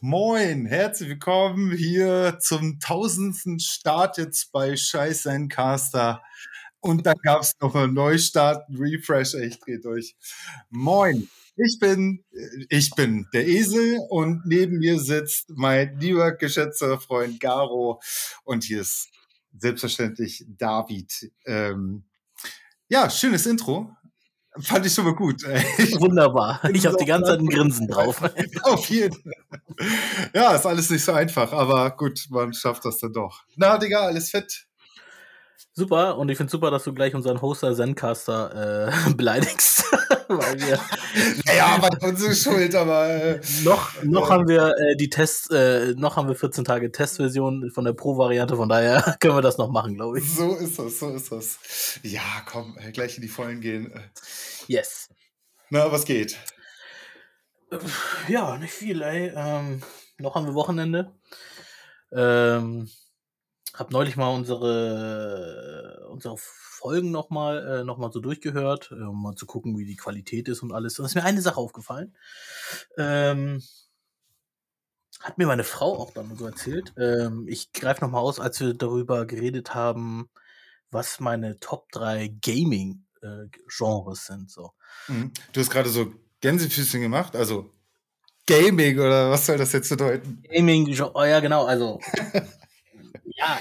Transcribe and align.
Moin, 0.00 0.64
herzlich 0.64 1.10
willkommen 1.10 1.76
hier 1.76 2.38
zum 2.40 2.80
tausendsten 2.80 3.60
Start 3.60 4.16
jetzt 4.16 4.52
bei 4.52 4.74
Scheiß 4.74 5.28
Caster. 5.50 6.22
Und 6.80 7.04
dann 7.04 7.16
gab 7.22 7.42
es 7.42 7.52
noch 7.60 7.74
einen 7.74 7.92
Neustart, 7.92 8.66
einen 8.70 8.78
Refresh, 8.78 9.34
ich 9.34 9.60
dreh 9.60 9.76
durch. 9.76 10.16
Moin, 10.70 11.28
ich 11.56 11.78
bin, 11.78 12.24
ich 12.70 12.90
bin 12.92 13.26
der 13.34 13.46
Esel 13.46 13.98
und 14.08 14.46
neben 14.46 14.78
mir 14.78 14.98
sitzt 14.98 15.50
mein 15.50 16.00
lieber 16.00 16.32
geschätzter 16.32 16.98
Freund 16.98 17.38
Garo 17.38 18.00
und 18.44 18.64
hier 18.64 18.80
ist 18.80 19.10
selbstverständlich 19.58 20.46
David. 20.48 21.30
Ähm, 21.44 22.04
ja, 22.88 23.10
schönes 23.10 23.44
Intro. 23.44 23.94
Fand 24.60 24.86
ich 24.86 24.94
schon 24.94 25.04
mal 25.04 25.14
gut. 25.14 25.42
Wunderbar. 26.00 26.60
Ich 26.72 26.86
habe 26.86 26.96
die 26.96 27.04
ganze 27.04 27.30
Zeit 27.30 27.40
ein 27.40 27.48
Grinsen 27.48 27.88
drauf. 27.88 28.22
Auf 28.62 28.88
jeden 28.88 29.20
Fall. 29.20 30.30
Ja, 30.32 30.54
ist 30.54 30.66
alles 30.66 30.90
nicht 30.90 31.04
so 31.04 31.12
einfach, 31.12 31.52
aber 31.52 31.90
gut, 31.90 32.26
man 32.30 32.52
schafft 32.52 32.84
das 32.84 32.98
dann 32.98 33.12
doch. 33.12 33.42
Na, 33.56 33.78
Digga, 33.78 34.06
alles 34.06 34.30
fit. 34.30 34.66
Super, 35.72 36.18
und 36.18 36.28
ich 36.28 36.36
finde 36.36 36.52
super, 36.52 36.70
dass 36.70 36.84
du 36.84 36.94
gleich 36.94 37.16
unseren 37.16 37.42
Hoster 37.42 37.74
Zencaster 37.74 38.92
äh, 39.08 39.10
beleidigst. 39.16 39.84
Weil 40.28 40.60
wir 40.60 40.80
naja, 41.44 41.80
war 41.80 42.08
unsere 42.08 42.34
Schuld, 42.34 42.74
aber. 42.74 43.08
Äh, 43.08 43.40
noch 43.64 44.02
noch 44.02 44.28
äh, 44.28 44.32
haben 44.32 44.48
wir 44.48 44.74
äh, 44.78 44.96
die 44.96 45.10
Test, 45.10 45.50
äh, 45.50 45.94
noch 45.96 46.16
haben 46.16 46.28
wir 46.28 46.34
14 46.34 46.64
Tage 46.64 46.90
Testversion 46.90 47.70
von 47.70 47.84
der 47.84 47.92
Pro-Variante, 47.92 48.56
von 48.56 48.68
daher 48.68 49.16
können 49.20 49.36
wir 49.36 49.42
das 49.42 49.58
noch 49.58 49.70
machen, 49.70 49.94
glaube 49.94 50.18
ich. 50.18 50.32
So 50.32 50.54
ist 50.56 50.78
das, 50.78 50.98
so 50.98 51.10
ist 51.10 51.32
das. 51.32 51.58
Ja, 52.02 52.22
komm, 52.46 52.76
äh, 52.78 52.92
gleich 52.92 53.16
in 53.16 53.22
die 53.22 53.28
Vollen 53.28 53.60
gehen. 53.60 53.92
Yes. 54.66 55.08
Na, 55.70 55.90
was 55.90 56.04
geht? 56.04 56.36
Ja, 58.28 58.56
nicht 58.58 58.72
viel, 58.72 59.02
ey. 59.02 59.32
Ähm, 59.34 59.82
noch 60.18 60.34
haben 60.34 60.46
wir 60.46 60.54
Wochenende. 60.54 61.12
Ähm, 62.12 62.88
hab 63.74 63.90
neulich 63.90 64.16
mal 64.16 64.28
unsere, 64.28 66.06
unsere 66.08 66.36
Folgen 66.38 67.10
nochmal 67.10 67.80
äh, 67.80 67.84
noch 67.84 67.98
mal 67.98 68.12
so 68.12 68.20
durchgehört, 68.20 68.90
äh, 68.92 69.02
um 69.02 69.20
mal 69.20 69.34
zu 69.34 69.46
gucken, 69.46 69.76
wie 69.76 69.84
die 69.84 69.96
Qualität 69.96 70.48
ist 70.48 70.62
und 70.62 70.72
alles. 70.72 70.98
Und 70.98 71.04
es 71.04 71.10
ist 71.10 71.16
mir 71.16 71.24
eine 71.24 71.42
Sache 71.42 71.58
aufgefallen. 71.58 72.14
Ähm, 72.96 73.62
hat 75.20 75.38
mir 75.38 75.46
meine 75.46 75.64
Frau 75.64 75.98
auch 75.98 76.12
dann 76.12 76.36
so 76.36 76.46
erzählt. 76.46 76.92
Ähm, 76.98 77.46
ich 77.48 77.72
greife 77.72 78.04
nochmal 78.04 78.20
aus, 78.20 78.38
als 78.38 78.60
wir 78.60 78.74
darüber 78.74 79.26
geredet 79.26 79.74
haben, 79.74 80.28
was 80.90 81.18
meine 81.18 81.58
Top 81.58 81.90
3 81.92 82.28
Gaming-Genres 82.40 84.20
äh, 84.20 84.32
sind. 84.32 84.50
So. 84.50 84.72
Mhm. 85.08 85.32
Du 85.52 85.60
hast 85.60 85.70
gerade 85.70 85.88
so 85.88 86.12
Gänsefüßchen 86.40 87.00
gemacht, 87.00 87.34
also 87.34 87.70
Gaming 88.46 88.98
oder 88.98 89.30
was 89.30 89.46
soll 89.46 89.56
das 89.56 89.72
jetzt 89.72 89.88
bedeuten? 89.88 90.42
Gaming, 90.52 90.94
oh 91.14 91.24
ja, 91.24 91.40
genau, 91.40 91.64
also 91.64 91.98
Ja, 93.26 93.58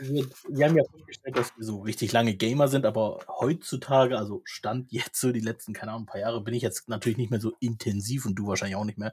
wir, 0.00 0.26
wir, 0.48 0.66
haben 0.66 0.76
ja 0.76 0.84
festgestellt, 0.84 1.36
dass 1.36 1.56
wir 1.56 1.64
so 1.64 1.80
richtig 1.80 2.12
lange 2.12 2.34
Gamer 2.34 2.68
sind, 2.68 2.84
aber 2.84 3.20
heutzutage, 3.28 4.18
also 4.18 4.42
Stand 4.44 4.92
jetzt 4.92 5.20
so 5.20 5.32
die 5.32 5.40
letzten, 5.40 5.72
keine 5.72 5.92
Ahnung, 5.92 6.02
ein 6.02 6.06
paar 6.06 6.20
Jahre, 6.20 6.42
bin 6.42 6.54
ich 6.54 6.62
jetzt 6.62 6.88
natürlich 6.88 7.18
nicht 7.18 7.30
mehr 7.30 7.40
so 7.40 7.52
intensiv 7.60 8.26
und 8.26 8.34
du 8.34 8.46
wahrscheinlich 8.46 8.76
auch 8.76 8.84
nicht 8.84 8.98
mehr, 8.98 9.12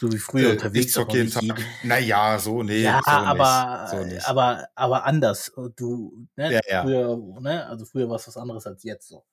so 0.00 0.10
wie 0.12 0.18
früher 0.18 0.50
äh, 0.50 0.52
unterwegs. 0.52 0.86
Ich 0.86 0.92
zock 0.92 1.12
jeden 1.12 1.30
Tag. 1.30 1.60
Naja, 1.82 2.38
so, 2.38 2.62
nee. 2.62 2.82
Ja, 2.82 3.00
so 3.04 3.10
aber, 3.10 3.82
nicht, 3.82 3.90
so 3.90 4.14
nicht. 4.14 4.28
aber, 4.28 4.68
aber 4.74 5.04
anders. 5.04 5.52
Du, 5.76 6.26
ne, 6.36 6.54
ja, 6.54 6.60
ja. 6.68 6.82
früher, 6.82 7.40
ne, 7.40 7.66
also 7.66 7.84
früher 7.84 8.08
war 8.08 8.16
es 8.16 8.26
was 8.26 8.36
anderes 8.36 8.66
als 8.66 8.82
jetzt 8.84 9.08
so. 9.08 9.24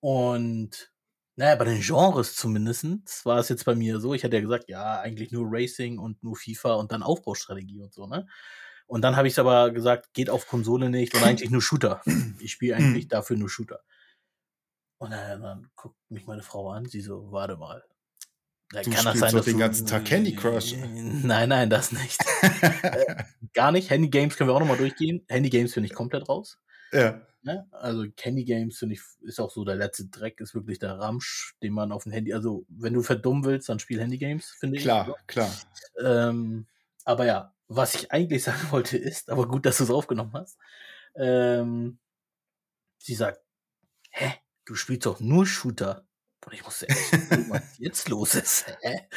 Und 0.00 0.92
naja, 1.36 1.56
bei 1.56 1.64
den 1.64 1.80
Genres 1.80 2.36
zumindest 2.36 2.84
war 3.24 3.38
es 3.38 3.48
jetzt 3.48 3.64
bei 3.64 3.74
mir 3.74 3.98
so, 3.98 4.14
ich 4.14 4.22
hatte 4.22 4.36
ja 4.36 4.42
gesagt, 4.42 4.68
ja, 4.68 5.00
eigentlich 5.00 5.32
nur 5.32 5.46
Racing 5.48 5.98
und 5.98 6.22
nur 6.22 6.36
FIFA 6.36 6.74
und 6.74 6.92
dann 6.92 7.02
Aufbaustrategie 7.02 7.80
und 7.80 7.92
so, 7.92 8.06
ne? 8.06 8.26
Und 8.86 9.02
dann 9.02 9.16
habe 9.16 9.28
ich 9.28 9.38
aber 9.38 9.70
gesagt, 9.70 10.12
geht 10.12 10.30
auf 10.30 10.46
Konsole 10.46 10.90
nicht 10.90 11.14
und 11.14 11.22
eigentlich 11.22 11.50
nur 11.50 11.62
Shooter. 11.62 12.02
Ich 12.38 12.52
spiele 12.52 12.76
eigentlich 12.76 13.08
dafür 13.08 13.36
nur 13.36 13.48
Shooter. 13.48 13.80
Und 14.98 15.10
dann, 15.10 15.42
dann, 15.42 15.70
guckt 15.74 15.96
mich 16.08 16.26
meine 16.26 16.42
Frau 16.42 16.70
an, 16.70 16.86
sie 16.86 17.00
so, 17.00 17.30
warte 17.30 17.56
mal. 17.56 17.82
Da 18.70 18.82
du 18.82 18.90
kann 18.90 19.04
das 19.04 19.18
sein, 19.18 19.32
dass 19.32 19.44
den 19.44 19.58
ganzen 19.58 19.86
Tag 19.86 20.04
Candy 20.04 20.34
Crush. 20.34 20.74
Nein, 20.76 21.48
nein, 21.48 21.70
das 21.70 21.92
nicht. 21.92 22.20
äh, 22.82 23.24
gar 23.52 23.72
nicht. 23.72 23.90
Handy 23.90 24.08
Games 24.08 24.36
können 24.36 24.48
wir 24.50 24.54
auch 24.54 24.60
nochmal 24.60 24.76
durchgehen. 24.76 25.24
Handy 25.28 25.50
Games 25.50 25.72
finde 25.72 25.88
ich 25.88 25.94
komplett 25.94 26.28
raus. 26.28 26.58
Ja. 26.92 27.20
Ne? 27.42 27.66
Also 27.72 28.06
Candy 28.16 28.44
Games 28.44 28.78
finde 28.78 28.94
ich, 28.94 29.02
ist 29.20 29.38
auch 29.38 29.50
so 29.50 29.64
der 29.64 29.76
letzte 29.76 30.06
Dreck, 30.06 30.40
ist 30.40 30.54
wirklich 30.54 30.78
der 30.78 30.98
Ramsch, 30.98 31.54
den 31.62 31.74
man 31.74 31.92
auf 31.92 32.04
dem 32.04 32.12
Handy, 32.12 32.32
also 32.32 32.64
wenn 32.68 32.94
du 32.94 33.02
verdummen 33.02 33.44
willst, 33.44 33.68
dann 33.68 33.78
spiel 33.78 34.00
Handy 34.00 34.16
Games, 34.16 34.46
finde 34.58 34.78
ich. 34.78 34.82
Klar, 34.82 35.14
klar. 35.26 35.52
Ähm, 36.02 36.66
aber 37.04 37.26
ja, 37.26 37.53
was 37.68 37.94
ich 37.94 38.12
eigentlich 38.12 38.42
sagen 38.44 38.70
wollte 38.70 38.96
ist, 38.98 39.30
aber 39.30 39.48
gut, 39.48 39.66
dass 39.66 39.78
du 39.78 39.84
es 39.84 39.90
aufgenommen 39.90 40.32
hast. 40.34 40.58
Ähm, 41.16 41.98
sie 42.98 43.14
sagt, 43.14 43.40
hä, 44.10 44.32
du 44.64 44.74
spielst 44.74 45.06
doch 45.06 45.20
nur 45.20 45.46
Shooter. 45.46 46.06
Und 46.46 46.52
ich 46.52 46.64
musste 46.64 46.88
echt 46.88 47.10
gucken, 47.10 47.50
was 47.50 47.78
jetzt 47.78 48.08
los 48.10 48.34
ist. 48.34 48.66
Hä? 48.82 49.08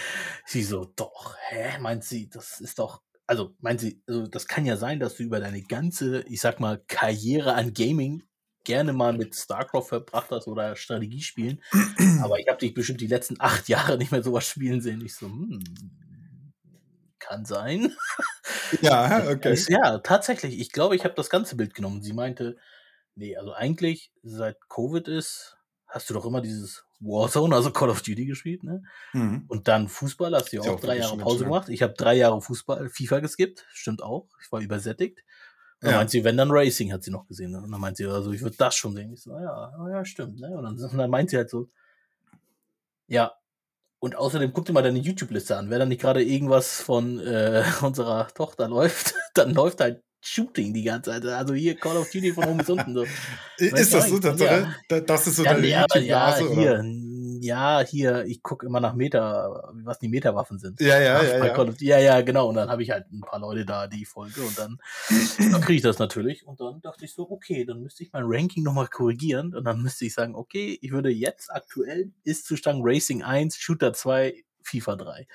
Sie 0.46 0.64
so, 0.64 0.86
doch, 0.86 1.36
hä? 1.50 1.78
Meint 1.80 2.06
sie, 2.06 2.30
das 2.30 2.62
ist 2.62 2.80
doch, 2.80 3.02
also 3.26 3.54
meint 3.60 3.82
sie, 3.82 4.02
also 4.08 4.28
das 4.28 4.48
kann 4.48 4.66
ja 4.66 4.78
sein, 4.78 5.02
dass 5.02 5.16
du 5.18 5.24
über 5.24 5.42
deine 5.42 5.62
ganze, 5.62 6.22
ich 6.22 6.40
sag 6.40 6.62
mal, 6.62 6.82
Karriere 6.88 7.54
an 7.54 7.74
Gaming 7.74 8.24
gerne 8.64 8.94
mal 8.94 9.12
mit 9.12 9.36
StarCraft 9.36 9.88
verbracht 9.88 10.32
hast 10.32 10.48
oder 10.48 10.76
Strategiespielen. 10.78 11.62
Aber 12.22 12.40
ich 12.40 12.48
habe 12.48 12.60
dich 12.60 12.74
bestimmt 12.74 13.02
die 13.02 13.08
letzten 13.08 13.36
acht 13.40 13.68
Jahre 13.68 13.98
nicht 13.98 14.12
mehr 14.12 14.24
sowas 14.24 14.48
spielen 14.48 14.82
sehen. 14.82 15.02
Ich 15.06 15.16
so, 15.16 15.28
hm, 15.28 15.60
kann 17.28 17.46
sein. 17.46 17.96
Ja, 18.82 19.28
okay. 19.30 19.58
Ja, 19.68 20.00
tatsächlich. 20.00 20.60
Ich 20.60 20.72
glaube, 20.72 20.96
ich 20.96 21.04
habe 21.04 21.16
das 21.16 21.30
ganze 21.30 21.56
Bild 21.56 21.74
genommen. 21.74 22.02
Sie 22.02 22.14
meinte, 22.14 22.58
nee, 23.16 23.36
also 23.36 23.54
eigentlich, 23.54 24.12
seit 24.24 24.58
Covid 24.70 25.08
ist, 25.08 25.58
hast 25.88 26.10
du 26.10 26.14
doch 26.14 26.26
immer 26.26 26.42
dieses 26.42 26.86
Warzone, 27.00 27.56
also 27.56 27.72
Call 27.72 27.90
of 27.90 28.02
Duty 28.02 28.26
gespielt, 28.26 28.64
ne? 28.64 28.84
Mhm. 29.14 29.46
Und 29.48 29.68
dann 29.68 29.88
Fußball, 29.88 30.34
hast 30.34 30.52
du 30.52 30.58
ja 30.58 30.64
auch, 30.64 30.80
drei 30.80 30.98
Jahre 30.98 31.18
Pause 31.18 31.44
gemacht. 31.44 31.70
Ich 31.70 31.84
habe 31.84 31.94
drei 31.94 32.16
Jahre 32.16 32.42
Fußball, 32.42 32.90
FIFA 32.90 33.20
geskippt, 33.20 33.66
stimmt 33.72 34.02
auch. 34.02 34.28
Ich 34.44 34.52
war 34.52 34.62
übersättigt. 34.62 35.20
Und 35.80 35.86
dann 35.86 35.92
ja. 35.92 35.98
meint 35.98 36.10
sie, 36.10 36.24
wenn 36.24 36.38
dann 36.38 36.50
Racing 36.50 36.92
hat 36.92 37.04
sie 37.04 37.12
noch 37.12 37.28
gesehen. 37.28 37.52
Ne? 37.52 37.62
Und 37.62 37.72
dann 37.72 37.80
meint 37.80 37.98
sie, 37.98 38.06
also 38.06 38.32
ich 38.32 38.42
würde 38.42 38.58
das 38.58 38.76
schon 38.76 38.96
sehen. 38.96 39.14
Ich 39.14 39.22
so, 39.22 39.32
ja, 39.32 39.72
ja, 39.92 40.06
stimmt. 40.06 40.40
Ne? 40.40 40.50
Und, 40.58 40.64
dann, 40.64 40.80
und 40.92 40.98
dann 40.98 41.10
meint 41.10 41.30
sie 41.30 41.38
halt 41.38 41.52
so, 41.52 41.70
ja, 43.06 43.32
und 44.08 44.16
außerdem 44.16 44.54
guck 44.54 44.64
dir 44.64 44.72
mal 44.72 44.82
deine 44.82 45.00
YouTube-Liste 45.00 45.58
an. 45.58 45.70
Wenn 45.70 45.80
da 45.80 45.86
nicht 45.86 46.00
gerade 46.00 46.24
irgendwas 46.24 46.80
von 46.80 47.20
äh, 47.20 47.64
unserer 47.82 48.28
Tochter 48.30 48.70
läuft, 48.70 49.14
dann 49.34 49.54
läuft 49.54 49.82
halt 49.82 50.02
Shooting 50.22 50.74
die 50.74 50.84
ganze 50.84 51.12
Zeit. 51.12 51.26
Also 51.26 51.54
hier 51.54 51.76
Call 51.76 51.98
of 51.98 52.10
Duty 52.10 52.32
von 52.32 52.46
oben 52.46 52.58
bis 52.58 52.70
unten. 52.70 52.94
So. 52.94 53.06
Ist 53.58 53.94
das 53.94 54.10
so? 54.10 54.18
Das, 54.20 54.40
ja. 54.40 54.74
das 55.02 55.28
ist 55.28 55.36
so 55.36 55.44
ja, 55.44 55.54
deine 55.54 55.68
YouTube-Blase, 55.68 56.44
ja, 56.44 56.50
hier, 56.50 56.84
ja, 57.42 57.82
hier, 57.82 58.26
ich 58.26 58.44
gucke 58.44 58.66
immer 58.66 58.80
nach 58.80 58.94
Meta, 58.94 59.72
was 59.84 60.00
die 60.00 60.08
Meta-Waffen 60.08 60.60
sind. 60.60 60.80
Ja, 60.80 61.00
ja, 61.00 61.22
ja. 61.24 61.46
Ja. 61.46 61.58
Of, 61.58 61.82
ja, 61.82 62.00
ja, 62.00 62.22
genau. 62.22 62.48
Und 62.50 62.56
dann 62.56 62.70
habe 62.70 62.84
ich 62.84 62.92
halt 62.92 63.12
ein 63.12 63.22
paar 63.22 63.40
Leute 63.40 63.66
da, 63.66 63.88
die 63.88 64.06
folge 64.06 64.42
und 64.42 64.58
dann, 64.58 64.78
dann 65.52 65.62
kriege 65.62 65.78
ich 65.78 65.82
das 65.82 66.00
natürlich. 66.00 66.46
Und 66.46 66.60
dann 66.60 66.82
dachte 66.82 67.06
ich 67.06 67.14
so, 67.14 67.30
okay, 67.30 67.66
dann 67.66 67.82
müsste 67.82 68.04
ich 68.04 68.12
mein 68.12 68.24
Ranking 68.26 68.64
nochmal 68.64 68.88
korrigieren 68.88 69.56
und 69.56 69.64
dann 69.64 69.82
müsste 69.82 70.06
ich 70.06 70.14
sagen, 70.14 70.36
okay, 70.36 70.78
ich 70.82 70.92
würde 70.92 71.10
jetzt 71.10 71.52
aktuell 71.52 72.12
Ist-Zustand 72.24 72.82
Racing 72.84 73.24
1, 73.24 73.58
Shooter 73.58 73.94
2, 73.94 74.44
FIFA 74.68 74.96
3. 74.96 75.28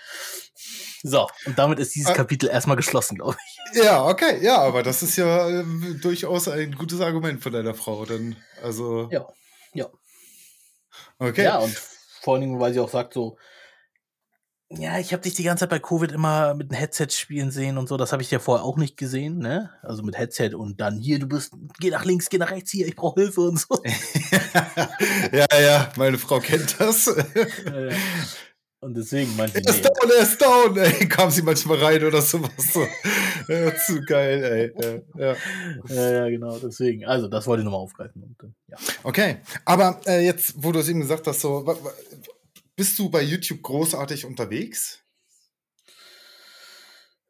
So, 1.03 1.29
und 1.47 1.59
damit 1.59 1.79
ist 1.79 1.95
dieses 1.95 2.11
ah. 2.11 2.15
Kapitel 2.15 2.49
erstmal 2.49 2.77
geschlossen, 2.77 3.17
glaube 3.17 3.37
ich. 3.47 3.83
Ja, 3.83 4.05
okay, 4.05 4.45
ja, 4.45 4.59
aber 4.59 4.83
das 4.83 5.03
ist 5.03 5.17
ja 5.17 5.49
äh, 5.49 5.65
durchaus 6.01 6.49
ein 6.49 6.73
gutes 6.73 7.00
Argument 7.00 7.43
von 7.43 7.53
deiner 7.53 7.75
Frau, 7.75 8.05
dann, 8.05 8.37
also. 8.62 9.09
Ja, 9.11 9.26
ja. 9.73 9.88
Okay. 11.19 11.44
Ja, 11.44 11.59
und 11.59 11.75
vor 12.23 12.35
allen 12.35 12.43
Dingen, 12.43 12.61
weil 12.61 12.73
sie 12.73 12.81
auch 12.81 12.89
sagt, 12.89 13.15
so, 13.15 13.37
ja, 14.79 14.99
ich 14.99 15.13
habe 15.13 15.23
dich 15.23 15.35
die 15.35 15.43
ganze 15.43 15.63
Zeit 15.63 15.71
bei 15.71 15.79
Covid 15.79 16.13
immer 16.13 16.55
mit 16.55 16.71
einem 16.71 16.79
Headset 16.79 17.09
spielen 17.11 17.51
sehen 17.51 17.77
und 17.77 17.89
so. 17.89 17.99
Das 17.99 18.13
habe 18.13 18.23
ich 18.23 18.31
ja 18.31 18.39
vorher 18.39 18.65
auch 18.65 18.79
nicht 18.79 18.97
gesehen, 18.97 19.39
ne? 19.39 19.71
Also 19.83 20.03
mit 20.03 20.17
Headset 20.17 20.55
und 20.55 20.81
dann 20.81 20.99
hier, 20.99 21.19
du 21.19 21.27
bist, 21.27 21.53
geh 21.79 21.91
nach 21.91 22.07
links, 22.07 22.31
geh 22.31 22.39
nach 22.39 22.51
rechts, 22.51 22.71
hier, 22.71 22.87
ich 22.87 22.97
brauche 22.97 23.21
Hilfe 23.21 23.43
und 23.43 23.59
so. 23.59 23.83
ja, 25.33 25.47
ja, 25.61 25.93
meine 25.97 26.17
Frau 26.17 26.41
kennt 26.41 26.81
das. 26.81 27.07
Und 28.82 28.94
deswegen 28.94 29.37
meinte 29.37 29.61
ich. 29.61 29.67
Er 29.67 29.75
ist 29.75 29.84
down, 29.84 30.11
er 30.11 30.23
ist 30.23 30.43
down, 30.43 30.76
ey. 30.76 31.08
Kam 31.08 31.31
sie 31.31 31.43
manchmal 31.43 31.79
rein 31.79 32.02
oder 32.02 32.20
sowas. 32.20 32.50
So. 32.73 32.84
Ja, 33.46 33.76
zu 33.76 34.00
geil, 34.02 34.75
ey. 34.76 35.02
Ja. 35.17 35.37
ja, 35.88 36.11
ja, 36.11 36.29
genau, 36.29 36.58
deswegen. 36.58 37.05
Also, 37.05 37.29
das 37.29 37.46
wollte 37.46 37.61
ich 37.61 37.64
nochmal 37.64 37.81
aufgreifen. 37.81 38.25
Und, 38.25 38.43
äh, 38.43 38.52
ja. 38.67 38.76
Okay, 39.05 39.40
aber 39.64 40.00
äh, 40.06 40.25
jetzt, 40.25 40.55
wo 40.56 40.73
du 40.73 40.81
es 40.81 40.88
eben 40.88 40.99
gesagt 40.99 41.29
hast, 41.29 41.43
so, 41.43 41.64
bist 42.75 42.99
du 42.99 43.08
bei 43.08 43.23
YouTube 43.23 43.62
großartig 43.62 44.25
unterwegs? 44.25 44.99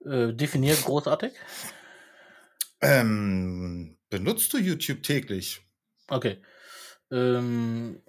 Äh, 0.07 0.33
definiert 0.33 0.83
großartig? 0.83 1.33
Ähm, 2.81 3.99
benutzt 4.09 4.55
du 4.55 4.59
YouTube 4.59 5.03
täglich? 5.03 5.61
Okay. 6.09 6.39
Ähm, 7.11 8.01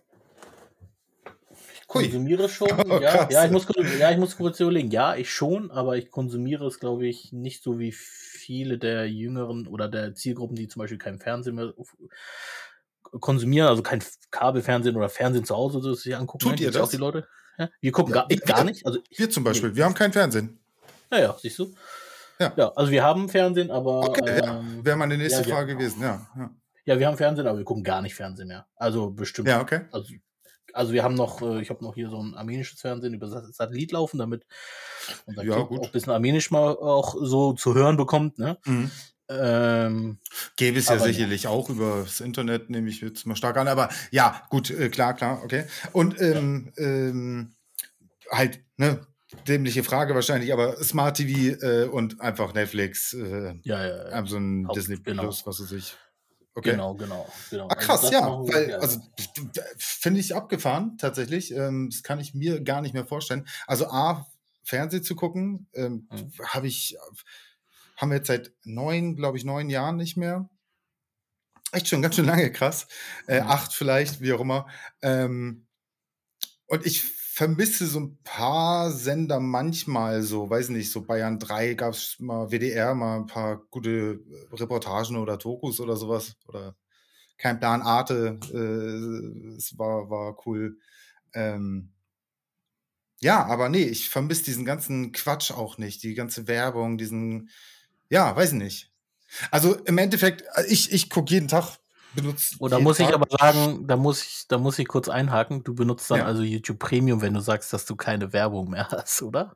konsumiere 1.94 2.50
schon. 2.50 2.68
Oh, 2.90 3.00
ja, 3.00 3.28
ja, 3.30 3.46
ich 3.46 3.52
muss, 3.52 3.66
kurz- 3.66 3.98
ja, 3.98 4.12
ich 4.12 4.18
muss 4.18 4.36
kurz 4.38 4.60
überlegen. 4.60 4.92
Ja, 4.92 5.16
ich 5.16 5.32
schon, 5.32 5.72
aber 5.72 5.96
ich 5.98 6.12
konsumiere 6.12 6.66
es, 6.68 6.80
glaube 6.80 7.08
ich, 7.08 7.32
nicht 7.32 7.64
so 7.64 7.80
wie 7.80 7.92
viele 7.94 8.78
der 8.78 9.10
Jüngeren 9.10 9.68
oder 9.68 9.88
der 9.88 10.14
Zielgruppen, 10.16 10.56
die 10.56 10.68
zum 10.68 10.82
Beispiel 10.82 10.98
kein 10.98 11.20
Fernsehen 11.20 11.56
mehr 11.56 11.74
konsumieren, 13.20 13.68
also 13.68 13.84
kein 13.84 14.04
Kabelfernsehen 14.32 14.96
oder 14.96 15.10
Fernsehen 15.10 15.46
zu 15.46 15.56
Hause, 15.56 15.82
das 15.82 16.02
sich 16.02 16.16
angucken. 16.16 16.50
Tut 16.50 16.60
ihr 16.60 16.72
das? 16.72 16.90
die 16.90 16.98
Leute? 16.98 17.28
Ja? 17.58 17.70
Wir 17.80 17.92
gucken 17.92 18.14
Ja, 18.16 18.22
gar, 18.22 18.32
ich 18.32 18.42
gar 18.42 18.64
nicht. 18.64 18.86
Also 18.86 19.00
ich, 19.10 19.20
Wir 19.20 19.30
zum 19.30 19.44
Beispiel, 19.44 19.76
wir 19.76 19.86
haben 19.86 19.94
kein 19.94 20.12
Fernsehen. 20.12 20.60
ja, 21.12 21.20
ja, 21.20 21.36
siehst 21.40 21.60
du. 21.60 21.74
Ja. 22.40 22.52
ja, 22.56 22.72
also 22.76 22.92
wir 22.92 23.04
haben 23.04 23.30
Fernsehen, 23.30 23.70
aber 23.70 24.10
Okay, 24.10 24.40
ja. 24.40 24.60
ähm, 24.60 24.84
Wäre 24.84 24.98
meine 24.98 25.18
nächste 25.18 25.48
ja, 25.48 25.56
Frage 25.56 25.76
gewesen, 25.76 26.02
ja. 26.02 26.28
Ja, 26.36 26.50
ja, 26.86 27.00
wir 27.00 27.08
haben 27.08 27.16
Fernsehen, 27.18 27.46
aber 27.46 27.60
wir 27.60 27.66
gucken 27.66 27.84
gar 27.84 28.02
nicht 28.02 28.16
Fernsehen 28.16 28.48
mehr. 28.48 28.66
Also 28.76 29.12
bestimmt. 29.12 29.48
ja 29.48 29.62
okay. 29.62 29.82
Also, 29.92 30.12
also 30.74 30.92
wir 30.94 31.04
haben 31.04 31.16
noch, 31.16 31.42
äh, 31.42 31.62
ich 31.62 31.70
habe 31.70 31.84
noch 31.84 31.96
hier 31.96 32.10
so 32.10 32.22
ein 32.22 32.36
armenisches 32.36 32.82
Fernsehen 32.82 33.14
über 33.14 33.28
Sa- 33.30 33.48
Satellit 33.52 33.92
laufen, 33.92 34.18
damit 34.18 34.46
unser 35.26 35.44
Ja, 35.44 35.56
auch 35.56 35.72
ein 35.86 35.92
bisschen 35.92 36.12
armenisch 36.14 36.52
mal 36.52 36.70
auch 36.76 37.16
so 37.20 37.54
zu 37.54 37.74
hören 37.76 37.96
bekommt. 37.98 38.40
Ne? 38.40 38.58
Mhm. 38.66 38.92
Ähm, 39.30 40.20
Gäbe 40.58 40.80
es 40.80 40.88
ja 40.88 40.96
Aber 40.96 41.08
ja. 41.08 41.14
sicherlich 41.14 41.48
auch 41.48 41.70
über 41.70 42.02
das 42.04 42.20
Internet, 42.20 42.70
nehme 42.70 42.90
ich 42.90 43.00
jetzt 43.02 43.26
mal 43.26 43.36
stark 43.36 43.56
an. 43.58 43.68
Aber 43.70 43.90
ja, 44.12 44.44
gut, 44.50 44.70
äh, 44.70 44.90
klar, 44.90 45.14
klar, 45.14 45.42
okay. 45.44 45.64
Und 45.94 46.20
ähm, 46.22 46.74
ähm, 46.78 47.56
halt, 48.30 48.60
ne, 48.78 49.08
dämliche 49.48 49.84
Frage 49.84 50.14
wahrscheinlich, 50.14 50.52
aber 50.54 50.76
Smart 50.84 51.18
TV 51.18 51.58
äh, 51.66 51.86
und 51.86 52.20
einfach 52.22 52.54
Netflix, 52.54 53.14
äh, 53.14 53.56
ja, 53.64 53.86
ja, 53.88 54.10
ja. 54.10 54.16
Amazon, 54.18 54.66
Haupt- 54.68 54.78
Disney 54.78 54.98
genau. 54.98 55.24
Plus, 55.24 55.46
was 55.48 55.62
weiß 55.62 55.72
ich. 55.72 55.96
Okay. 56.56 56.72
Genau, 56.72 56.94
genau, 56.94 57.28
genau. 57.50 57.68
Ah, 57.68 57.76
krass, 57.76 58.02
das 58.02 58.12
ja, 58.12 58.22
wir, 58.28 58.54
weil, 58.54 58.76
also 58.76 59.00
finde 59.78 60.20
ich 60.20 60.36
abgefahren, 60.36 60.98
tatsächlich. 61.00 61.52
Ähm, 61.52 61.90
das 61.90 62.04
kann 62.04 62.20
ich 62.20 62.36
mir 62.36 62.62
gar 62.62 62.82
nicht 62.82 62.94
mehr 62.94 63.06
vorstellen. 63.06 63.48
Also 63.66 63.88
A, 63.88 64.28
Fernsehen 64.64 65.04
zu 65.04 65.16
gucken, 65.16 65.68
ähm, 65.74 66.08
Mhm. 66.12 66.32
habe 66.46 66.68
ich, 66.68 66.96
haben 67.98 68.12
wir 68.12 68.18
jetzt 68.18 68.28
seit 68.28 68.52
neun, 68.64 69.16
glaube 69.16 69.38
ich, 69.38 69.46
neun 69.46 69.70
Jahren 69.70 69.96
nicht 69.98 70.16
mehr. 70.16 70.50
Echt 71.72 71.88
schon 71.88 72.02
ganz 72.04 72.16
schön 72.16 72.26
lange, 72.26 72.52
krass. 72.52 72.88
Äh, 73.28 73.42
Mhm. 73.42 73.48
Acht 73.48 73.74
vielleicht, 73.74 74.22
wie 74.22 74.34
auch 74.34 74.42
immer. 74.42 74.68
Ähm, 75.02 75.66
und 76.68 76.86
ich 76.86 77.04
vermisse 77.34 77.88
so 77.88 78.00
ein 78.00 78.18
paar 78.24 78.92
Sender 78.92 79.40
manchmal 79.40 80.22
so, 80.22 80.52
weiß 80.52 80.70
nicht, 80.70 80.92
so 80.92 81.02
Bayern 81.02 81.40
3 81.40 81.74
gab 81.74 81.94
es 81.94 82.18
mal, 82.20 82.52
WDR 82.52 82.94
mal 82.94 83.16
ein 83.22 83.26
paar 83.26 83.58
gute 83.72 83.90
äh, 83.90 84.56
Reportagen 84.56 85.16
oder 85.18 85.38
Dokus 85.38 85.80
oder 85.80 85.96
sowas. 85.96 86.36
Oder 86.48 86.76
kein 87.40 87.60
Plan, 87.60 87.82
Arte, 87.82 88.40
äh, 88.54 89.58
es 89.58 89.76
war, 89.80 90.12
war 90.12 90.38
cool. 90.46 90.78
Ähm, 91.34 91.92
ja, 93.20 93.44
aber 93.46 93.68
nee, 93.68 93.86
ich 93.86 94.10
vermisse 94.10 94.44
diesen 94.44 94.64
ganzen 94.64 95.12
Quatsch 95.12 95.52
auch 95.52 95.80
nicht, 95.80 96.04
die 96.04 96.14
ganze 96.14 96.48
Werbung, 96.48 97.00
diesen, 97.00 97.50
ja, 98.10 98.36
weiß 98.36 98.52
nicht. 98.52 98.92
Also 99.50 99.74
im 99.74 99.98
Endeffekt, 99.98 100.44
äh, 100.54 100.68
ich, 100.68 100.92
ich 100.94 101.10
gucke 101.10 101.34
jeden 101.34 101.48
Tag, 101.48 101.80
da 102.16 102.22
jeden 102.78 102.84
muss 102.84 103.00
ich 103.00 103.06
Tag- 103.08 103.16
aber 103.16 103.28
sagen, 103.30 103.88
da 103.88 103.96
muss 103.98 104.24
ich, 104.24 104.46
da 104.48 104.58
muss 104.58 104.80
ich 104.80 104.88
kurz 104.88 105.10
einhaken. 105.10 105.64
Du 105.64 105.74
benutzt 105.76 106.10
dann 106.12 106.20
Ja. 106.20 106.26
also 106.26 106.42
YouTube 106.44 106.80
Premium, 106.80 107.22
wenn 107.22 107.34
du 107.34 107.40
sagst, 107.42 107.74
dass 107.74 107.86
du 107.86 107.96
keine 107.96 108.34
Werbung 108.34 108.70
mehr 108.72 108.90
hast, 108.92 109.22
oder? 109.22 109.56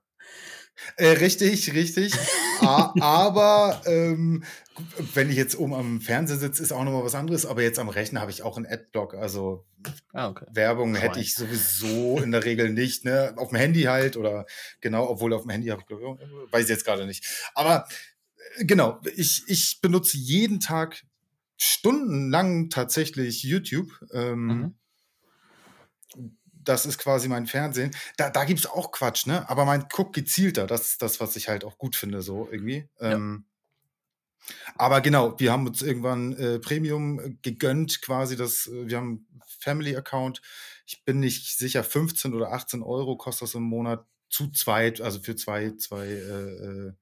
Äh, 0.98 1.08
richtig, 1.10 1.74
richtig. 1.74 2.14
Aber 2.62 3.82
ähm, 3.86 4.44
wenn 5.16 5.30
ich 5.32 5.36
jetzt 5.36 5.58
oben 5.58 5.74
am 5.74 6.02
Fernseher 6.02 6.38
sitze, 6.38 6.62
ist 6.62 6.72
auch 6.72 6.84
nochmal 6.84 7.04
was 7.04 7.16
anderes. 7.16 7.46
Aber 7.48 7.62
jetzt 7.64 7.80
am 7.80 7.90
Rechner 7.90 8.22
habe 8.22 8.30
ich 8.32 8.44
auch 8.44 8.58
einen 8.58 8.66
Adblock. 8.68 9.16
Also 9.16 9.66
Ah, 10.14 10.30
okay. 10.30 10.46
Werbung 10.52 10.92
Schwein. 10.94 11.02
hätte 11.02 11.20
ich 11.20 11.34
sowieso 11.34 12.20
in 12.20 12.32
der 12.32 12.46
Regel 12.46 12.70
nicht. 12.72 13.06
Ne? 13.06 13.34
Auf 13.38 13.50
dem 13.50 13.58
Handy 13.58 13.84
halt 13.84 14.18
oder 14.18 14.46
genau, 14.82 15.08
obwohl 15.10 15.34
auf 15.34 15.42
dem 15.44 15.50
Handy 15.52 15.68
habe 15.70 15.82
ich, 15.82 15.88
glaube 15.88 16.20
ich, 16.22 16.54
weiß 16.54 16.64
ich 16.66 16.70
jetzt 16.70 16.86
gerade 16.86 17.06
nicht. 17.08 17.26
Aber 17.56 17.88
äh, 18.58 18.66
genau, 18.66 19.00
ich, 19.16 19.44
ich 19.48 19.80
benutze 19.82 20.18
jeden 20.18 20.60
Tag 20.60 21.02
stundenlang 21.58 22.70
tatsächlich 22.70 23.44
YouTube. 23.44 23.92
Ähm, 24.12 24.48
Mhm. 24.48 24.76
Das 26.52 26.86
ist 26.86 26.98
quasi 26.98 27.30
mein 27.30 27.48
Fernsehen. 27.48 27.96
Da, 28.18 28.30
da 28.30 28.44
gibt 28.44 28.60
es 28.60 28.66
auch 28.66 28.92
Quatsch, 28.92 29.26
ne? 29.26 29.50
Aber 29.50 29.64
man 29.64 29.88
guckt 29.90 30.14
gezielter. 30.14 30.68
Das 30.68 30.90
ist 30.90 31.02
das, 31.02 31.22
was 31.22 31.38
ich 31.38 31.48
halt 31.48 31.64
auch 31.64 31.78
gut 31.78 31.96
finde, 31.96 32.22
so 32.22 32.50
irgendwie. 32.52 32.90
Ja. 33.00 33.14
Ähm, 33.14 33.46
aber 34.76 35.02
genau, 35.02 35.40
wir 35.40 35.52
haben 35.52 35.68
uns 35.68 35.82
irgendwann 35.82 36.34
äh, 36.34 36.60
Premium 36.60 37.38
gegönnt, 37.42 38.02
quasi 38.02 38.36
das, 38.36 38.68
äh, 38.68 38.88
wir 38.88 38.98
haben 38.98 39.28
Family-Account. 39.60 40.42
Ich 40.86 41.04
bin 41.04 41.20
nicht 41.20 41.58
sicher, 41.58 41.84
15 41.84 42.34
oder 42.34 42.52
18 42.54 42.82
Euro 42.84 43.18
kostet 43.18 43.44
das 43.50 43.56
im 43.56 43.64
Monat 43.64 44.06
zu 44.30 44.52
zweit, 44.52 45.02
also 45.02 45.20
für 45.22 45.36
zwei, 45.36 45.72
zwei 45.78 46.06
äh, 46.08 46.88
äh, 46.88 46.94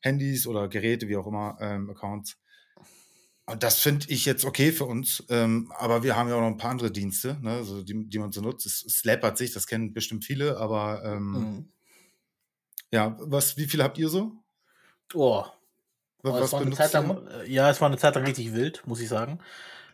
Handys 0.00 0.46
oder 0.46 0.68
Geräte, 0.68 1.08
wie 1.08 1.16
auch 1.16 1.26
immer, 1.26 1.56
ähm, 1.60 1.90
Accounts. 1.90 2.38
Und 3.46 3.62
das 3.64 3.80
finde 3.80 4.06
ich 4.08 4.24
jetzt 4.24 4.44
okay 4.44 4.72
für 4.72 4.84
uns. 4.84 5.24
Ähm, 5.28 5.72
aber 5.76 6.02
wir 6.04 6.16
haben 6.16 6.28
ja 6.28 6.36
auch 6.36 6.40
noch 6.40 6.46
ein 6.46 6.56
paar 6.58 6.70
andere 6.70 6.92
Dienste, 6.92 7.38
ne, 7.42 7.52
also 7.52 7.82
die, 7.82 8.08
die 8.08 8.18
man 8.18 8.32
so 8.32 8.40
nutzt. 8.40 8.66
Es, 8.66 8.84
es 8.84 9.04
läppert 9.04 9.36
sich, 9.36 9.52
das 9.52 9.66
kennen 9.66 9.92
bestimmt 9.92 10.24
viele, 10.24 10.58
aber 10.58 11.02
ähm, 11.04 11.32
Mhm. 11.32 11.72
ja, 12.92 13.16
was, 13.18 13.56
wie 13.56 13.66
viel 13.66 13.82
habt 13.82 13.98
ihr 13.98 14.08
so? 14.08 14.32
Oh, 15.14 15.44
Was, 16.22 16.40
was 16.40 16.56
benutzt 16.56 16.92
lang, 16.92 17.26
äh, 17.28 17.50
ja, 17.50 17.68
es 17.70 17.80
war 17.80 17.88
eine 17.88 17.98
Zeit 17.98 18.14
lang 18.14 18.24
richtig 18.24 18.54
wild, 18.54 18.86
muss 18.86 19.00
ich 19.00 19.08
sagen. 19.08 19.40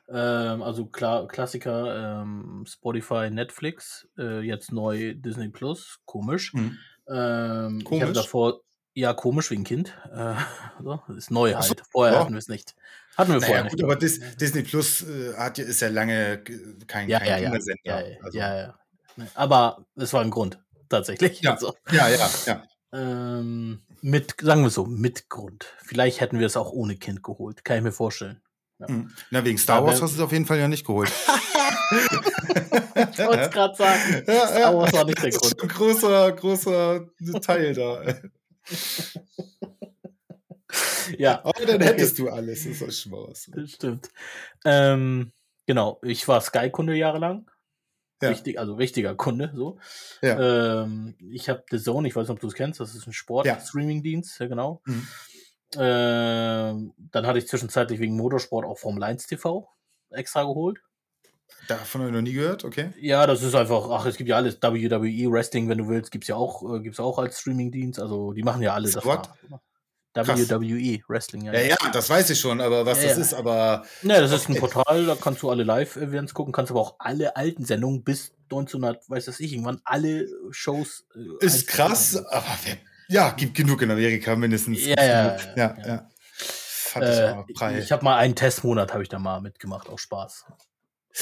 Ähm, 0.08 0.62
also 0.62 0.86
klar, 0.86 1.28
Klassiker, 1.28 2.22
ähm, 2.22 2.64
Spotify, 2.68 3.30
Netflix, 3.30 4.08
äh, 4.18 4.40
jetzt 4.42 4.72
neu 4.72 5.14
Disney 5.14 5.48
Plus, 5.50 6.00
komisch. 6.06 6.52
Hm. 6.54 6.86
Ähm, 7.08 7.80
Ich 7.80 7.84
Komisch? 7.84 8.02
hatte 8.02 8.12
davor, 8.14 8.62
ja, 8.94 9.14
komisch 9.14 9.50
wegen 9.50 9.64
Kind. 9.64 9.96
Äh, 10.12 10.34
so, 10.82 11.00
ist 11.16 11.30
neu 11.30 11.56
Ach 11.56 11.62
so, 11.62 11.68
halt. 11.70 11.82
Vorher 11.90 12.14
ja. 12.14 12.20
hatten 12.20 12.32
wir 12.34 12.38
es 12.38 12.48
nicht. 12.48 12.74
Hatten 13.18 13.32
wir 13.32 13.40
Naja, 13.40 13.46
vorher 13.46 13.62
gut, 13.64 13.72
nicht. 13.72 13.84
aber 13.84 13.96
Dis, 13.96 14.20
Disney 14.40 14.62
Plus 14.62 15.02
äh, 15.02 15.34
hat 15.36 15.58
ja, 15.58 15.64
ist 15.64 15.80
ja 15.80 15.88
lange 15.88 16.38
kein, 16.86 17.08
ja, 17.08 17.18
kein 17.18 17.28
ja, 17.28 17.36
ja, 17.36 17.42
Kindersender. 17.50 17.80
ja, 17.84 18.00
ja, 18.00 18.16
also, 18.22 18.38
ja, 18.38 18.56
ja. 18.56 18.78
Ne, 19.16 19.28
Aber 19.34 19.84
es 19.96 20.12
war 20.12 20.22
ein 20.22 20.30
Grund, 20.30 20.60
tatsächlich. 20.88 21.40
Ja. 21.40 21.54
Also, 21.54 21.74
ja, 21.90 22.08
ja, 22.08 22.30
ja. 22.46 22.62
ähm, 22.92 23.82
mit, 24.00 24.36
sagen 24.40 24.62
wir 24.62 24.70
so, 24.70 24.86
mit 24.86 25.28
Grund. 25.28 25.66
Vielleicht 25.84 26.20
hätten 26.20 26.38
wir 26.38 26.46
es 26.46 26.56
auch 26.56 26.70
ohne 26.70 26.96
Kind 26.96 27.24
geholt. 27.24 27.64
Kann 27.64 27.78
ich 27.78 27.82
mir 27.82 27.90
vorstellen. 27.92 28.40
Hm. 28.80 29.10
Na, 29.32 29.44
wegen 29.44 29.58
Star 29.58 29.78
Aber- 29.78 29.88
Wars 29.88 30.00
hast 30.00 30.12
du 30.12 30.18
es 30.18 30.22
auf 30.22 30.30
jeden 30.30 30.46
Fall 30.46 30.58
ja 30.58 30.68
nicht 30.68 30.86
geholt. 30.86 31.10
Ich 31.90 33.18
wollte 33.26 33.40
es 33.44 33.50
gerade 33.50 33.74
sagen. 33.74 34.22
Ja, 34.26 34.32
ja. 34.34 34.46
Star 34.48 34.76
Wars 34.76 34.92
war 34.92 35.04
nicht 35.04 35.18
der 35.22 35.30
Das 35.30 35.36
ist 35.42 35.56
Grund. 35.58 35.62
ein 35.62 35.68
großer, 35.76 36.32
großer 36.32 37.06
Teil 37.40 37.74
da. 37.74 38.02
Ja, 41.18 41.42
Aber 41.44 41.64
dann 41.64 41.80
hättest 41.80 42.18
du 42.18 42.28
alles, 42.30 42.66
ist 42.66 42.82
das 42.82 43.00
Schmaus. 43.00 43.50
das 43.54 43.70
stimmt. 43.70 44.10
Ähm, 44.64 45.32
genau, 45.66 45.98
ich 46.02 46.26
war 46.28 46.40
Sky-Kunde 46.40 46.94
jahrelang. 46.94 47.50
Ja. 48.20 48.30
Wichtig, 48.30 48.58
also 48.58 48.78
wichtiger 48.78 49.14
Kunde, 49.14 49.52
so. 49.54 49.78
Ja. 50.22 50.82
Ähm, 50.82 51.14
ich 51.30 51.48
habe 51.48 51.62
The 51.70 51.78
Zone, 51.78 52.08
ich 52.08 52.16
weiß 52.16 52.28
nicht, 52.28 52.34
ob 52.34 52.40
du 52.40 52.48
es 52.48 52.54
kennst, 52.54 52.80
das 52.80 52.94
ist 52.94 53.06
ein 53.06 53.10
Ja. 53.10 53.14
Sport-Streaming-Dienst, 53.14 54.38
ja 54.40 54.46
genau. 54.48 54.82
Mhm. 54.86 55.06
Ähm, 55.76 56.94
dann 56.98 57.26
hatte 57.26 57.38
ich 57.38 57.46
zwischenzeitlich 57.46 58.00
wegen 58.00 58.16
Motorsport 58.16 58.64
auch 58.66 58.78
Formel 58.78 59.02
1 59.02 59.26
TV 59.26 59.68
extra 60.10 60.42
geholt. 60.42 60.78
Davon 61.68 62.00
habe 62.00 62.10
ich 62.10 62.14
noch 62.14 62.22
nie 62.22 62.32
gehört, 62.32 62.64
okay. 62.64 62.90
Ja, 63.00 63.26
das 63.26 63.42
ist 63.42 63.54
einfach, 63.54 63.88
ach, 63.90 64.04
es 64.06 64.16
gibt 64.16 64.28
ja 64.28 64.36
alles, 64.36 64.58
WWE, 64.60 65.30
Wrestling, 65.30 65.68
wenn 65.68 65.78
du 65.78 65.88
willst, 65.88 66.10
gibt's 66.10 66.28
ja 66.28 66.36
auch, 66.36 66.62
äh, 66.74 66.80
gibt's 66.80 67.00
auch 67.00 67.18
als 67.18 67.40
Streaming-Dienst, 67.40 68.00
also 68.00 68.32
die 68.32 68.42
machen 68.42 68.62
ja 68.62 68.74
alle 68.74 68.90
das. 68.90 69.04
What? 69.04 69.30
Nach. 70.26 70.36
WWE, 70.60 71.00
Wrestling, 71.08 71.42
ja. 71.44 71.52
Ja, 71.52 71.60
ja, 71.60 71.76
das 71.92 72.10
weiß 72.10 72.30
ich 72.30 72.40
schon, 72.40 72.60
aber 72.60 72.84
was 72.84 73.00
Ja, 73.02 73.08
das 73.08 73.16
ja. 73.16 73.22
ist, 73.22 73.34
aber 73.34 73.84
Ja, 74.02 74.20
das 74.20 74.32
ist 74.32 74.48
ein. 74.48 74.56
Portal, 74.56 75.06
da 75.06 75.14
kannst 75.14 75.42
du 75.42 75.50
alle 75.50 75.62
Live-Events 75.62 76.34
gucken, 76.34 76.52
kannst 76.52 76.70
aber 76.70 76.80
auch 76.80 76.96
alle 76.98 77.36
alten 77.36 77.64
Sendungen 77.64 78.02
bis 78.02 78.32
1900, 78.50 79.08
weiß 79.08 79.26
das 79.26 79.40
ich, 79.40 79.52
irgendwann 79.52 79.80
alle 79.84 80.26
Shows. 80.50 81.04
äh, 81.14 81.44
ist 81.46 81.66
krass, 81.68 82.12
gucken. 82.14 82.26
aber 82.30 82.46
ja, 83.08 83.30
gibt 83.30 83.54
genug 83.54 83.80
in 83.82 83.90
Amerika 83.90 84.34
mindestens. 84.36 84.84
Ja, 84.84 84.94
ja, 85.02 85.36
ja, 85.36 85.38
ja. 85.56 85.76
ja. 85.86 86.08
Ich 86.90 86.96
Äh, 87.02 87.34
prall. 87.54 87.78
ich 87.78 87.92
habe 87.92 88.02
mal 88.04 88.16
einen 88.16 88.34
Testmonat, 88.34 88.92
habe 88.92 89.02
ich 89.02 89.08
da 89.08 89.18
mal 89.18 89.40
mitgemacht, 89.40 89.88
auch 89.88 89.98
Spaß. 89.98 90.46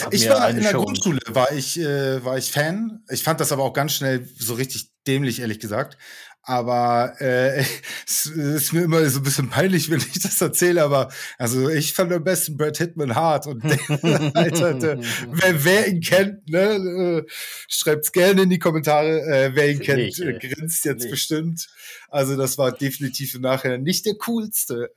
Hab 0.01 0.15
Ich 0.15 0.29
war 0.29 0.49
in 0.49 0.61
der 0.63 0.71
Show- 0.71 0.85
Grundschule, 0.85 1.21
war 1.29 1.51
ich, 1.53 1.79
äh, 1.79 2.25
war 2.25 2.39
ich 2.39 2.51
Fan. 2.53 3.03
Ich 3.09 3.23
fand 3.23 3.41
das 3.41 3.51
aber 3.53 3.65
auch 3.65 3.73
ganz 3.73 3.93
schnell 3.93 4.27
so 4.39 4.55
richtig 4.55 4.91
dämlich, 5.07 5.41
ehrlich 5.41 5.59
gesagt. 5.59 5.97
Aber 6.49 7.15
äh, 7.21 7.65
es 8.07 8.27
ist 8.27 8.73
mir 8.73 8.83
immer 8.85 9.05
so 9.11 9.19
ein 9.21 9.25
bisschen 9.25 9.51
peinlich, 9.51 9.91
wenn 9.91 9.99
ich 9.99 10.21
das 10.23 10.41
erzähle, 10.41 10.85
aber 10.85 11.11
also 11.39 11.69
ich 11.69 11.93
fand 11.93 12.13
am 12.13 12.23
besten 12.23 12.57
Brad 12.57 12.79
Hitman 12.79 13.15
hart 13.17 13.47
und 13.49 13.65
Alter, 13.65 14.75
der, 14.75 14.99
wer, 15.33 15.65
wer 15.65 15.89
ihn 15.89 16.01
kennt, 16.01 16.49
ne, 16.49 16.61
äh, 16.61 17.25
schreibt's 17.69 18.13
gerne 18.13 18.43
in 18.43 18.51
die 18.51 18.61
Kommentare, 18.61 19.21
äh, 19.23 19.51
wer 19.55 19.71
ihn 19.71 19.81
kennt, 19.81 19.99
Nicht, 20.03 20.21
äh, 20.21 20.33
ey. 20.35 20.39
grinst 20.39 20.85
jetzt 20.85 21.03
Nicht. 21.03 21.11
bestimmt. 21.11 21.67
Also 22.09 22.37
das 22.37 22.57
war 22.57 22.71
definitiv 22.73 23.35
im 23.35 23.43
Nachhinein 23.43 23.83
nicht 23.83 24.07
der 24.07 24.15
coolste. 24.15 24.91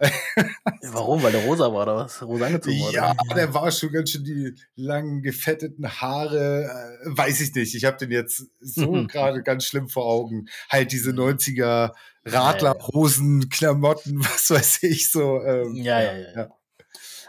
Warum? 0.91 1.23
Weil 1.23 1.31
der 1.31 1.41
rosa 1.43 1.63
war 1.73 1.81
oder 1.83 1.95
was? 1.97 2.21
Rosa 2.21 2.45
angezogen 2.45 2.79
wurde. 2.79 2.93
Ja, 2.95 3.15
der 3.35 3.53
war 3.53 3.71
schon 3.71 3.91
ganz 3.91 4.11
schön 4.11 4.23
die 4.23 4.53
langen, 4.75 5.23
gefetteten 5.23 5.89
Haare. 5.99 6.65
Äh, 7.03 7.09
weiß 7.09 7.41
ich 7.41 7.53
nicht. 7.55 7.73
Ich 7.75 7.85
habe 7.85 7.97
den 7.97 8.11
jetzt 8.11 8.45
so 8.61 8.89
Mhm. 8.93 9.07
gerade 9.07 9.41
ganz 9.43 9.65
schlimm 9.65 9.89
vor 9.89 10.05
Augen. 10.05 10.47
Halt 10.69 10.91
diese 10.91 11.11
90er 11.39 11.93
Radlerhosen, 12.25 13.49
Klamotten, 13.49 14.19
was 14.23 14.49
weiß 14.49 14.83
ich 14.83 15.09
so. 15.11 15.41
Ähm, 15.41 15.75
Ja, 15.75 16.01
ja, 16.01 16.17
ja, 16.17 16.31
ja. 16.35 16.49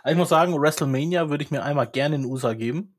Also 0.03 0.13
ich 0.13 0.17
muss 0.17 0.29
sagen, 0.31 0.55
WrestleMania 0.61 1.29
würde 1.29 1.45
ich 1.45 1.51
mir 1.51 1.63
einmal 1.63 1.87
gerne 1.87 2.17
in 2.17 2.25
USA 2.25 2.55
geben. 2.55 2.97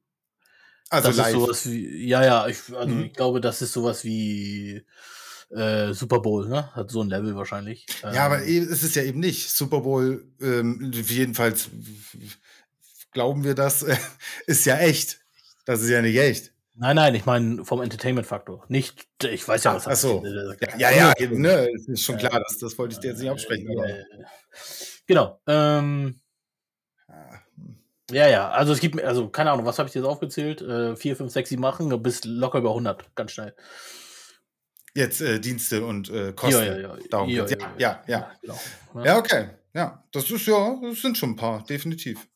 Also 0.89 1.08
das 1.10 1.18
live. 1.18 1.27
ist 1.27 1.34
sowas 1.34 1.70
wie, 1.70 2.08
ja, 2.08 2.24
ja, 2.24 2.48
ich, 2.48 2.58
also 2.75 2.94
Mhm. 2.94 3.03
ich 3.06 3.13
glaube, 3.13 3.39
das 3.41 3.62
ist 3.62 3.72
sowas 3.74 4.03
wie 4.03 4.86
äh, 5.50 5.94
Super 5.94 6.20
Bowl, 6.20 6.48
ne? 6.48 6.74
Hat 6.75 6.91
so 6.91 7.01
ein 7.01 7.10
Level 7.10 7.36
wahrscheinlich. 7.36 7.86
ja, 8.03 8.25
aber 8.25 8.44
Ähm, 8.44 8.48
eh- 8.48 8.72
es 8.72 8.84
ist 8.84 8.96
ja 8.96 9.03
eben 9.03 9.20
nicht. 9.20 9.50
Super 9.51 9.82
Bowl, 9.82 10.25
ähm, 10.41 10.91
jedenfalls 10.94 11.70
glauben 13.12 13.44
wir 13.44 13.56
das, 13.56 13.84
äh, 13.84 13.98
ist 14.48 14.65
ja 14.65 14.77
echt. 14.77 15.20
Das 15.65 15.82
ist 15.82 15.89
ja 15.89 16.01
nicht 16.01 16.18
echt. 16.18 16.50
Nein, 16.75 16.96
nein, 16.96 17.16
ich 17.16 17.25
meine 17.25 17.66
vom 17.66 17.82
Entertainment-Faktor. 17.82 18.66
Nicht, 18.70 19.08
ich 19.24 19.46
weiß 19.48 19.63
ja, 19.66 19.75
was 19.75 19.88
Ach 19.88 19.96
so. 19.96 20.24
Ja, 20.78 20.90
ja, 20.92 21.13
ja 21.20 21.30
ne? 21.30 21.70
Es 21.75 21.88
ist 21.88 22.04
schon 22.04 22.18
klar, 22.18 22.40
das, 22.40 22.58
das 22.60 22.78
wollte 22.78 22.94
ich 22.94 23.00
dir 23.00 23.10
jetzt 23.10 23.20
nicht 23.20 23.30
absprechen. 23.30 23.68
Äh, 23.70 23.78
Aber, 23.78 23.90
äh, 23.90 24.04
Genau. 25.06 25.42
Ähm, 25.48 26.22
ja, 28.10 28.28
ja, 28.28 28.50
also 28.50 28.74
es 28.74 28.80
gibt, 28.80 28.96
mir- 28.96 29.06
also 29.06 29.30
keine 29.30 29.51
Ahnung, 29.51 29.66
was 29.66 29.80
habe 29.80 29.90
ich 29.90 29.96
jetzt 29.96 30.06
aufgezählt? 30.06 30.62
Äh, 30.62 30.96
4, 30.96 31.16
5, 31.16 31.32
6, 31.32 31.50
7 31.50 31.62
machen, 31.62 31.90
du 31.90 31.98
bist 31.98 32.25
locker 32.25 32.60
über 32.60 32.70
100, 32.74 33.13
ganz 33.16 33.32
schnell. 33.32 33.56
Jetzt 34.94 35.22
äh, 35.22 35.40
Dienste 35.40 35.86
und 35.86 36.10
äh, 36.10 36.34
Kosten. 36.34 36.66
Ja, 36.66 36.74
ja, 36.75 36.80
ja. 36.80 36.98
Darum 37.10 37.30
Ja, 37.30 37.46
ja, 37.46 37.58
ja, 37.58 37.75
ja, 37.78 38.04
ja. 38.08 38.32
genau. 38.42 38.60
Ja, 39.04 39.18
okay. 39.18 39.50
Ja, 39.74 40.04
das 40.12 40.30
ist 40.30 40.46
ja, 40.48 40.78
das 40.82 41.01
sind 41.01 41.18
schon 41.18 41.32
ein 41.32 41.36
paar, 41.38 41.63
definitiv. 41.63 42.28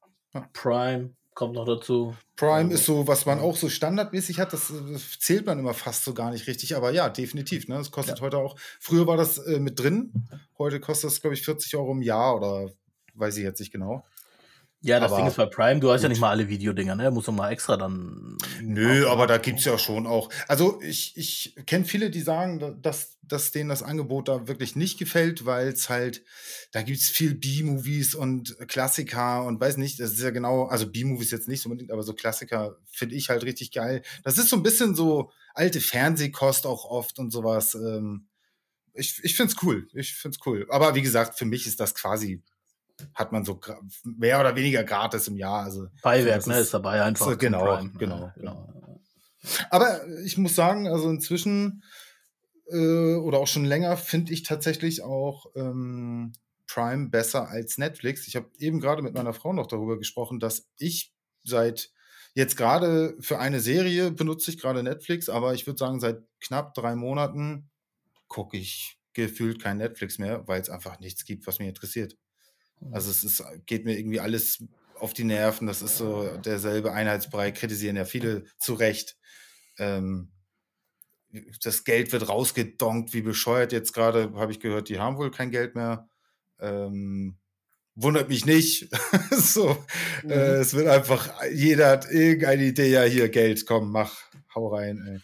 Prime 0.54 1.12
kommt 1.36 1.54
noch 1.54 1.65
dazu. 1.65 2.15
Prime 2.38 2.54
Also, 2.54 2.74
ist 2.74 2.86
so, 2.86 3.08
was 3.08 3.25
man 3.25 3.39
auch 3.39 3.56
so 3.56 3.70
standardmäßig 3.70 4.39
hat, 4.39 4.54
das, 4.54 4.74
das 4.92 5.20
zählt 5.20 5.46
man 5.46 5.60
immer 5.60 5.74
fast 5.74 6.04
so 6.04 6.13
gar 6.13 6.32
nicht 6.32 6.48
richtig, 6.48 6.75
aber 6.75 6.92
ja, 6.92 7.10
definitiv. 7.10 7.68
Ne? 7.68 7.75
Das 7.77 7.92
kostet 7.92 8.22
heute 8.22 8.38
auch. 8.38 8.56
Früher 8.80 9.06
war 9.06 9.18
das 9.18 9.38
äh, 9.38 9.60
mit 9.60 9.80
drin, 9.80 10.27
heute 10.58 10.80
kostet 10.80 11.12
das, 11.12 11.22
glaube 11.22 11.36
ich, 11.36 11.44
40 11.44 11.75
Euro 11.75 11.92
im 11.92 12.01
Jahr 12.01 12.38
oder 12.38 12.72
weiß 13.13 13.38
ich 13.38 13.44
jetzt 13.44 13.60
nicht 13.60 13.72
genau. 13.72 14.06
Ja, 14.86 15.00
das 15.00 15.12
aber 15.12 15.18
Ding 15.18 15.27
ist 15.27 15.38
bei 15.38 15.46
Prime, 15.48 15.80
du 15.80 15.92
hast 15.92 16.01
ja 16.01 16.08
gut. 16.08 16.12
nicht 16.13 16.20
mal 16.20 16.30
alle 16.30 16.48
Videodinger, 16.48 16.96
ne? 16.96 17.10
Muss 17.12 17.27
man 17.27 17.36
mal 17.38 17.51
extra 17.51 17.75
dann. 17.75 18.38
Nö, 18.62 19.08
aber 19.08 19.25
da 19.27 19.38
gibt 19.38 19.60
es 19.60 19.65
ja 19.65 19.77
schon 19.77 20.06
auch. 20.06 20.30
Also 20.48 20.80
ich, 20.82 21.18
ich 21.18 21.56
kenne 21.65 21.86
viele, 21.86 22.10
die 22.12 22.22
sagen, 22.22 22.60
da- 22.60 22.72
dass, 22.72 23.18
dass 23.24 23.51
denen 23.51 23.70
das 23.70 23.82
Angebot 23.82 24.27
da 24.27 24.48
wirklich 24.48 24.75
nicht 24.75 25.00
gefällt, 25.00 25.46
weil 25.46 25.70
es 25.70 25.89
halt, 25.89 26.24
da 26.72 26.84
gibt 26.84 27.00
es 27.00 27.10
viel 27.10 27.34
B-Movies 27.36 28.13
und 28.13 28.56
Klassiker 28.68 29.44
und 29.46 29.60
weiß 29.60 29.77
nicht, 29.77 30.00
das 30.00 30.12
ist 30.12 30.22
ja 30.22 30.30
genau, 30.30 30.65
also 30.65 30.86
B-Movies 30.92 31.32
jetzt 31.32 31.48
nicht 31.48 31.62
so 31.62 31.70
unbedingt, 31.70 31.92
aber 31.92 32.04
so 32.04 32.13
Klassiker 32.13 32.77
finde 32.92 33.15
ich 33.15 33.30
halt 33.30 33.44
richtig 33.44 33.72
geil. 33.72 34.04
Das 34.24 34.38
ist 34.38 34.50
so 34.50 34.56
ein 34.56 34.63
bisschen 34.63 34.94
so 34.96 35.32
alte 35.56 35.82
Fernsehkost 35.82 36.68
auch 36.68 36.86
oft 36.86 37.18
und 37.18 37.32
sowas. 37.32 37.74
Ähm, 37.75 38.27
ich 38.94 39.20
ich 39.24 39.36
finde 39.36 39.54
es 39.54 39.63
cool. 39.63 39.88
Ich 39.94 40.13
finde 40.13 40.38
es 40.39 40.46
cool. 40.46 40.65
Aber 40.70 40.96
wie 40.96 41.01
gesagt, 41.01 41.38
für 41.38 41.46
mich 41.46 41.68
ist 41.68 41.80
das 41.80 41.96
quasi, 41.96 42.42
hat 43.14 43.32
man 43.32 43.44
so 43.46 43.60
mehr 44.04 44.40
oder 44.40 44.56
weniger 44.56 44.84
gratis 44.84 45.28
im 45.28 45.38
Jahr. 45.38 45.64
Also 45.64 45.88
Beiwerk, 46.02 46.36
das 46.38 46.48
ne? 46.48 46.54
ist- 46.56 46.62
Ist 46.68 46.74
dabei 46.74 47.02
einfach. 47.04 47.25
so, 47.32 47.38
genau, 47.38 47.64
Prime. 47.66 47.92
genau, 47.98 48.20
Ja, 48.20 48.34
genau. 48.38 49.02
Aber 49.70 50.02
ich 50.24 50.38
muss 50.38 50.56
sagen, 50.56 50.88
also 50.88 51.10
inzwischen 51.10 51.84
äh, 52.72 53.16
oder 53.16 53.38
auch 53.40 53.48
schon 53.48 53.66
länger 53.66 53.96
finde 53.98 54.34
ich 54.34 54.44
tatsächlich 54.44 55.04
auch 55.04 55.46
ähm, 55.56 56.34
Prime 56.68 57.10
besser 57.10 57.48
als 57.48 57.78
Netflix. 57.78 58.28
Ich 58.28 58.36
habe 58.36 58.50
eben 58.58 58.80
gerade 58.80 59.04
mit 59.04 59.14
meiner 59.14 59.34
Frau 59.34 59.54
noch 59.54 59.68
darüber 59.68 60.00
gesprochen, 60.00 60.40
dass 60.40 60.68
ich 60.80 61.14
seit 61.44 61.92
jetzt 62.34 62.58
gerade 62.58 63.16
für 63.20 63.38
eine 63.40 63.60
Serie 63.60 64.10
benutze 64.12 64.50
ich 64.50 64.58
gerade 64.60 64.82
Netflix, 64.82 65.30
aber 65.30 65.54
ich 65.54 65.68
würde 65.68 65.78
sagen, 65.78 66.00
seit 66.00 66.24
knapp 66.40 66.74
drei 66.74 66.96
Monaten 66.96 67.70
gucke 68.28 68.58
ich 68.58 68.98
gefühlt 69.14 69.62
kein 69.62 69.78
Netflix 69.78 70.18
mehr, 70.18 70.46
weil 70.48 70.60
es 70.60 70.70
einfach 70.72 71.00
nichts 71.00 71.24
gibt, 71.24 71.46
was 71.46 71.60
mich 71.60 71.68
interessiert. 71.68 72.18
Also 72.91 73.10
es 73.12 73.24
ist, 73.24 73.44
geht 73.65 73.86
mir 73.86 73.98
irgendwie 73.98 74.20
alles 74.20 74.63
auf 75.00 75.13
die 75.13 75.24
Nerven. 75.24 75.67
Das 75.67 75.82
ist 75.82 75.98
so 75.98 76.38
derselbe 76.38 76.91
Einheitsbrei, 76.94 77.51
kritisieren 77.51 77.96
ja 77.96 78.05
viele 78.05 78.46
zu 78.60 78.74
Recht. 78.74 79.17
Ähm, 79.77 80.29
das 81.63 81.84
Geld 81.84 82.12
wird 82.12 82.29
rausgedonkt, 82.29 83.13
wie 83.13 83.22
bescheuert. 83.22 83.72
Jetzt 83.72 83.94
gerade 83.94 84.32
habe 84.36 84.51
ich 84.51 84.60
gehört, 84.60 84.89
die 84.89 85.00
haben 85.00 85.17
wohl 85.17 85.32
kein 85.32 85.51
Geld 85.51 85.75
mehr. 85.75 86.08
Ähm, 86.60 87.38
wundert 87.96 88.29
mich 88.29 88.46
nicht. 88.46 88.89
so, 89.32 89.77
Mhm. 90.24 90.32
äh, 90.32 90.55
es 90.60 90.74
wird 90.74 90.88
einfach, 90.88 91.34
jeder 91.51 91.89
hat 91.89 92.10
irgendeine 92.10 92.63
Idee, 92.65 92.89
ja, 92.91 93.03
hier 93.03 93.29
Geld, 93.29 93.65
komm, 93.65 93.91
mach, 93.91 94.17
hau 94.53 94.67
rein. 94.74 95.03
Ey. 95.05 95.20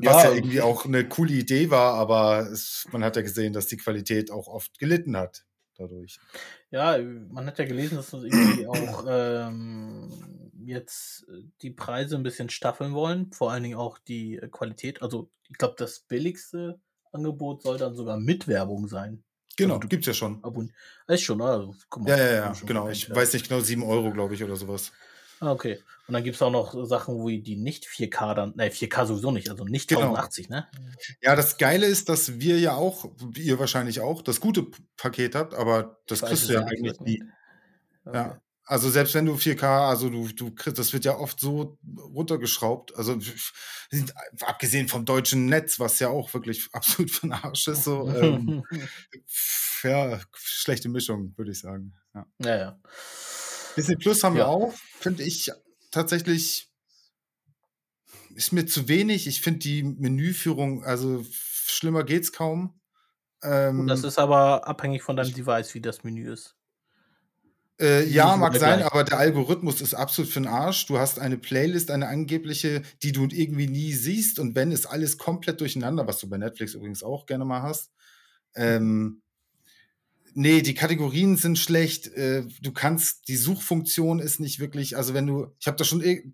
Was 0.00 0.22
ja, 0.24 0.30
Ja, 0.30 0.34
irgendwie 0.34 0.60
auch 0.60 0.84
eine 0.84 1.08
coole 1.08 1.32
Idee 1.32 1.70
war, 1.70 1.94
aber 1.94 2.48
es, 2.50 2.86
man 2.92 3.04
hat 3.04 3.16
ja 3.16 3.22
gesehen, 3.22 3.52
dass 3.52 3.66
die 3.66 3.76
Qualität 3.78 4.30
auch 4.30 4.46
oft 4.48 4.78
gelitten 4.78 5.16
hat 5.16 5.44
dadurch. 5.76 6.18
Ja, 6.70 6.98
man 6.98 7.46
hat 7.46 7.58
ja 7.58 7.64
gelesen, 7.64 7.96
dass 7.96 8.10
sie 8.10 8.26
irgendwie 8.26 8.66
auch 8.68 9.04
ähm, 9.08 10.50
jetzt 10.64 11.26
äh, 11.28 11.42
die 11.62 11.70
Preise 11.70 12.16
ein 12.16 12.22
bisschen 12.22 12.50
staffeln 12.50 12.94
wollen, 12.94 13.32
vor 13.32 13.52
allen 13.52 13.62
Dingen 13.62 13.76
auch 13.76 13.98
die 13.98 14.36
äh, 14.36 14.48
Qualität. 14.48 15.02
Also 15.02 15.30
ich 15.48 15.58
glaube, 15.58 15.74
das 15.78 16.00
billigste 16.00 16.80
Angebot 17.12 17.62
soll 17.62 17.78
dann 17.78 17.94
sogar 17.94 18.18
mit 18.18 18.48
Werbung 18.48 18.88
sein. 18.88 19.24
Genau, 19.56 19.76
Also 19.76 19.88
gibt's 19.88 20.06
ja 20.06 20.14
schon. 20.14 20.42
Abon 20.42 20.72
ist 21.08 21.22
schon? 21.22 21.42
Also, 21.42 21.74
guck 21.90 22.04
mal, 22.04 22.10
Ja, 22.10 22.16
ja, 22.16 22.32
ja, 22.32 22.52
genau. 22.64 22.88
Ich 22.88 23.10
weiß 23.10 23.34
nicht 23.34 23.48
genau, 23.48 23.60
7 23.60 23.82
Euro, 23.82 24.10
glaube 24.12 24.34
ich, 24.34 24.42
oder 24.42 24.56
sowas. 24.56 24.92
Ah, 25.42 25.50
okay. 25.50 25.82
Und 26.06 26.14
dann 26.14 26.22
gibt 26.22 26.36
es 26.36 26.42
auch 26.42 26.52
noch 26.52 26.86
Sachen, 26.86 27.16
wo 27.16 27.28
die 27.28 27.56
nicht 27.56 27.86
4K 27.86 28.34
dann, 28.34 28.54
ne, 28.54 28.70
4K 28.70 29.06
sowieso 29.06 29.32
nicht, 29.32 29.50
also 29.50 29.64
nicht 29.64 29.88
Genau. 29.88 30.02
1080, 30.02 30.48
ne? 30.48 30.68
Ja, 31.20 31.34
das 31.34 31.58
Geile 31.58 31.86
ist, 31.86 32.08
dass 32.08 32.38
wir 32.38 32.60
ja 32.60 32.74
auch, 32.76 33.10
wie 33.18 33.42
ihr 33.42 33.58
wahrscheinlich 33.58 34.00
auch, 34.00 34.22
das 34.22 34.40
gute 34.40 34.68
Paket 34.96 35.34
habt, 35.34 35.54
aber 35.54 36.00
das 36.06 36.22
weiß 36.22 36.28
kriegst 36.28 36.48
du 36.48 36.52
ja 36.52 36.60
eigentlich 36.60 36.82
gesagt 36.82 37.00
nie. 37.00 37.24
Okay. 38.04 38.16
Ja. 38.16 38.40
Also 38.64 38.88
selbst 38.88 39.14
wenn 39.14 39.26
du 39.26 39.34
4K, 39.34 39.88
also 39.88 40.08
du, 40.10 40.28
du 40.28 40.54
kriegst, 40.54 40.78
das 40.78 40.92
wird 40.92 41.04
ja 41.04 41.16
oft 41.16 41.40
so 41.40 41.76
runtergeschraubt. 42.14 42.96
Also 42.96 43.18
abgesehen 44.42 44.86
vom 44.86 45.04
deutschen 45.04 45.46
Netz, 45.46 45.80
was 45.80 45.98
ja 45.98 46.08
auch 46.08 46.32
wirklich 46.34 46.68
absolut 46.72 47.10
für 47.10 47.26
den 47.26 47.32
Arsch 47.32 47.66
ist, 47.66 47.82
so, 47.82 48.08
ähm, 48.08 48.62
ja, 49.82 50.20
schlechte 50.34 50.88
Mischung, 50.88 51.34
würde 51.36 51.50
ich 51.50 51.58
sagen. 51.58 51.94
Ja. 52.14 52.26
ja, 52.38 52.56
ja. 52.56 52.80
Disney 53.76 53.96
Plus 53.96 54.22
haben 54.22 54.36
Ja. 54.36 54.44
wir 54.44 54.48
auch, 54.48 54.74
finde 55.00 55.22
ich 55.22 55.50
tatsächlich, 55.90 56.68
ist 58.34 58.52
mir 58.52 58.66
zu 58.66 58.88
wenig. 58.88 59.26
Ich 59.26 59.40
finde 59.42 59.60
die 59.60 59.82
Menüführung, 59.82 60.84
also 60.84 61.24
schlimmer 61.32 62.04
geht's 62.04 62.32
kaum. 62.32 62.80
Ähm, 63.42 63.86
das 63.86 64.04
ist 64.04 64.18
aber 64.18 64.66
abhängig 64.66 65.02
von 65.02 65.16
deinem 65.16 65.34
Device, 65.34 65.74
wie 65.74 65.80
das 65.80 66.04
Menü 66.04 66.32
ist. 66.32 66.56
Äh, 67.80 68.04
ja, 68.08 68.36
mag 68.36 68.54
sein, 68.56 68.78
gleich. 68.78 68.92
aber 68.92 69.02
der 69.02 69.18
Algorithmus 69.18 69.80
ist 69.80 69.94
absolut 69.94 70.30
für 70.30 70.40
den 70.40 70.46
Arsch. 70.48 70.86
Du 70.86 70.98
hast 70.98 71.18
eine 71.18 71.36
Playlist, 71.38 71.90
eine 71.90 72.06
angebliche, 72.06 72.82
die 73.02 73.10
du 73.12 73.26
irgendwie 73.30 73.66
nie 73.66 73.92
siehst. 73.92 74.38
Und 74.38 74.54
wenn, 74.54 74.70
ist 74.70 74.86
alles 74.86 75.18
komplett 75.18 75.60
durcheinander, 75.60 76.06
was 76.06 76.18
du 76.18 76.28
bei 76.28 76.38
Netflix 76.38 76.74
übrigens 76.74 77.02
auch 77.02 77.26
gerne 77.26 77.44
mal 77.44 77.62
hast. 77.62 77.90
Ähm, 78.54 79.21
nee, 80.34 80.62
die 80.62 80.74
Kategorien 80.74 81.36
sind 81.36 81.58
schlecht. 81.58 82.08
Äh, 82.08 82.44
du 82.60 82.72
kannst, 82.72 83.28
die 83.28 83.36
Suchfunktion 83.36 84.18
ist 84.20 84.40
nicht 84.40 84.58
wirklich, 84.60 84.96
also 84.96 85.14
wenn 85.14 85.26
du, 85.26 85.54
ich 85.60 85.66
habe 85.66 85.76
da 85.76 85.84
schon 85.84 86.02
eh- 86.02 86.32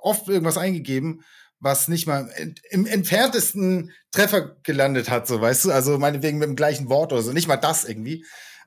oft 0.00 0.28
irgendwas 0.28 0.58
eingegeben, 0.58 1.22
was 1.60 1.88
nicht 1.88 2.06
mal 2.06 2.30
im, 2.38 2.54
im 2.70 2.86
entferntesten 2.86 3.92
Treffer 4.12 4.56
gelandet 4.62 5.10
hat, 5.10 5.26
so 5.26 5.40
weißt 5.40 5.64
du, 5.66 5.72
also 5.72 5.98
meinetwegen 5.98 6.38
mit 6.38 6.48
dem 6.48 6.56
gleichen 6.56 6.88
Wort 6.88 7.12
oder 7.12 7.22
so, 7.22 7.32
nicht 7.32 7.48
mal 7.48 7.56
das 7.56 7.84
irgendwie. 7.84 8.24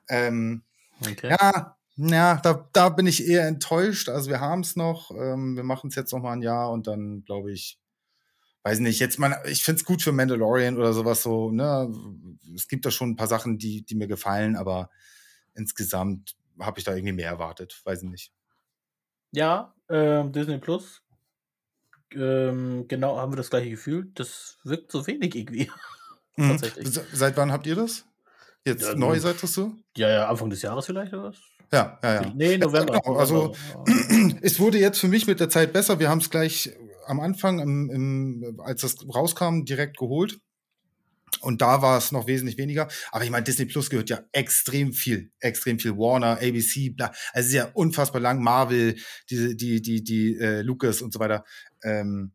Ähm, 0.08 0.62
Okay. 1.04 1.30
ja, 1.30 1.76
ja, 1.96 2.36
da, 2.42 2.68
da 2.72 2.88
bin 2.88 3.06
ich 3.06 3.26
eher 3.26 3.46
enttäuscht. 3.46 4.08
Also 4.08 4.30
wir 4.30 4.40
haben 4.40 4.60
es 4.60 4.76
noch. 4.76 5.10
Ähm, 5.10 5.56
wir 5.56 5.64
machen 5.64 5.88
es 5.88 5.96
jetzt 5.96 6.12
noch 6.12 6.20
mal 6.20 6.32
ein 6.32 6.42
Jahr 6.42 6.70
und 6.70 6.86
dann 6.86 7.24
glaube 7.24 7.50
ich, 7.52 7.78
weiß 8.64 8.78
nicht, 8.80 9.00
jetzt 9.00 9.18
mal, 9.18 9.36
ich 9.46 9.64
finde 9.64 9.80
es 9.80 9.84
gut 9.84 10.02
für 10.02 10.12
Mandalorian 10.12 10.76
oder 10.78 10.92
sowas 10.92 11.22
so, 11.22 11.50
ne? 11.50 11.92
Es 12.54 12.68
gibt 12.68 12.86
da 12.86 12.90
schon 12.90 13.10
ein 13.10 13.16
paar 13.16 13.26
Sachen, 13.28 13.58
die, 13.58 13.82
die 13.82 13.94
mir 13.94 14.06
gefallen, 14.06 14.56
aber 14.56 14.90
insgesamt 15.54 16.36
habe 16.60 16.78
ich 16.78 16.84
da 16.84 16.94
irgendwie 16.94 17.12
mehr 17.14 17.28
erwartet. 17.28 17.80
Weiß 17.84 18.02
ich 18.02 18.08
nicht. 18.08 18.32
Ja, 19.32 19.74
ähm, 19.88 20.32
Disney 20.32 20.58
Plus. 20.58 21.02
Ähm, 22.14 22.86
genau, 22.88 23.16
haben 23.16 23.32
wir 23.32 23.36
das 23.36 23.50
gleiche 23.50 23.70
Gefühl. 23.70 24.10
Das 24.14 24.58
wirkt 24.64 24.92
so 24.92 25.06
wenig 25.06 25.34
irgendwie. 25.34 25.70
Mhm. 26.34 26.56
Seit 27.12 27.36
wann 27.36 27.52
habt 27.52 27.66
ihr 27.66 27.74
das? 27.74 28.06
Jetzt 28.64 28.84
Ja, 28.84 28.94
neu 28.94 29.08
nun- 29.10 29.20
seid 29.20 29.36
du? 29.54 29.76
Ja, 29.98 30.08
ja, 30.08 30.28
Anfang 30.30 30.48
des 30.48 30.62
Jahres 30.62 30.86
vielleicht 30.86 31.12
oder 31.12 31.24
was? 31.24 31.36
Ja, 31.70 31.98
ja, 32.02 32.22
ja. 32.22 32.32
Nee, 32.34 32.56
November. 32.56 32.98
genau, 33.02 33.18
also- 33.18 33.54
November. 33.74 34.38
Es 34.42 34.58
wurde 34.58 34.78
jetzt 34.78 34.98
für 34.98 35.08
mich 35.08 35.26
mit 35.26 35.40
der 35.40 35.50
Zeit 35.50 35.74
besser. 35.74 35.98
Wir 36.00 36.08
haben 36.08 36.20
es 36.20 36.30
gleich 36.30 36.72
am 37.12 37.20
Anfang, 37.20 37.60
im, 37.60 37.90
im, 37.90 38.60
als 38.60 38.80
das 38.80 38.96
rauskam, 39.14 39.64
direkt 39.64 39.98
geholt. 39.98 40.40
Und 41.40 41.62
da 41.62 41.82
war 41.82 41.98
es 41.98 42.12
noch 42.12 42.26
wesentlich 42.26 42.58
weniger. 42.58 42.88
Aber 43.10 43.24
ich 43.24 43.30
meine, 43.30 43.44
Disney 43.44 43.66
Plus 43.66 43.90
gehört 43.90 44.10
ja 44.10 44.20
extrem 44.32 44.92
viel, 44.92 45.30
extrem 45.40 45.78
viel. 45.78 45.96
Warner, 45.96 46.38
ABC, 46.40 46.90
bla. 46.90 47.06
Also 47.32 47.46
es 47.46 47.46
ist 47.46 47.54
ja 47.54 47.70
unfassbar 47.72 48.20
lang. 48.20 48.42
Marvel, 48.42 48.96
diese, 49.30 49.54
die, 49.54 49.80
die, 49.80 50.04
die 50.04 50.36
äh, 50.36 50.62
Lucas 50.62 51.00
und 51.00 51.12
so 51.12 51.20
weiter. 51.20 51.44
Ähm, 51.82 52.32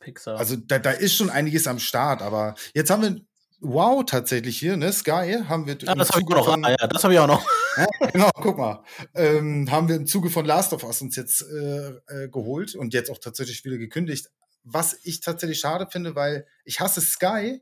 Pixar. 0.00 0.36
also 0.36 0.56
da, 0.56 0.78
da 0.78 0.90
ist 0.90 1.14
schon 1.14 1.30
einiges 1.30 1.66
am 1.66 1.78
Start. 1.78 2.22
Aber 2.22 2.54
jetzt 2.74 2.90
haben 2.90 3.02
wir 3.02 3.20
Wow 3.64 4.04
tatsächlich 4.04 4.58
hier, 4.58 4.76
ne? 4.76 4.92
Sky 4.92 5.44
haben 5.48 5.66
wir. 5.66 5.80
im 5.80 5.98
das 5.98 6.10
habe 6.10 6.22
ich 6.22 6.26
auch 6.34 6.56
noch. 6.56 6.64
Ah, 6.64 6.70
ja, 6.70 6.86
das 6.88 7.04
habe 7.04 7.14
ich 7.14 7.20
auch 7.20 7.28
noch. 7.28 7.46
Ja, 7.76 8.08
genau, 8.12 8.30
guck 8.34 8.58
mal. 8.58 8.84
Ähm, 9.14 9.70
haben 9.70 9.88
wir 9.88 9.96
im 9.96 10.06
Zuge 10.06 10.30
von 10.30 10.44
Last 10.44 10.72
of 10.72 10.84
Us 10.84 11.02
uns 11.02 11.16
jetzt 11.16 11.42
äh, 11.42 11.90
äh, 12.08 12.28
geholt 12.28 12.74
und 12.74 12.94
jetzt 12.94 13.10
auch 13.10 13.18
tatsächlich 13.18 13.64
wieder 13.64 13.78
gekündigt. 13.78 14.30
Was 14.64 14.98
ich 15.02 15.20
tatsächlich 15.20 15.60
schade 15.60 15.88
finde, 15.90 16.14
weil 16.14 16.46
ich 16.64 16.80
hasse 16.80 17.00
Sky, 17.00 17.60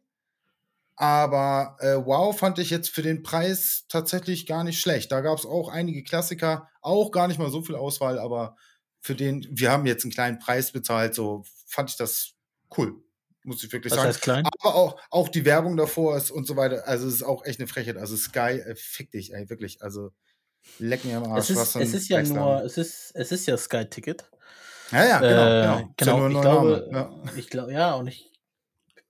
aber 0.97 1.77
äh, 1.81 1.97
Wow 1.97 2.39
fand 2.39 2.59
ich 2.59 2.69
jetzt 2.69 2.91
für 2.91 3.03
den 3.03 3.23
Preis 3.23 3.87
tatsächlich 3.89 4.47
gar 4.47 4.65
nicht 4.65 4.81
schlecht. 4.81 5.11
Da 5.11 5.23
gab 5.23 5.39
es 5.39 5.47
auch 5.47 5.71
einige 5.71 6.03
Klassiker, 6.03 6.69
auch 6.83 7.11
gar 7.11 7.27
nicht 7.27 7.39
mal 7.39 7.51
so 7.51 7.63
viel 7.63 7.75
Auswahl, 7.75 8.19
aber 8.19 8.57
für 9.01 9.15
den, 9.15 9.47
wir 9.51 9.71
haben 9.71 9.87
jetzt 9.87 10.05
einen 10.05 10.13
kleinen 10.13 10.39
Preis 10.39 10.73
bezahlt, 10.73 11.15
so 11.15 11.43
fand 11.67 11.91
ich 11.91 11.97
das 11.97 12.35
cool. 12.77 13.03
Muss 13.43 13.65
ich 13.65 13.73
wirklich 13.73 13.91
Was 13.91 13.99
sagen. 13.99 14.09
heißt 14.09 14.23
klein? 14.23 14.45
Aber 14.61 14.75
auch, 14.75 15.01
auch 15.11 15.29
die 15.29 15.45
Werbung 15.45 15.77
davor 15.77 16.17
ist 16.17 16.31
und 16.31 16.47
so 16.47 16.57
weiter. 16.57 16.87
Also 16.87 17.09
es 17.09 17.15
ist 17.15 17.23
auch 17.23 17.45
echt 17.45 17.59
eine 17.59 17.67
Frechheit. 17.69 17.97
Also 17.97 18.17
Sky, 18.17 18.61
äh, 18.61 18.75
fick 18.75 19.11
dich, 19.11 19.33
ey, 19.33 19.49
wirklich. 19.49 19.83
Also 19.83 20.13
leck 20.79 21.05
mir 21.05 21.17
am 21.17 21.33
Arsch. 21.33 21.51
Es 21.51 21.57
ist, 21.57 21.77
es 21.77 21.95
ist 21.95 22.09
ja 22.09 22.23
nur, 22.23 22.63
es 22.63 22.77
ist, 22.77 23.13
es 23.15 23.33
ist 23.33 23.47
ja 23.47 23.57
Sky 23.57 23.87
Ticket. 23.87 24.31
Ja, 24.93 25.07
ja, 25.07 25.19
genau. 25.21 25.79
Äh, 25.79 25.87
genau. 25.97 26.17
Genau. 26.17 26.29
ich 26.29 26.41
glaube. 26.43 26.89
Ja. 26.93 27.23
ich 27.37 27.51
glaube, 27.51 27.73
ja, 27.73 27.95
und 27.95 28.09
ich 28.09 28.31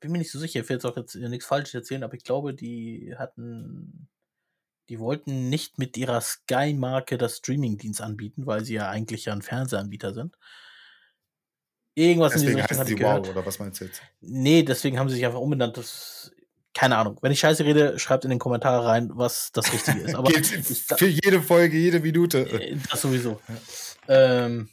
bin 0.00 0.12
mir 0.12 0.18
nicht 0.18 0.30
so 0.30 0.38
sicher, 0.38 0.60
ich 0.60 0.68
will 0.68 0.76
jetzt 0.76 0.86
auch 0.86 0.96
jetzt 0.96 1.14
nichts 1.14 1.46
Falsches 1.46 1.74
erzählen, 1.74 2.04
aber 2.04 2.14
ich 2.14 2.24
glaube, 2.24 2.54
die 2.54 3.14
hatten, 3.18 4.08
die 4.88 4.98
wollten 4.98 5.48
nicht 5.48 5.78
mit 5.78 5.96
ihrer 5.96 6.20
Sky-Marke 6.20 7.18
das 7.18 7.38
Streaming-Dienst 7.38 8.00
anbieten, 8.00 8.46
weil 8.46 8.64
sie 8.64 8.74
ja 8.74 8.88
eigentlich 8.88 9.26
ja 9.26 9.32
ein 9.32 9.42
Fernsehanbieter 9.42 10.14
sind. 10.14 10.36
Irgendwas 11.94 12.34
in 12.34 12.40
Deswegen 12.40 12.56
dieser 12.56 12.70
Richtung 12.70 12.78
heißt 12.86 12.96
gehört. 12.96 13.26
Wow, 13.26 13.32
oder 13.36 13.46
was 13.46 13.58
meinst 13.58 13.80
du 13.80 13.84
jetzt? 13.86 14.00
Nee, 14.20 14.62
deswegen 14.62 14.98
haben 14.98 15.08
sie 15.08 15.16
sich 15.16 15.26
einfach 15.26 15.40
umbenannt. 15.40 15.76
Das, 15.76 16.30
keine 16.72 16.96
Ahnung. 16.96 17.18
Wenn 17.20 17.32
ich 17.32 17.40
scheiße 17.40 17.64
rede, 17.64 17.98
schreibt 17.98 18.24
in 18.24 18.30
den 18.30 18.38
Kommentare 18.38 18.86
rein, 18.86 19.10
was 19.14 19.50
das 19.52 19.72
Richtige 19.72 20.00
ist. 20.00 20.14
Aber 20.14 20.30
für 20.30 21.06
jede 21.06 21.42
Folge, 21.42 21.76
jede 21.76 22.00
Minute. 22.00 22.38
äh, 22.48 22.76
Das 22.90 23.02
sowieso. 23.02 23.40
Ähm, 24.08 24.68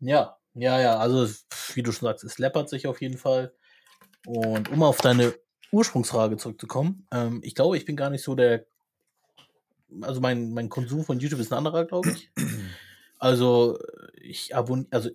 ja, 0.00 0.36
ja, 0.54 0.80
ja, 0.80 0.96
also 0.98 1.28
wie 1.74 1.82
du 1.82 1.92
schon 1.92 2.06
sagst, 2.06 2.24
es 2.24 2.38
läppert 2.38 2.68
sich 2.68 2.86
auf 2.86 3.00
jeden 3.00 3.18
Fall. 3.18 3.52
Und 4.26 4.70
um 4.70 4.82
auf 4.82 5.00
deine 5.00 5.34
Ursprungsfrage 5.72 6.36
zurückzukommen, 6.36 7.06
ähm, 7.12 7.40
ich 7.42 7.54
glaube, 7.54 7.76
ich 7.76 7.84
bin 7.84 7.96
gar 7.96 8.10
nicht 8.10 8.22
so 8.22 8.34
der, 8.34 8.66
also 10.00 10.20
mein, 10.20 10.52
mein 10.52 10.68
Konsum 10.68 11.04
von 11.04 11.18
YouTube 11.18 11.40
ist 11.40 11.52
ein 11.52 11.58
anderer, 11.58 11.84
glaube 11.86 12.10
ich. 12.10 12.30
Also 13.18 13.78
ich 14.20 14.52
abonniere, 14.56 14.88
also 14.90 15.10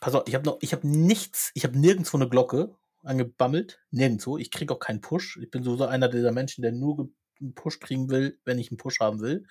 pass 0.00 0.14
auf, 0.14 0.24
ich 0.26 0.34
habe 0.34 0.44
noch, 0.46 0.58
ich 0.60 0.72
habe 0.72 0.86
nichts, 0.86 1.50
ich 1.54 1.64
habe 1.64 1.78
nirgendwo 1.78 2.16
eine 2.16 2.28
Glocke 2.28 2.74
angebammelt, 3.02 3.80
nirgendwo. 3.90 4.38
Ich 4.38 4.50
kriege 4.50 4.74
auch 4.74 4.80
keinen 4.80 5.00
Push. 5.00 5.38
Ich 5.42 5.50
bin 5.50 5.62
sowieso 5.62 5.86
einer 5.86 6.08
dieser 6.08 6.32
Menschen, 6.32 6.62
der 6.62 6.72
nur 6.72 7.08
einen 7.40 7.54
Push 7.54 7.80
kriegen 7.80 8.10
will, 8.10 8.38
wenn 8.44 8.58
ich 8.58 8.70
einen 8.70 8.78
Push 8.78 9.00
haben 9.00 9.20
will. 9.20 9.46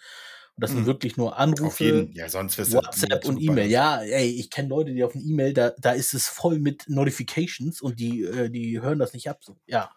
Und 0.58 0.64
das 0.64 0.72
sind 0.72 0.82
Mhm. 0.82 0.86
wirklich 0.86 1.18
nur 1.18 1.38
Anrufe, 1.38 2.10
ja, 2.14 2.32
WhatsApp 2.32 3.26
und. 3.26 3.42
E-Mail. 3.42 3.70
Ja, 3.70 4.02
ey, 4.02 4.30
ich 4.30 4.50
kenne 4.50 4.70
Leute, 4.70 4.94
die 4.94 5.04
auf 5.04 5.14
ein 5.14 5.22
E-Mail, 5.22 5.54
da, 5.54 5.72
da 5.78 5.92
ist 5.92 6.14
es 6.14 6.28
voll 6.30 6.60
mit 6.60 6.86
Notifications 6.88 7.82
und 7.82 8.00
die, 8.00 8.24
äh, 8.24 8.50
die 8.50 8.82
hören 8.82 9.00
das 9.00 9.14
nicht 9.14 9.30
ab. 9.30 9.40
So. 9.44 9.58
Ja. 9.68 9.92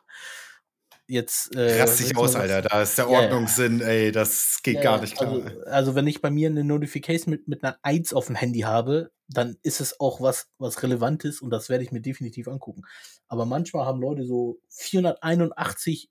Jetzt. 1.06 1.54
Äh, 1.56 1.80
Rass 1.80 1.96
dich 1.96 2.16
aus, 2.16 2.34
Alter. 2.34 2.60
Da 2.62 2.82
ist 2.82 2.98
der 2.98 3.06
Ja, 3.06 3.12
ja. 3.12 3.20
Ordnungssinn, 3.20 3.80
ey, 3.80 4.12
das 4.12 4.60
geht 4.62 4.76
Ja, 4.76 4.82
gar 4.82 4.96
ja, 4.96 5.02
nicht 5.02 5.16
klar. 5.16 5.32
Also, 5.32 5.60
also, 5.64 5.94
wenn 5.94 6.06
ich 6.06 6.20
bei 6.20 6.30
mir 6.30 6.48
eine 6.50 6.64
Notification 6.64 7.30
mit, 7.30 7.48
mit 7.48 7.64
einer 7.64 7.78
1 7.82 8.12
auf 8.12 8.26
dem 8.26 8.34
Handy 8.34 8.60
habe, 8.60 9.10
dann 9.28 9.56
ist 9.62 9.80
es 9.80 10.00
auch 10.00 10.20
was, 10.20 10.48
was 10.58 10.82
relevant 10.82 11.24
ist 11.24 11.40
und 11.42 11.50
das 11.50 11.68
werde 11.68 11.84
ich 11.84 11.92
mir 11.92 12.00
definitiv 12.00 12.48
angucken. 12.48 12.82
Aber 13.28 13.44
manchmal 13.46 13.86
haben 13.86 14.00
Leute 14.00 14.24
so 14.24 14.58
481 14.70 16.10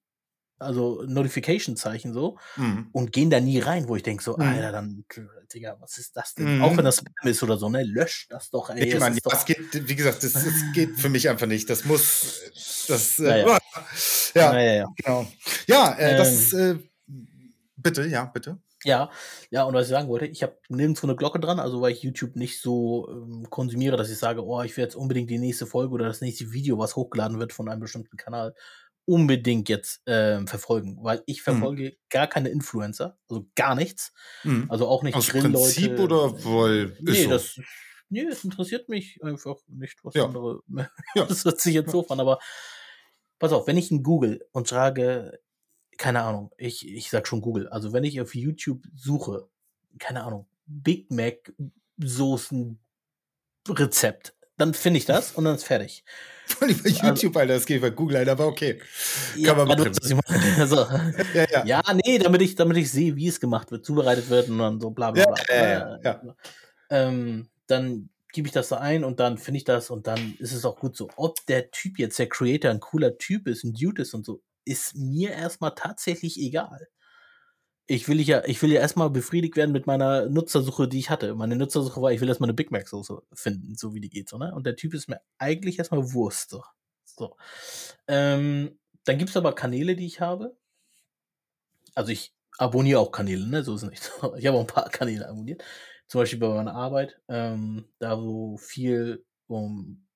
also 0.60 1.04
Notification-Zeichen 1.04 2.14
so 2.14 2.40
Mhm. 2.56 2.90
und 2.92 3.12
gehen 3.12 3.30
da 3.30 3.40
nie 3.40 3.60
rein, 3.60 3.88
wo 3.88 3.96
ich 3.96 4.02
denke 4.02 4.24
so, 4.24 4.36
Mhm. 4.38 4.42
Alter, 4.44 4.72
dann, 4.72 5.06
Digga, 5.54 5.78
was 5.80 6.00
ist 6.00 6.18
das 6.18 6.34
denn? 6.34 6.56
Mhm. 6.58 6.64
Auch 6.64 6.76
wenn 6.78 6.86
das 6.86 6.98
Spam 6.98 7.30
ist 7.30 7.44
oder 7.44 7.58
so, 7.60 7.70
ne? 7.70 7.84
Lösch 7.84 8.26
das 8.30 8.50
doch, 8.50 8.72
ey. 8.72 8.84
Ich 8.92 9.00
meine, 9.00 9.20
das 9.24 9.46
geht, 9.46 9.88
wie 9.88 9.96
gesagt, 9.96 10.24
das, 10.24 10.34
das 10.34 10.46
geht 10.74 10.98
für 11.00 11.10
mich 11.10 11.30
einfach 11.30 11.46
nicht. 11.46 11.70
Das 11.70 11.86
muss, 11.86 12.42
das, 12.88 13.18
Ja, 13.20 13.36
äh, 13.36 13.46
ja. 14.36 14.54
ja, 14.54 14.60
ja, 14.60 14.74
ja, 14.74 14.88
genau. 14.96 15.28
Ja, 15.68 15.96
äh, 15.98 16.18
das 16.18 16.54
Ähm. 16.54 16.90
äh, 17.08 17.14
bitte, 17.76 18.08
ja, 18.08 18.26
bitte. 18.26 18.58
Ja, 18.84 19.10
ja, 19.50 19.64
und 19.64 19.74
was 19.74 19.86
ich 19.88 19.90
sagen 19.90 20.08
wollte, 20.08 20.28
ich 20.28 20.44
habe 20.44 20.58
nirgendwo 20.70 21.08
eine 21.08 21.16
Glocke 21.16 21.40
dran, 21.40 21.60
also 21.60 21.82
weil 21.82 21.92
ich 21.94 22.04
YouTube 22.04 22.36
nicht 22.36 22.62
so 22.62 23.08
ähm, 23.10 23.48
konsumiere, 23.50 23.98
dass 23.98 24.10
ich 24.12 24.20
sage, 24.20 24.46
oh, 24.46 24.62
ich 24.62 24.78
will 24.78 24.84
jetzt 24.84 24.96
unbedingt 24.96 25.30
die 25.32 25.40
nächste 25.40 25.66
Folge 25.66 25.94
oder 25.96 26.06
das 26.06 26.22
nächste 26.22 26.52
Video, 26.54 26.78
was 26.78 26.96
hochgeladen 26.96 27.40
wird 27.40 27.54
von 27.54 27.70
einem 27.70 27.82
bestimmten 27.82 28.18
Kanal, 28.18 28.54
unbedingt 29.06 29.68
jetzt 29.70 30.02
ähm, 30.06 30.48
verfolgen, 30.48 30.98
weil 31.02 31.24
ich 31.26 31.42
verfolge 31.42 31.98
gar 32.10 32.28
keine 32.28 32.50
Influencer, 32.50 33.18
also 33.30 33.48
gar 33.56 33.74
nichts, 33.74 34.14
Mhm. 34.44 34.66
also 34.70 34.88
auch 34.88 35.02
nicht 35.02 35.16
Aus. 35.16 35.28
Prinzip 35.30 35.98
oder 36.00 36.34
weil 36.46 36.96
Nee, 37.00 37.24
so. 37.24 37.30
das, 37.30 37.60
nee, 38.10 38.26
es 38.30 38.44
interessiert 38.44 38.90
mich 38.90 39.24
einfach 39.24 39.56
nicht, 39.68 40.04
was 40.04 40.14
Ja. 40.14 40.26
andere. 40.26 40.62
Ja. 41.16 41.26
Das 41.26 41.46
hört 41.46 41.60
sich 41.62 41.74
jetzt 41.74 41.92
so 41.92 42.06
an, 42.10 42.20
aber 42.20 42.38
pass 43.40 43.54
auf, 43.54 43.66
wenn 43.68 43.78
ich 43.78 43.92
in 43.92 44.04
Google 44.04 44.46
und 44.52 44.68
frage, 44.68 45.40
keine 45.98 46.22
Ahnung, 46.24 46.52
ich, 46.58 46.88
ich 46.88 47.10
sag 47.10 47.28
schon 47.28 47.42
Google, 47.42 47.68
also 47.70 47.94
wenn 47.94 48.04
ich 48.04 48.22
auf 48.22 48.36
YouTube 48.36 48.84
suche, 48.96 49.48
keine 50.00 50.24
Ahnung, 50.24 50.48
Big 50.66 51.12
Mac 51.12 51.54
Soßen 51.98 52.78
Rezept, 53.70 54.34
dann 54.58 54.74
finde 54.74 54.98
ich 54.98 55.06
das 55.06 55.32
und 55.34 55.44
dann 55.46 55.56
ist 55.56 55.64
fertig. 55.66 56.04
Voll 56.48 56.70
über 56.72 56.86
Also- 56.86 57.06
YouTube, 57.08 57.36
Alter, 57.38 57.54
das 57.56 57.66
geht 57.66 57.82
bei 57.82 57.90
Google, 57.90 58.18
Alter, 58.18 58.32
aber 58.34 58.48
okay. 58.48 58.82
Ja, 59.36 59.54
man 59.54 59.68
machen. 59.68 59.86
weißt, 59.86 60.02
was 60.02 60.10
ich 60.10 60.18
meine. 60.56 60.68
so. 60.68 60.76
Ja, 61.34 61.46
ja. 61.52 61.66
Ja, 61.66 61.82
nee, 61.94 62.18
damit 62.18 62.42
ich, 62.42 62.56
damit 62.56 62.78
ich 62.78 62.90
sehe, 62.90 63.16
wie 63.16 63.28
es 63.28 63.40
gemacht 63.40 63.70
wird, 63.72 63.86
zubereitet 63.86 64.30
wird 64.30 64.50
und 64.50 64.58
dann 64.60 64.80
so 64.80 64.90
bla 64.92 65.12
bla 65.12 65.26
bla. 65.26 65.56
ja, 65.56 66.00
ja. 66.02 66.36
Ähm, 66.90 67.50
dann 67.68 68.10
gebe 68.32 68.48
ich 68.48 68.54
das 68.54 68.70
da 68.70 68.78
ein 68.78 69.04
und 69.04 69.20
dann 69.20 69.38
finde 69.38 69.58
ich 69.58 69.64
das 69.66 69.90
und 69.90 70.08
dann 70.08 70.36
ist 70.40 70.54
es 70.54 70.64
auch 70.64 70.80
gut 70.80 70.96
so. 70.96 71.10
Ob 71.18 71.46
der 71.48 71.70
Typ 71.72 72.00
jetzt, 72.00 72.18
der 72.18 72.30
Creator, 72.30 72.72
ein 72.72 72.80
cooler 72.80 73.18
Typ 73.18 73.48
ist, 73.48 73.64
ein 73.64 73.74
Dude 73.74 74.02
ist 74.04 74.14
und 74.14 74.26
so, 74.26 74.42
ist 74.68 74.96
mir 74.96 75.32
erstmal 75.32 75.74
tatsächlich 75.76 76.40
egal. 76.40 76.88
Ich 77.90 78.10
will 78.10 78.20
ja, 78.20 78.44
ich 78.46 78.62
will 78.62 78.72
ja 78.72 78.82
erstmal 78.82 79.10
befriedigt 79.10 79.56
werden 79.56 79.72
mit 79.72 79.88
meiner 79.88 80.28
Nutzersuche, 80.30 80.90
die 80.90 81.00
ich 81.00 81.10
hatte. 81.10 81.36
Meine 81.36 81.56
Nutzersuche 81.56 82.02
war, 82.02 82.12
ich 82.12 82.20
will 82.20 82.28
erstmal 82.28 82.50
eine 82.50 82.56
Big 82.56 82.70
Mac 82.72 82.88
Soße 82.88 83.22
finden, 83.34 83.76
so 83.76 83.94
wie 83.94 84.02
die 84.02 84.10
geht, 84.10 84.28
so, 84.30 84.38
ne? 84.38 84.54
Und 84.54 84.66
der 84.66 84.76
Typ 84.76 84.94
ist 84.94 85.08
mir 85.08 85.22
eigentlich 85.38 85.80
erstmal 85.80 86.14
Wurst, 86.14 86.50
so. 86.50 86.64
so. 87.06 87.38
Ähm, 88.08 88.78
dann 89.06 89.18
gibt 89.18 89.30
es 89.30 89.38
aber 89.38 89.56
Kanäle, 89.56 89.96
die 89.96 90.06
ich 90.06 90.20
habe. 90.20 90.58
Also 91.96 92.12
ich 92.12 92.34
abonniere 92.58 93.00
auch 93.00 93.12
Kanäle, 93.12 93.48
ne? 93.48 93.64
So 93.64 93.76
ist 93.76 93.84
es 93.84 93.90
nicht. 93.90 94.12
Ich 94.38 94.48
habe 94.48 94.58
auch 94.58 94.62
ein 94.62 94.68
paar 94.68 94.90
Kanäle 94.90 95.28
abonniert. 95.28 95.64
Zum 96.08 96.22
Beispiel 96.22 96.40
bei 96.40 96.50
meiner 96.50 96.76
Arbeit, 96.76 97.20
ähm, 97.30 97.86
da 98.00 98.22
wo 98.22 98.58
viel 98.58 99.26
um 99.48 100.07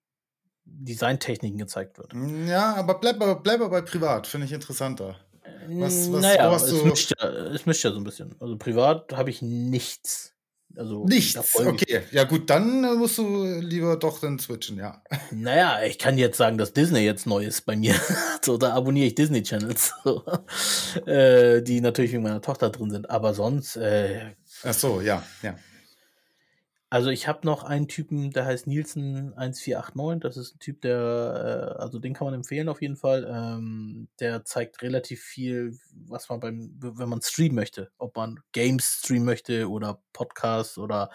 Designtechniken 0.74 1.58
gezeigt 1.58 1.98
wird. 1.98 2.14
Ja, 2.48 2.76
aber 2.76 2.96
bleib, 2.96 3.22
aber 3.22 3.36
bleib 3.36 3.62
aber 3.62 3.70
bei 3.70 3.82
privat, 3.82 4.28
finde 4.28 4.46
ich 4.48 4.54
interessanter. 4.54 5.16
Was- 5.68 6.12
was- 6.12 6.22
naja, 6.22 6.56
es, 6.56 6.66
du- 6.70 6.86
mischt 6.86 7.14
ja, 7.20 7.28
es 7.30 7.66
mischt 7.66 7.84
ja 7.84 7.92
so 7.92 7.98
ein 7.98 8.04
bisschen. 8.04 8.36
Also 8.40 8.58
privat 8.58 9.14
habe 9.14 9.30
ich 9.30 9.42
nichts. 9.42 10.34
Also 10.78 11.06
Nichts, 11.06 11.58
okay. 11.60 12.04
Ja 12.12 12.24
gut, 12.24 12.50
dann 12.50 12.86
äh, 12.86 12.94
musst 12.94 13.18
du 13.18 13.44
lieber 13.60 13.98
doch 13.98 14.20
dann 14.22 14.40
switchen, 14.40 14.78
ja. 14.78 15.04
Naja, 15.32 15.84
ich 15.86 16.00
kann 16.00 16.18
jetzt 16.18 16.38
sagen, 16.38 16.58
dass 16.58 16.72
Disney 16.72 17.00
jetzt 17.02 17.28
neu 17.28 17.44
ist 17.46 17.66
bei 17.66 17.76
mir. 17.76 17.94
so, 18.42 18.58
da 18.58 18.74
abonniere 18.74 19.08
ich 19.08 19.16
Disney 19.16 19.44
Channels, 19.44 19.94
so, 20.06 20.24
äh, 21.06 21.62
die 21.62 21.82
natürlich 21.82 22.14
wegen 22.14 22.24
meiner 22.24 22.42
Tochter 22.42 22.70
drin 22.70 22.90
sind. 22.90 23.10
Aber 23.10 23.34
sonst, 23.34 23.76
äh, 23.76 24.32
Ach 24.64 24.74
so, 24.74 25.02
ja, 25.02 25.22
ja. 25.42 25.56
Also 26.94 27.10
ich 27.10 27.26
habe 27.26 27.48
noch 27.48 27.64
einen 27.64 27.88
Typen, 27.88 28.32
der 28.32 28.44
heißt 28.46 28.68
Nielsen 28.68 29.34
1489. 29.38 30.20
Das 30.20 30.36
ist 30.36 30.56
ein 30.56 30.60
Typ, 30.60 30.82
der, 30.82 31.76
äh, 31.78 31.82
also 31.82 32.00
den 32.00 32.14
kann 32.14 32.26
man 32.26 32.34
empfehlen 32.34 32.68
auf 32.68 32.82
jeden 32.82 32.98
Fall. 32.98 33.26
Ähm, 33.34 34.10
der 34.20 34.44
zeigt 34.44 34.82
relativ 34.82 35.22
viel, 35.24 35.78
was 35.94 36.28
man 36.28 36.42
beim, 36.42 36.76
wenn 36.82 37.08
man 37.08 37.22
streamen 37.22 37.56
möchte, 37.56 37.92
ob 37.98 38.18
man 38.18 38.42
Games 38.52 39.00
streamen 39.04 39.24
möchte 39.24 39.70
oder 39.70 40.04
Podcasts 40.12 40.78
oder 40.78 41.12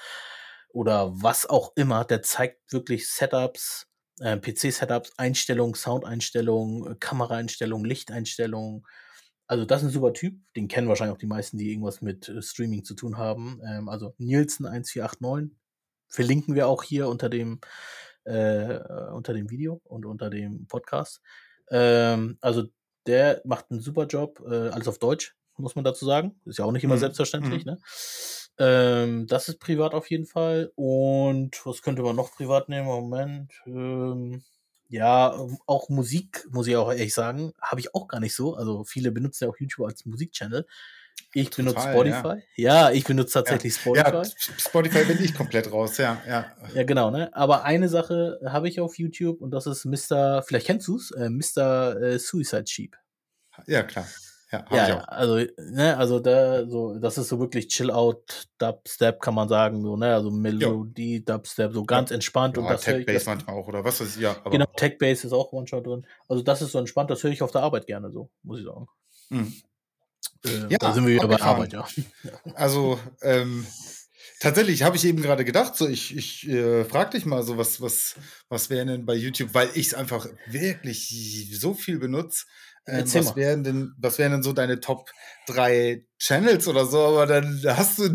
oder 0.70 1.10
was 1.22 1.44
auch 1.48 1.72
immer. 1.76 2.06
Der 2.06 2.22
zeigt 2.22 2.72
wirklich 2.72 3.08
Setups 3.10 3.86
äh, 4.20 4.38
PC-Setups, 4.38 5.12
Einstellungen, 5.18 5.74
Soundeinstellungen, 5.74 6.98
Kameraeinstellungen, 7.00 7.84
Lichteinstellungen. 7.84 8.86
Also 9.46 9.66
das 9.66 9.82
ist 9.82 9.88
ein 9.88 9.92
super 9.92 10.14
Typ. 10.14 10.40
Den 10.56 10.68
kennen 10.68 10.88
wahrscheinlich 10.88 11.14
auch 11.14 11.20
die 11.20 11.26
meisten, 11.26 11.58
die 11.58 11.70
irgendwas 11.70 12.00
mit 12.00 12.30
äh, 12.30 12.40
Streaming 12.40 12.82
zu 12.84 12.94
tun 12.94 13.18
haben. 13.18 13.60
Ähm, 13.66 13.90
also 13.90 14.14
Nielsen1489 14.18 15.50
verlinken 16.08 16.54
wir 16.54 16.68
auch 16.68 16.82
hier 16.82 17.08
unter 17.08 17.28
dem 17.28 17.60
äh, 18.24 18.78
unter 19.12 19.32
dem 19.34 19.50
Video 19.50 19.80
und 19.84 20.06
unter 20.06 20.30
dem 20.30 20.66
Podcast. 20.66 21.20
Ähm, 21.70 22.38
also 22.40 22.64
der 23.06 23.40
macht 23.44 23.70
einen 23.70 23.80
super 23.80 24.06
Job, 24.06 24.40
äh, 24.46 24.68
alles 24.70 24.88
auf 24.88 24.98
Deutsch, 24.98 25.36
muss 25.56 25.76
man 25.76 25.84
dazu 25.84 26.04
sagen. 26.06 26.40
Ist 26.44 26.58
ja 26.58 26.64
auch 26.64 26.72
nicht 26.72 26.84
immer 26.84 26.96
Mhm. 26.96 27.00
selbstverständlich, 27.00 27.64
Mhm. 27.64 27.72
ne? 27.72 27.78
Ähm, 28.58 29.26
das 29.26 29.48
ist 29.48 29.60
privat 29.60 29.94
auf 29.94 30.10
jeden 30.10 30.26
Fall. 30.26 30.72
Und 30.76 31.64
was 31.66 31.82
könnte 31.82 32.02
man 32.02 32.16
noch 32.16 32.32
privat 32.32 32.68
nehmen? 32.68 32.86
Moment. 32.86 33.52
Ähm, 33.66 34.42
ja, 34.88 35.36
auch 35.66 35.88
Musik, 35.88 36.46
muss 36.50 36.66
ich 36.66 36.76
auch 36.76 36.90
ehrlich 36.90 37.14
sagen, 37.14 37.52
habe 37.60 37.80
ich 37.80 37.94
auch 37.94 38.08
gar 38.08 38.20
nicht 38.20 38.34
so. 38.34 38.54
Also 38.54 38.84
viele 38.84 39.12
benutzen 39.12 39.44
ja 39.44 39.50
auch 39.50 39.58
YouTube 39.58 39.86
als 39.86 40.06
Musikchannel. 40.06 40.66
Ich 41.34 41.50
benutze 41.50 41.76
Total, 41.76 41.92
Spotify. 41.92 42.42
Ja. 42.56 42.90
ich 42.92 43.04
benutze 43.04 43.34
tatsächlich 43.34 43.74
Spotify. 43.74 44.10
Ja, 44.10 44.22
Spotify 44.58 45.04
bin 45.04 45.22
ich 45.22 45.34
komplett 45.34 45.70
raus, 45.70 45.98
ja, 45.98 46.20
ja. 46.26 46.46
Ja, 46.74 46.84
genau, 46.84 47.10
ne? 47.10 47.28
Aber 47.34 47.64
eine 47.64 47.88
Sache 47.90 48.40
habe 48.46 48.68
ich 48.68 48.80
auf 48.80 48.98
YouTube 48.98 49.42
und 49.42 49.50
das 49.50 49.66
ist 49.66 49.84
Mr. 49.84 50.42
Vielleicht 50.42 50.66
kennst 50.66 50.88
du 50.88 50.96
es, 50.96 51.10
äh, 51.10 51.28
Mr. 51.28 52.00
Äh, 52.00 52.18
Suicide 52.18 52.66
Sheep. 52.66 52.96
Ja, 53.66 53.82
klar. 53.82 54.06
Ja, 54.52 54.64
Ja, 54.70 54.82
ich 54.84 54.88
ja, 54.88 55.00
auch. 55.02 55.08
also, 55.08 55.36
ne, 55.58 55.96
also 55.98 56.20
da, 56.20 56.66
so, 56.68 56.98
das 56.98 57.18
ist 57.18 57.28
so 57.28 57.38
wirklich 57.40 57.68
Chill-Out, 57.68 58.46
Dubstep, 58.58 59.20
kann 59.20 59.34
man 59.34 59.48
sagen, 59.48 59.82
so, 59.82 59.96
ne? 59.96 60.14
Also 60.14 60.30
Melodie, 60.30 61.22
Dubstep, 61.24 61.72
so 61.72 61.84
ganz 61.84 62.12
entspannt 62.12 62.56
und 62.56 62.64
Ja, 62.64 62.72
das. 62.72 62.82
Tech-Base 62.82 63.12
Das, 63.18 63.26
manchmal 63.26 63.56
auch, 63.56 63.66
oder 63.66 63.84
was 63.84 64.00
ich, 64.00 64.16
ja. 64.16 64.36
Aber, 64.40 64.50
genau, 64.50 64.66
Tech-Bass 64.76 65.24
ist 65.24 65.32
auch 65.32 65.52
manchmal 65.52 65.82
drin. 65.82 66.06
Also 66.28 66.42
das 66.42 66.62
ist 66.62 66.72
so 66.72 66.78
entspannt, 66.78 67.10
das 67.10 67.22
höre 67.24 67.32
ich 67.32 67.42
auf 67.42 67.50
der 67.50 67.62
Arbeit 67.62 67.86
gerne 67.86 68.10
so, 68.10 68.30
muss 68.42 68.60
ich 68.60 68.64
sagen. 68.64 68.86
Mhm. 69.30 69.52
Äh, 70.46 70.66
Ja, 70.72 70.78
da 70.78 70.92
sind 70.92 71.06
wir 71.06 71.14
wieder 71.16 71.28
bei. 71.28 71.40
Arbeit, 71.40 71.72
ja. 71.72 71.86
Also, 72.54 72.98
ähm, 73.22 73.66
tatsächlich 74.40 74.82
habe 74.82 74.96
ich 74.96 75.04
eben 75.04 75.22
gerade 75.22 75.44
gedacht, 75.44 75.76
so 75.76 75.88
ich, 75.88 76.16
ich 76.16 76.48
äh, 76.48 76.84
frag 76.84 77.10
dich 77.12 77.24
mal 77.26 77.42
so, 77.42 77.56
was, 77.58 77.80
was, 77.80 78.14
was 78.48 78.70
wären 78.70 78.88
denn 78.88 79.06
bei 79.06 79.14
YouTube, 79.14 79.54
weil 79.54 79.68
ich 79.74 79.88
es 79.88 79.94
einfach 79.94 80.26
wirklich 80.46 81.48
so 81.58 81.74
viel 81.74 81.98
benutze. 81.98 82.44
Ähm, 82.88 83.04
was 83.14 83.34
wären 83.34 83.64
denn, 83.64 83.94
was 83.98 84.16
wären 84.18 84.30
denn 84.30 84.42
so 84.44 84.52
deine 84.52 84.78
Top 84.78 85.10
drei 85.48 86.04
Channels 86.20 86.68
oder 86.68 86.86
so, 86.86 87.00
aber 87.00 87.26
dann 87.26 87.60
hast 87.66 87.98
du, 87.98 88.12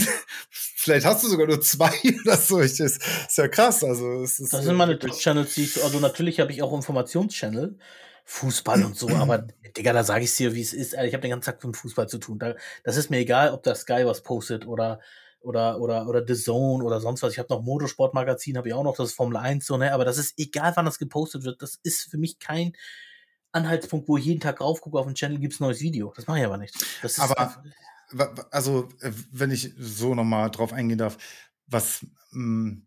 vielleicht 0.49 1.05
hast 1.05 1.23
du 1.23 1.27
sogar 1.27 1.45
nur 1.47 1.59
zwei 1.59 1.91
oder 2.25 2.37
so. 2.37 2.61
Ich, 2.61 2.79
ist, 2.79 3.01
ist 3.27 3.37
ja 3.37 3.49
krass. 3.49 3.83
Also, 3.83 4.23
es 4.23 4.39
ist 4.39 4.53
Das 4.53 4.61
äh, 4.61 4.63
sind 4.63 4.75
meine 4.77 4.93
wirklich- 4.93 5.11
Top-Channels, 5.11 5.55
die 5.55 5.63
ich, 5.63 5.83
also 5.83 5.99
natürlich 5.99 6.39
habe 6.39 6.53
ich 6.53 6.61
auch 6.63 6.71
Informationschannel, 6.73 7.77
Fußball 8.25 8.83
und 8.85 8.95
so, 8.97 9.09
aber 9.09 9.39
Digga, 9.77 9.93
da 9.93 10.03
sage 10.03 10.23
ich 10.25 10.35
dir, 10.35 10.53
wie 10.53 10.61
es 10.61 10.73
ist. 10.73 10.93
Ich 10.93 11.13
habe 11.13 11.21
den 11.21 11.31
ganzen 11.31 11.45
Tag 11.51 11.63
mit 11.63 11.77
Fußball 11.77 12.07
zu 12.09 12.17
tun. 12.17 12.39
Da, 12.39 12.55
das 12.83 12.97
ist 12.97 13.09
mir 13.09 13.17
egal, 13.19 13.51
ob 13.51 13.63
da 13.63 13.73
Sky 13.75 14.05
was 14.05 14.21
postet 14.21 14.65
oder 14.67 14.99
oder 15.39 15.79
oder 15.79 16.07
oder 16.07 16.23
The 16.27 16.35
Zone 16.35 16.83
oder 16.83 16.99
sonst 16.99 17.23
was. 17.23 17.33
Ich 17.33 17.39
habe 17.39 17.49
noch 17.53 17.61
Motorsportmagazin, 17.63 18.57
habe 18.57 18.67
ich 18.67 18.73
auch 18.73 18.83
noch, 18.83 18.95
das 18.95 19.09
ist 19.09 19.15
Formel 19.15 19.37
1 19.37 19.65
so, 19.65 19.77
ne, 19.77 19.93
aber 19.93 20.05
das 20.05 20.17
ist 20.17 20.37
egal, 20.37 20.71
wann 20.75 20.85
das 20.85 20.99
gepostet 20.99 21.43
wird. 21.43 21.61
Das 21.61 21.79
ist 21.83 22.09
für 22.11 22.17
mich 22.17 22.37
kein 22.39 22.73
Anhaltspunkt, 23.51 24.07
wo 24.07 24.17
ich 24.17 24.25
jeden 24.25 24.39
Tag 24.39 24.61
raufgucke 24.61 24.97
auf 24.99 25.05
den 25.05 25.15
Channel, 25.15 25.39
gibt's 25.39 25.59
ein 25.59 25.63
neues 25.65 25.81
Video. 25.81 26.13
Das 26.15 26.27
mache 26.27 26.39
ich 26.39 26.45
aber 26.45 26.57
nicht. 26.57 26.75
Aber- 27.19 27.63
Also, 28.51 28.89
äh, 28.99 29.11
wenn 29.31 29.51
ich 29.51 29.73
so 29.79 30.13
nochmal 30.15 30.51
drauf 30.51 30.73
eingehen 30.73 30.97
darf, 30.97 31.17
was 31.67 32.05
mh, 32.31 32.81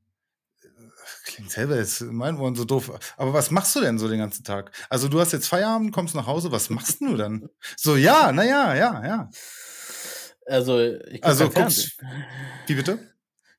klingt 1.25 1.51
selber 1.51 1.77
jetzt 1.77 2.01
in 2.03 2.15
meinen 2.15 2.39
Worten 2.39 2.55
so 2.57 2.65
doof, 2.65 2.93
aber 3.17 3.33
was 3.33 3.51
machst 3.51 3.75
du 3.77 3.81
denn 3.81 3.99
so 3.99 4.09
den 4.09 4.19
ganzen 4.19 4.45
Tag? 4.45 4.71
Also, 4.89 5.09
du 5.09 5.21
hast 5.21 5.33
jetzt 5.33 5.49
Feierabend, 5.49 5.93
kommst 5.93 6.15
nach 6.15 6.27
Hause, 6.27 6.53
was 6.53 6.71
machst 6.71 7.01
du 7.01 7.17
dann? 7.17 7.49
So, 7.77 7.97
ja, 7.97 8.31
naja, 8.33 8.75
ja, 8.75 9.05
ja. 9.07 9.31
also 10.47 10.81
ich 10.81 11.23
gucke 11.23 11.27
Also, 11.27 11.45
kein 11.49 11.71
Fernsehen. 11.71 11.91
wie 12.67 12.75
bitte? 12.75 12.99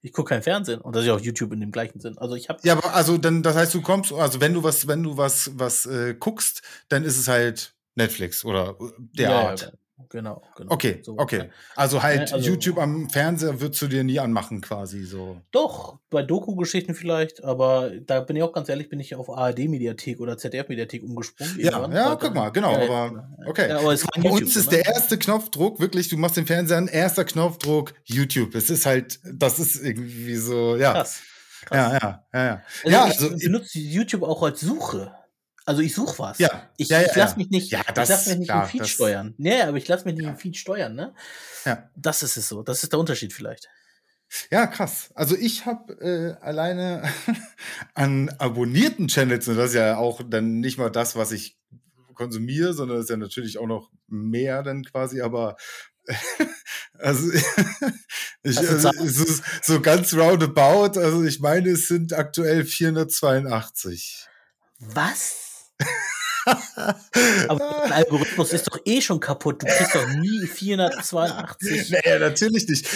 Ich 0.02 0.14
gucke 0.14 0.30
kein 0.30 0.44
Fernsehen 0.44 0.82
und 0.82 0.96
das 0.96 1.02
ist 1.02 1.08
ja 1.08 1.16
auch 1.16 1.20
YouTube 1.20 1.52
in 1.54 1.60
dem 1.60 1.72
gleichen 1.72 2.00
Sinn. 2.00 2.18
Also 2.20 2.36
ich 2.36 2.48
habe 2.48 2.60
Ja, 2.64 2.74
aber 2.74 2.94
also, 2.94 3.18
dann, 3.18 3.42
das 3.42 3.56
heißt, 3.56 3.74
du 3.74 3.82
kommst, 3.82 4.14
also, 4.14 4.40
wenn 4.40 4.54
du 4.54 4.62
was, 4.64 4.88
wenn 4.88 5.02
du 5.04 5.18
was, 5.18 5.52
was 5.56 5.86
äh, 5.88 6.14
guckst, 6.14 6.62
dann 6.90 7.04
ist 7.04 7.18
es 7.18 7.28
halt 7.28 7.74
Netflix 7.96 8.46
oder 8.46 8.78
äh, 8.80 8.92
der 9.18 9.30
Ja, 9.30 9.42
ja, 9.42 9.50
Art. 9.50 9.74
Genau, 10.10 10.42
genau. 10.56 10.72
Okay, 10.72 11.00
So, 11.04 11.18
okay. 11.18 11.38
ne? 11.40 11.50
Also 11.76 12.04
halt 12.04 12.30
Ne, 12.30 12.34
also- 12.34 12.50
YouTube 12.50 12.78
am 12.78 13.10
Fernseher 13.10 13.60
würdest 13.62 13.82
du 13.82 13.88
dir 13.88 14.04
nie 14.04 14.20
anmachen, 14.20 14.62
quasi 14.62 15.04
so. 15.04 15.42
Doch, 15.52 16.00
bei 16.10 16.22
Doku-Geschichten 16.24 16.94
vielleicht, 16.96 17.44
aber 17.44 17.92
da 18.06 18.20
bin 18.22 18.36
ich 18.36 18.44
auch 18.44 18.54
ganz 18.54 18.70
ehrlich, 18.70 18.90
bin 18.90 19.00
ich 19.00 19.16
auf 19.16 19.30
ARD-Mediathek 19.30 20.20
oder 20.20 20.38
ZDF-Mediathek 20.38 21.04
umgesprungen. 21.04 21.60
Ja, 21.60 21.72
irgendwann, 21.80 21.92
ja, 21.94 22.16
guck 22.16 22.34
mal, 22.36 22.50
genau, 22.50 22.72
Ja, 22.72 22.84
aber 22.84 23.10
genau. 23.10 23.50
okay. 23.50 23.70
Ja, 23.70 23.78
aber 23.80 23.88
Bei 23.96 24.22
YouTube, 24.22 24.32
uns 24.34 24.56
ist 24.56 24.66
so, 24.66 24.70
der 24.72 24.80
ne? 24.80 24.86
erste 24.88 25.18
Knopfdruck 25.18 25.80
wirklich, 25.80 26.10
du 26.10 26.18
machst 26.18 26.38
den 26.38 26.46
Fernseher 26.46 26.78
an, 26.78 26.88
erster 26.88 27.26
Knopfdruck 27.26 27.94
YouTube. 28.04 28.56
Es 28.56 28.70
ist 28.70 28.86
halt, 28.86 29.20
das 29.24 29.60
ist 29.60 29.84
irgendwie 29.84 30.36
so, 30.36 30.76
ja. 30.76 30.94
Krass. 30.94 31.22
krass. 31.66 31.78
Ja, 31.78 31.94
ja, 31.94 32.26
ja, 32.34 32.46
ja. 32.46 32.62
Also 32.84 32.90
ja, 32.90 33.08
ich 33.08 33.20
also, 33.22 33.38
benutze 33.38 33.80
YouTube 33.80 34.24
auch 34.24 34.44
als 34.44 34.60
Suche. 34.62 35.14
Also 35.66 35.82
ich 35.82 35.94
suche 35.96 36.20
was. 36.20 36.38
Ja, 36.38 36.70
Ich, 36.78 36.90
ja, 36.90 37.02
ja, 37.02 37.08
ich 37.10 37.16
lasse 37.16 37.38
mich 37.38 37.50
nicht, 37.50 37.72
Ja, 37.72 37.82
ich 37.88 37.94
das- 37.94 38.10
lass 38.10 38.28
mich 38.28 38.38
nicht 38.38 38.48
klar, 38.50 38.64
im 38.66 38.70
Feed 38.70 38.82
das- 38.82 38.90
steuern. 38.90 39.34
Nee, 39.38 39.62
aber 39.62 39.78
ich 39.78 39.88
lasse 39.88 40.06
mich 40.06 40.16
nicht 40.16 40.28
im 40.28 40.38
Feed 40.38 40.58
steuern, 40.58 40.94
ne? 40.96 41.14
Ja. 41.66 41.90
Das 41.96 42.22
ist 42.24 42.38
es 42.38 42.48
so. 42.48 42.62
Das 42.62 42.84
ist 42.84 42.92
der 42.94 43.00
Unterschied 43.00 43.34
vielleicht. 43.34 43.68
ja, 44.52 44.68
krass. 44.68 45.10
Also 45.16 45.36
ich 45.36 45.66
habe 45.66 45.94
äh, 46.02 46.44
alleine 46.46 47.04
an 47.96 48.30
abonnierten 48.38 49.08
Channels, 49.08 49.48
und 49.48 49.56
das 49.58 49.70
ist 49.72 49.76
ja 49.76 49.98
auch 49.98 50.22
dann 50.28 50.60
nicht 50.60 50.78
mal 50.78 50.90
das, 50.92 51.16
was 51.16 51.32
ich 51.32 51.58
konsumiere, 52.14 52.74
sondern 52.74 52.98
das 52.98 53.06
ist 53.06 53.10
ja 53.10 53.18
natürlich 53.18 53.58
auch 53.58 53.68
noch 53.68 53.92
mehr 54.08 54.62
dann 54.64 54.84
quasi, 54.84 55.22
aber 55.22 55.58
also 57.00 57.32
ich, 58.44 58.58
also, 58.58 58.78
Zahlen? 58.92 59.08
es 59.08 59.18
ist 59.18 59.44
so 59.64 59.82
ganz 59.82 60.14
roundabout, 60.14 61.00
also 61.00 61.24
ich 61.24 61.40
meine, 61.40 61.72
es 61.72 61.88
sind 61.88 62.14
aktuell 62.14 62.64
482. 62.66 64.28
Was? 64.80 65.45
Aber 67.48 67.58
der 67.88 67.96
Algorithmus 67.96 68.54
ist 68.54 68.68
doch 68.68 68.80
eh 68.86 69.02
schon 69.02 69.20
kaputt. 69.20 69.64
Du 69.64 69.66
kriegst 69.68 69.96
doch 69.96 70.08
nie 70.10 70.46
482. 70.46 71.90
Naja, 71.92 72.20
natürlich 72.30 72.68
nicht. 72.68 72.88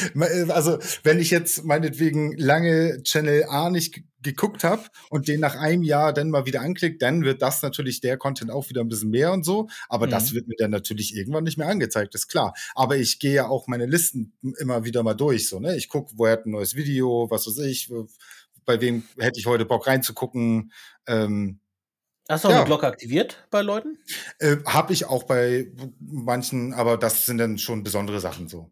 Also, 0.52 0.78
wenn 1.04 1.20
ich 1.20 1.32
jetzt 1.32 1.64
meinetwegen 1.64 2.38
lange 2.38 3.02
Channel 3.04 3.46
A 3.50 3.70
nicht 3.70 3.94
ge- 3.96 4.04
geguckt 4.22 4.64
habe 4.64 4.84
und 5.10 5.28
den 5.30 5.40
nach 5.40 5.56
einem 5.56 5.82
Jahr 5.82 6.14
dann 6.14 6.30
mal 6.30 6.46
wieder 6.46 6.62
anklickt, 6.62 7.02
dann 7.02 7.24
wird 7.24 7.42
das 7.42 7.62
natürlich 7.62 8.02
der 8.02 8.18
Content 8.18 8.52
auch 8.52 8.70
wieder 8.70 8.82
ein 8.82 8.90
bisschen 8.90 9.10
mehr 9.10 9.32
und 9.32 9.46
so. 9.46 9.68
Aber 9.88 10.08
das 10.08 10.32
Mhm. 10.32 10.36
wird 10.36 10.48
mir 10.50 10.56
dann 10.58 10.72
natürlich 10.72 11.16
irgendwann 11.16 11.46
nicht 11.46 11.58
mehr 11.58 11.70
angezeigt, 11.70 12.14
ist 12.16 12.28
klar. 12.28 12.54
Aber 12.76 12.98
ich 12.98 13.20
gehe 13.20 13.34
ja 13.34 13.48
auch 13.48 13.68
meine 13.68 13.86
Listen 13.88 14.34
immer 14.60 14.84
wieder 14.84 15.02
mal 15.04 15.14
durch. 15.16 15.48
So, 15.50 15.60
ne? 15.60 15.76
Ich 15.76 15.88
gucke, 15.90 16.12
woher 16.18 16.34
hat 16.34 16.46
ein 16.46 16.52
neues 16.52 16.76
Video, 16.76 17.28
was 17.32 17.48
weiß 17.48 17.60
ich, 17.60 17.92
bei 18.66 18.80
wem 18.82 19.04
hätte 19.18 19.40
ich 19.40 19.46
heute 19.48 19.66
Bock 19.66 19.88
reinzugucken. 19.88 20.72
Ähm, 21.08 21.60
Hast 22.30 22.44
du 22.44 22.48
auch 22.48 22.52
Ja. 22.52 22.58
eine 22.60 22.66
Glocke 22.66 22.88
aktiviert 22.88 23.46
bei 23.50 23.62
Leuten? 23.62 23.98
äh, 24.40 24.58
habe 24.66 24.94
ich 24.94 25.06
auch 25.06 25.24
bei 25.24 25.72
manchen, 26.00 26.74
aber 26.74 26.98
das 26.98 27.26
sind 27.26 27.40
dann 27.40 27.58
schon 27.58 27.84
besondere 27.84 28.20
Sachen 28.20 28.48
so. 28.48 28.72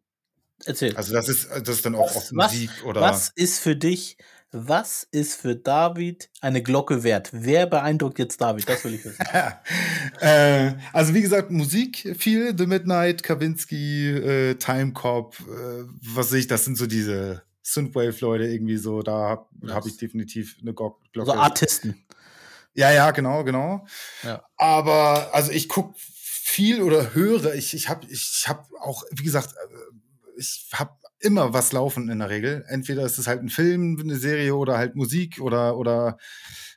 Erzähl. 0.65 0.95
Also 0.95 1.13
das 1.13 1.27
ist, 1.27 1.49
das 1.51 1.69
ist 1.77 1.85
dann 1.85 1.95
auch 1.95 2.07
Was- 2.09 2.17
oft 2.17 2.31
Musik 2.33 2.69
oder. 2.85 3.01
Was 3.01 3.29
ist 3.35 3.59
für 3.59 3.75
dich, 3.75 4.17
was 4.51 5.07
ist 5.11 5.39
für 5.41 5.55
David 5.55 6.29
eine 6.41 6.63
Glocke 6.63 7.03
wert? 7.03 7.29
Wer 7.33 7.67
beeindruckt 7.67 8.17
jetzt 8.19 8.39
David? 8.41 8.67
Das 8.69 8.83
will 8.85 8.93
ich 8.95 9.03
wissen. 9.05 9.17
äh, 10.21 10.73
also 10.93 11.13
wie 11.13 11.21
gesagt, 11.21 11.51
Musik 11.51 12.15
viel, 12.17 12.55
The 12.57 12.65
Midnight, 12.65 13.23
Kawinski, 13.23 14.09
äh, 14.09 14.55
Time 14.55 14.93
Cop, 14.93 15.35
äh, 15.41 15.83
was 16.13 16.29
sehe 16.29 16.39
ich, 16.39 16.47
das 16.47 16.65
sind 16.65 16.77
so 16.77 16.87
diese 16.87 17.43
Synthwave-Leute 17.63 18.45
irgendwie 18.45 18.77
so, 18.77 19.01
da 19.01 19.11
habe 19.29 19.47
hab 19.73 19.85
ich 19.85 19.97
definitiv 19.97 20.57
eine 20.61 20.73
Glocke. 20.73 20.97
Also 21.17 21.33
Artisten. 21.33 22.03
Ja, 22.77 22.91
ja, 22.91 23.11
genau, 23.11 23.43
genau. 23.43 23.85
Ja. 24.23 24.43
Aber 24.55 25.33
also 25.33 25.51
ich 25.51 25.67
gucke 25.67 25.95
viel 25.97 26.81
oder 26.81 27.13
höre, 27.13 27.55
ich, 27.55 27.73
ich 27.73 27.89
habe 27.89 28.05
ich 28.07 28.45
hab 28.47 28.67
auch, 28.79 29.03
wie 29.11 29.23
gesagt, 29.23 29.53
äh, 29.53 30.37
ich 30.37 30.69
habe 30.73 30.91
immer 31.19 31.53
was 31.53 31.71
laufen 31.71 32.09
in 32.09 32.19
der 32.19 32.29
Regel. 32.29 32.63
Entweder 32.67 33.03
ist 33.03 33.17
es 33.17 33.25
halt 33.25 33.41
ein 33.41 33.49
Film, 33.49 33.97
eine 33.99 34.15
Serie 34.15 34.55
oder 34.55 34.77
halt 34.77 34.95
Musik 34.95 35.41
oder, 35.41 35.77
oder 35.77 36.17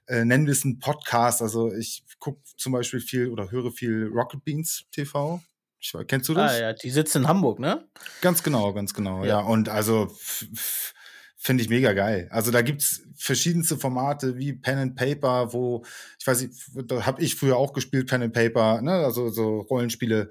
äh, 0.07 0.25
nennen 0.25 0.47
wir 0.47 0.53
es 0.53 0.65
einen 0.65 0.79
Podcast. 0.79 1.43
Also 1.43 1.73
ich 1.73 2.03
gucke 2.19 2.41
zum 2.57 2.73
Beispiel 2.73 3.01
viel 3.01 3.29
oder 3.29 3.51
höre 3.51 3.71
viel 3.71 4.07
Rocket 4.13 4.43
Beans 4.43 4.87
TV. 4.93 5.43
Ich, 5.79 5.95
kennst 6.09 6.29
du 6.29 6.35
das? 6.35 6.53
Ah 6.53 6.61
ja, 6.61 6.73
die 6.73 6.91
sitzt 6.91 7.17
in 7.17 7.29
Hamburg, 7.29 7.59
ne? 7.59 7.87
Ganz 8.21 8.43
genau, 8.43 8.73
ganz 8.73 8.95
genau, 8.95 9.25
Ja. 9.25 9.29
ja. 9.29 9.41
Und 9.41 9.69
also 9.69 10.15
finde 11.43 11.63
ich 11.63 11.71
mega 11.71 11.95
geil. 11.95 12.29
Also 12.31 12.51
da 12.51 12.61
gibt's 12.61 13.03
verschiedenste 13.17 13.79
Formate 13.79 14.37
wie 14.37 14.53
Pen 14.53 14.77
and 14.77 14.95
Paper, 14.95 15.55
wo, 15.55 15.83
ich 16.19 16.27
weiß 16.27 16.43
nicht, 16.43 16.55
da 16.85 17.07
habe 17.07 17.23
ich 17.23 17.35
früher 17.35 17.57
auch 17.57 17.73
gespielt, 17.73 18.09
Pen 18.09 18.23
and 18.23 18.35
Paper, 18.35 18.83
ne, 18.83 18.93
also 18.93 19.31
so 19.31 19.61
Rollenspiele. 19.61 20.29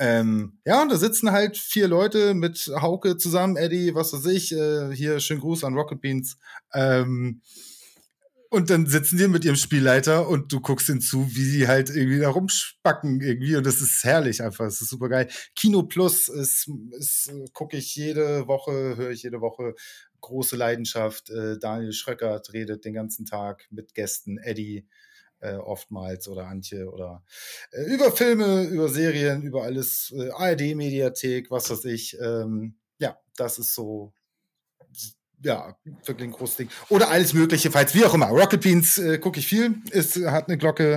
Ähm, 0.00 0.58
ja, 0.64 0.82
und 0.82 0.90
da 0.90 0.96
sitzen 0.96 1.30
halt 1.30 1.56
vier 1.56 1.86
Leute 1.86 2.34
mit 2.34 2.70
Hauke 2.80 3.16
zusammen, 3.16 3.56
Eddie, 3.56 3.94
was 3.94 4.12
weiß 4.12 4.26
ich, 4.26 4.52
äh, 4.52 4.92
hier 4.92 5.20
schönen 5.20 5.40
Gruß 5.40 5.62
an 5.62 5.74
Rocket 5.74 6.00
Beans. 6.00 6.38
Ähm, 6.74 7.40
Und 8.50 8.70
dann 8.70 8.86
sitzen 8.86 9.18
die 9.18 9.28
mit 9.28 9.44
ihrem 9.44 9.56
Spielleiter 9.56 10.26
und 10.26 10.52
du 10.52 10.60
guckst 10.60 10.86
hinzu, 10.86 11.26
wie 11.34 11.44
sie 11.44 11.68
halt 11.68 11.90
irgendwie 11.90 12.20
da 12.20 12.30
rumspacken 12.30 13.20
irgendwie. 13.20 13.56
Und 13.56 13.66
das 13.66 13.82
ist 13.82 14.02
herrlich 14.04 14.42
einfach. 14.42 14.64
Das 14.64 14.80
ist 14.80 14.88
super 14.88 15.10
geil. 15.10 15.28
Kino 15.54 15.82
Plus 15.82 16.28
ist, 16.28 16.70
ist 16.92 17.30
gucke 17.52 17.76
ich 17.76 17.94
jede 17.94 18.48
Woche, 18.48 18.96
höre 18.96 19.10
ich 19.10 19.22
jede 19.22 19.42
Woche. 19.42 19.74
Große 20.22 20.56
Leidenschaft. 20.56 21.28
Äh, 21.28 21.58
Daniel 21.58 21.92
Schröckert 21.92 22.52
redet 22.54 22.86
den 22.86 22.94
ganzen 22.94 23.26
Tag 23.26 23.66
mit 23.70 23.94
Gästen. 23.94 24.38
Eddie 24.38 24.86
äh, 25.40 25.54
oftmals 25.54 26.26
oder 26.28 26.46
Antje 26.46 26.90
oder 26.90 27.22
äh, 27.72 27.82
über 27.82 28.10
Filme, 28.12 28.64
über 28.64 28.88
Serien, 28.88 29.42
über 29.42 29.64
alles. 29.64 30.12
Äh, 30.16 30.30
ARD-Mediathek, 30.30 31.50
was 31.50 31.70
weiß 31.70 31.84
ich. 31.84 32.16
Ähm, 32.20 32.78
ja, 32.98 33.18
das 33.36 33.58
ist 33.58 33.74
so 33.74 34.14
ja, 35.42 35.76
wirklich 36.04 36.28
ein 36.28 36.32
großes 36.32 36.56
Ding. 36.56 36.68
Oder 36.88 37.10
alles 37.10 37.32
Mögliche, 37.32 37.70
falls 37.70 37.94
wie 37.94 38.04
auch 38.04 38.14
immer. 38.14 38.26
Rocket 38.26 38.60
Beans 38.60 38.98
äh, 38.98 39.18
gucke 39.18 39.38
ich 39.38 39.46
viel, 39.46 39.76
ist, 39.90 40.16
hat 40.16 40.48
eine 40.48 40.58
Glocke. 40.58 40.96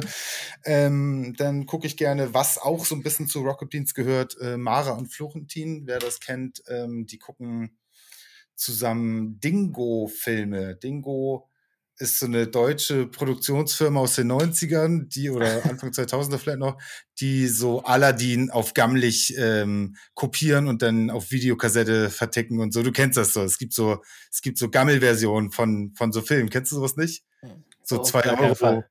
Ähm, 0.65 1.35
dann 1.37 1.65
gucke 1.65 1.87
ich 1.87 1.97
gerne, 1.97 2.33
was 2.33 2.57
auch 2.57 2.85
so 2.85 2.95
ein 2.95 3.03
bisschen 3.03 3.27
zu 3.27 3.41
Rocket 3.41 3.69
Beans 3.69 3.93
gehört. 3.93 4.35
Äh, 4.41 4.57
Mara 4.57 4.91
und 4.91 5.13
Florentin, 5.13 5.83
wer 5.85 5.99
das 5.99 6.19
kennt, 6.19 6.63
ähm, 6.67 7.05
die 7.05 7.19
gucken 7.19 7.77
zusammen 8.55 9.39
Dingo-Filme. 9.39 10.75
Dingo 10.75 11.50
ist 11.97 12.19
so 12.19 12.25
eine 12.25 12.47
deutsche 12.47 13.05
Produktionsfirma 13.05 13.99
aus 13.99 14.15
den 14.15 14.31
90ern, 14.31 15.07
die 15.07 15.29
oder 15.29 15.63
Anfang 15.69 15.91
2000er 15.91 16.37
vielleicht 16.37 16.59
noch, 16.59 16.81
die 17.19 17.47
so 17.47 17.83
Aladdin 17.83 18.49
auf 18.49 18.73
gammelig 18.73 19.35
ähm, 19.37 19.95
kopieren 20.13 20.67
und 20.67 20.81
dann 20.81 21.09
auf 21.09 21.31
Videokassette 21.31 22.09
verticken 22.09 22.59
und 22.59 22.73
so. 22.73 22.83
Du 22.83 22.91
kennst 22.91 23.17
das 23.17 23.33
so. 23.33 23.43
Es 23.43 23.57
gibt 23.57 23.73
so, 23.73 24.01
es 24.31 24.41
gibt 24.41 24.57
so 24.57 24.69
Gammelversionen 24.69 25.51
von, 25.51 25.93
von 25.95 26.11
so 26.11 26.21
Filmen. 26.21 26.49
Kennst 26.49 26.71
du 26.71 26.77
sowas 26.77 26.95
nicht? 26.95 27.23
So 27.83 27.99
oh, 27.99 28.03
zwei 28.03 28.23
Euro. 28.37 28.83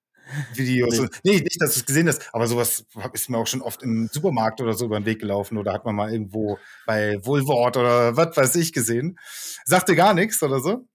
Videos. 0.54 0.98
Nee. 1.00 1.08
nee, 1.24 1.40
nicht, 1.40 1.60
dass 1.60 1.74
du 1.74 1.80
es 1.80 1.86
gesehen 1.86 2.08
hast, 2.08 2.32
aber 2.32 2.46
sowas 2.46 2.84
ist 3.12 3.30
mir 3.30 3.38
auch 3.38 3.46
schon 3.46 3.62
oft 3.62 3.82
im 3.82 4.08
Supermarkt 4.12 4.60
oder 4.60 4.74
so 4.74 4.84
über 4.84 5.00
den 5.00 5.06
Weg 5.06 5.18
gelaufen 5.20 5.58
oder 5.58 5.72
hat 5.72 5.84
man 5.84 5.94
mal 5.94 6.12
irgendwo 6.12 6.58
bei 6.86 7.18
Woolworth 7.24 7.76
oder 7.76 8.16
was 8.16 8.36
weiß 8.36 8.54
ich 8.56 8.72
gesehen. 8.72 9.18
Sagte 9.64 9.96
gar 9.96 10.14
nichts 10.14 10.42
oder 10.42 10.60
so? 10.60 10.86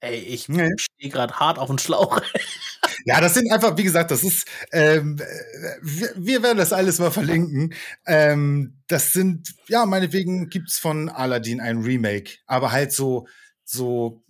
Ey, 0.00 0.18
ich 0.18 0.48
nee. 0.48 0.70
stehe 0.78 1.10
gerade 1.10 1.34
hart 1.34 1.58
auf 1.58 1.68
den 1.68 1.78
Schlauch. 1.78 2.20
ja, 3.06 3.20
das 3.20 3.34
sind 3.34 3.50
einfach, 3.50 3.76
wie 3.78 3.82
gesagt, 3.82 4.10
das 4.10 4.22
ist, 4.22 4.46
ähm, 4.72 5.18
wir, 5.82 6.12
wir, 6.16 6.42
werden 6.42 6.58
das 6.58 6.72
alles 6.72 6.98
mal 6.98 7.10
verlinken. 7.10 7.74
Ähm, 8.06 8.76
das 8.88 9.12
sind, 9.12 9.54
ja, 9.68 9.86
meinetwegen 9.86 10.50
gibt's 10.50 10.78
von 10.78 11.08
Aladdin 11.08 11.60
ein 11.60 11.78
Remake, 11.78 12.38
aber 12.46 12.72
halt 12.72 12.92
so, 12.92 13.26
so, 13.64 14.22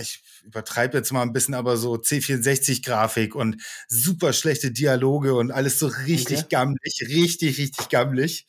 ich 0.00 0.22
übertreibe 0.44 0.98
jetzt 0.98 1.12
mal 1.12 1.22
ein 1.22 1.32
bisschen, 1.32 1.54
aber 1.54 1.76
so 1.76 1.94
C64-Grafik 1.94 3.34
und 3.34 3.62
super 3.88 4.32
schlechte 4.32 4.72
Dialoge 4.72 5.34
und 5.34 5.50
alles 5.50 5.78
so 5.78 5.86
richtig 5.86 6.38
okay. 6.38 6.46
gammelig, 6.50 7.00
richtig, 7.08 7.58
richtig 7.58 7.88
gammelig. 7.88 8.46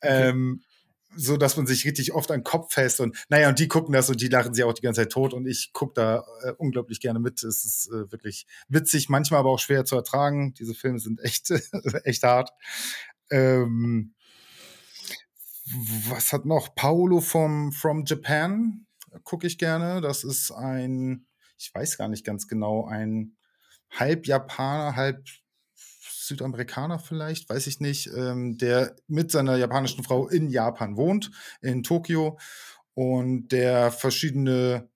Okay. 0.00 0.28
Ähm, 0.28 0.62
so 1.16 1.36
dass 1.36 1.56
man 1.56 1.66
sich 1.66 1.84
richtig 1.84 2.12
oft 2.12 2.30
an 2.30 2.40
den 2.40 2.44
Kopf 2.44 2.72
fest 2.72 3.00
und 3.00 3.16
naja, 3.28 3.48
und 3.48 3.58
die 3.58 3.68
gucken 3.68 3.92
das 3.92 4.10
und 4.10 4.20
die 4.20 4.28
lachen 4.28 4.54
sie 4.54 4.64
auch 4.64 4.72
die 4.72 4.82
ganze 4.82 5.02
Zeit 5.02 5.12
tot 5.12 5.32
und 5.34 5.46
ich 5.46 5.72
gucke 5.72 5.94
da 5.94 6.24
äh, 6.42 6.52
unglaublich 6.58 7.00
gerne 7.00 7.18
mit. 7.18 7.42
Es 7.42 7.64
ist 7.64 7.88
äh, 7.88 8.10
wirklich 8.12 8.46
witzig, 8.68 9.08
manchmal 9.08 9.40
aber 9.40 9.50
auch 9.50 9.58
schwer 9.58 9.84
zu 9.84 9.96
ertragen. 9.96 10.54
Diese 10.54 10.74
Filme 10.74 10.98
sind 10.98 11.20
echt, 11.20 11.50
echt 12.04 12.22
hart. 12.22 12.50
Ähm, 13.30 14.14
was 16.08 16.32
hat 16.32 16.46
noch? 16.46 16.74
Paolo 16.74 17.20
vom 17.20 17.72
From 17.72 18.04
Japan 18.06 18.86
gucke 19.24 19.46
ich 19.46 19.58
gerne. 19.58 20.00
Das 20.00 20.24
ist 20.24 20.50
ein, 20.50 21.26
ich 21.58 21.74
weiß 21.74 21.98
gar 21.98 22.08
nicht 22.08 22.24
ganz 22.24 22.48
genau, 22.48 22.86
ein 22.86 23.36
halb 23.90 24.26
Japaner, 24.26 24.96
halb 24.96 25.24
Südamerikaner 26.28 26.98
vielleicht, 26.98 27.48
weiß 27.48 27.66
ich 27.66 27.80
nicht, 27.80 28.08
ähm, 28.16 28.58
der 28.58 28.94
mit 29.06 29.30
seiner 29.30 29.56
japanischen 29.56 30.04
Frau 30.04 30.28
in 30.28 30.50
Japan 30.50 30.96
wohnt, 30.96 31.30
in 31.60 31.82
Tokio 31.82 32.38
und 32.94 33.48
der 33.48 33.90
verschiedene 33.90 34.88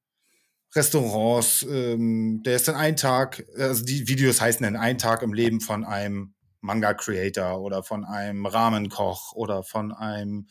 Restaurants, 0.75 1.67
ähm, 1.69 2.43
der 2.45 2.57
ist 2.57 2.69
dann 2.69 2.77
ein 2.77 2.97
Tag, 2.97 3.45
also 3.59 3.85
die 3.85 4.09
Videos 4.09 4.41
heißen 4.41 4.65
dann 4.65 4.77
ein 4.77 4.99
Tag 4.99 5.23
im 5.23 5.35
Leben 5.35 5.61
von 5.61 5.85
einem 5.85 6.35
Manga-Creator 6.63 7.61
oder 7.61 7.83
von 7.83 8.05
einem 8.05 8.47
Rahmenkoch 8.47 9.33
oder 9.35 9.63
von 9.63 9.93
einem 9.93 10.47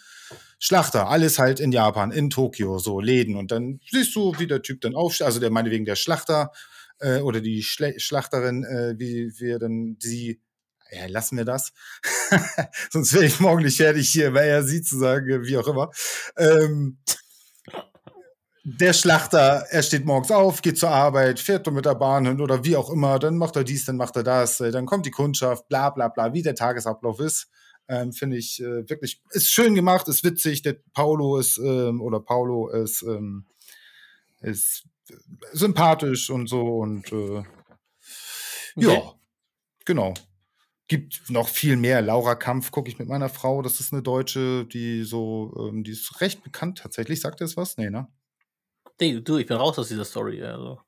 Schlachter. 0.59 1.09
Alles 1.09 1.39
halt 1.39 1.59
in 1.59 1.71
Japan, 1.71 2.11
in 2.11 2.29
Tokio, 2.29 2.77
so 2.77 2.99
Läden. 2.99 3.35
Und 3.35 3.51
dann 3.51 3.79
siehst 3.89 4.15
du, 4.15 4.33
wie 4.37 4.47
der 4.47 4.61
Typ 4.61 4.81
dann 4.81 4.95
aufsteht, 4.95 5.25
also 5.25 5.39
der 5.39 5.49
meinetwegen 5.49 5.85
der 5.85 5.95
Schlachter 5.95 6.51
äh, 6.99 7.19
oder 7.19 7.41
die 7.41 7.63
Schle 7.63 7.99
Schlachterin, 7.99 8.63
äh, 8.63 8.93
wie 8.99 9.39
wir 9.39 9.57
dann 9.57 9.97
sie 9.99 10.41
ja, 10.91 11.07
lassen 11.07 11.37
wir 11.37 11.45
das. 11.45 11.71
Sonst 12.91 13.13
wäre 13.13 13.25
ich 13.25 13.39
morgen 13.39 13.63
nicht 13.63 13.77
fertig 13.77 14.09
hier, 14.09 14.33
weil 14.33 14.49
er 14.49 14.63
sie 14.63 14.81
zu 14.81 14.99
sagen, 14.99 15.43
wie 15.45 15.57
auch 15.57 15.67
immer. 15.67 15.89
Ähm, 16.37 16.97
der 18.63 18.93
Schlachter, 18.93 19.65
er 19.69 19.83
steht 19.83 20.05
morgens 20.05 20.31
auf, 20.31 20.61
geht 20.61 20.77
zur 20.77 20.89
Arbeit, 20.89 21.39
fährt 21.39 21.71
mit 21.71 21.85
der 21.85 21.95
Bahn 21.95 22.25
hin 22.25 22.41
oder 22.41 22.63
wie 22.63 22.75
auch 22.75 22.91
immer, 22.91 23.17
dann 23.17 23.37
macht 23.37 23.55
er 23.55 23.63
dies, 23.63 23.85
dann 23.85 23.97
macht 23.97 24.15
er 24.17 24.23
das, 24.23 24.59
äh, 24.59 24.71
dann 24.71 24.85
kommt 24.85 25.05
die 25.05 25.11
Kundschaft, 25.11 25.67
bla 25.67 25.89
bla 25.89 26.09
bla, 26.09 26.33
wie 26.33 26.43
der 26.43 26.55
Tagesablauf 26.55 27.19
ist. 27.19 27.47
Ähm, 27.87 28.13
Finde 28.13 28.37
ich 28.37 28.61
äh, 28.61 28.87
wirklich, 28.89 29.21
ist 29.31 29.51
schön 29.51 29.73
gemacht, 29.73 30.07
ist 30.07 30.23
witzig. 30.23 30.61
Der 30.61 30.75
Paulo 30.93 31.37
ist, 31.37 31.57
ähm, 31.57 32.01
oder 32.01 32.19
Paulo 32.19 32.69
ist, 32.69 33.01
ähm, 33.01 33.45
ist 34.41 34.83
sympathisch 35.53 36.29
und 36.29 36.47
so 36.47 36.79
und 36.79 37.11
äh, 37.11 37.43
ja, 38.75 38.89
okay. 38.89 39.11
genau 39.85 40.13
gibt 40.91 41.29
noch 41.29 41.47
viel 41.47 41.77
mehr. 41.77 42.01
Laura 42.01 42.35
Kampf 42.35 42.69
gucke 42.69 42.89
ich 42.89 42.99
mit 42.99 43.07
meiner 43.07 43.29
Frau. 43.29 43.61
Das 43.61 43.79
ist 43.79 43.93
eine 43.93 44.01
Deutsche, 44.01 44.65
die 44.65 45.03
so, 45.03 45.69
ähm, 45.69 45.85
die 45.85 45.91
ist 45.91 46.19
recht 46.19 46.43
bekannt 46.43 46.79
tatsächlich. 46.79 47.21
Sagt 47.21 47.39
ihr 47.39 47.45
das 47.45 47.55
was? 47.55 47.77
Nee, 47.77 47.89
ne? 47.89 48.09
Nee, 48.99 49.21
du, 49.21 49.37
ich 49.37 49.47
bin 49.47 49.55
raus 49.55 49.79
aus 49.79 49.87
dieser 49.87 50.03
Story. 50.03 50.43
Also. 50.43 50.81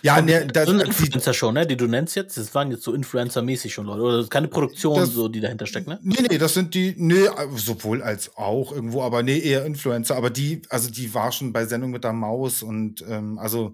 Ja, 0.00 0.22
ne, 0.22 0.46
das 0.46 0.68
sind 0.68 0.80
Influencer 0.80 1.34
schon, 1.34 1.54
ne, 1.54 1.66
die 1.66 1.76
du 1.76 1.88
nennst 1.88 2.14
jetzt. 2.14 2.36
Das 2.36 2.54
waren 2.54 2.70
jetzt 2.70 2.84
so 2.84 2.94
Influencer-mäßig 2.94 3.74
schon 3.74 3.86
Leute. 3.86 4.02
Oder 4.02 4.28
keine 4.28 4.46
Produktion, 4.46 4.94
das, 4.94 5.10
so, 5.10 5.26
die 5.26 5.40
dahinter 5.40 5.66
steckt, 5.66 5.88
ne? 5.88 5.98
Nee, 6.04 6.24
nee, 6.30 6.38
das 6.38 6.54
sind 6.54 6.72
die, 6.74 6.94
nee, 6.96 7.26
sowohl 7.56 8.00
als 8.00 8.36
auch 8.36 8.70
irgendwo, 8.70 9.02
aber 9.02 9.24
nee, 9.24 9.40
eher 9.40 9.66
Influencer. 9.66 10.14
Aber 10.14 10.30
die, 10.30 10.62
also 10.68 10.88
die 10.88 11.12
war 11.14 11.32
schon 11.32 11.52
bei 11.52 11.66
Sendung 11.66 11.90
mit 11.90 12.04
der 12.04 12.12
Maus 12.12 12.62
und 12.62 13.04
ähm, 13.08 13.40
also 13.40 13.72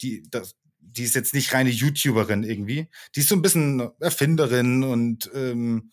die, 0.00 0.22
das, 0.30 0.54
die 0.98 1.04
ist 1.04 1.14
jetzt 1.14 1.32
nicht 1.32 1.54
reine 1.54 1.70
YouTuberin 1.70 2.42
irgendwie. 2.42 2.88
Die 3.14 3.20
ist 3.20 3.28
so 3.28 3.36
ein 3.36 3.42
bisschen 3.42 3.88
Erfinderin 4.00 4.82
und 4.82 5.30
ähm, 5.34 5.90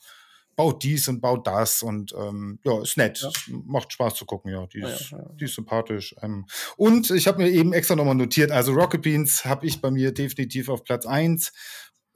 baut 0.55 0.83
dies 0.83 1.07
und 1.07 1.21
baut 1.21 1.45
das 1.47 1.83
und 1.83 2.13
ähm, 2.17 2.59
ja, 2.63 2.81
ist 2.81 2.97
nett. 2.97 3.19
Ja. 3.19 3.29
Macht 3.65 3.93
Spaß 3.93 4.15
zu 4.15 4.25
gucken, 4.25 4.51
ja. 4.51 4.65
Die 4.67 4.79
ist, 4.79 5.11
ja, 5.11 5.19
ja. 5.19 5.29
Die 5.39 5.45
ist 5.45 5.55
sympathisch. 5.55 6.15
Ähm, 6.21 6.45
und 6.75 7.11
ich 7.11 7.27
habe 7.27 7.43
mir 7.43 7.49
eben 7.49 7.73
extra 7.73 7.95
nochmal 7.95 8.15
notiert, 8.15 8.51
also 8.51 8.73
Rocket 8.73 9.01
Beans 9.01 9.45
habe 9.45 9.67
ich 9.67 9.81
bei 9.81 9.91
mir 9.91 10.11
definitiv 10.11 10.69
auf 10.69 10.83
Platz 10.83 11.05
eins. 11.05 11.51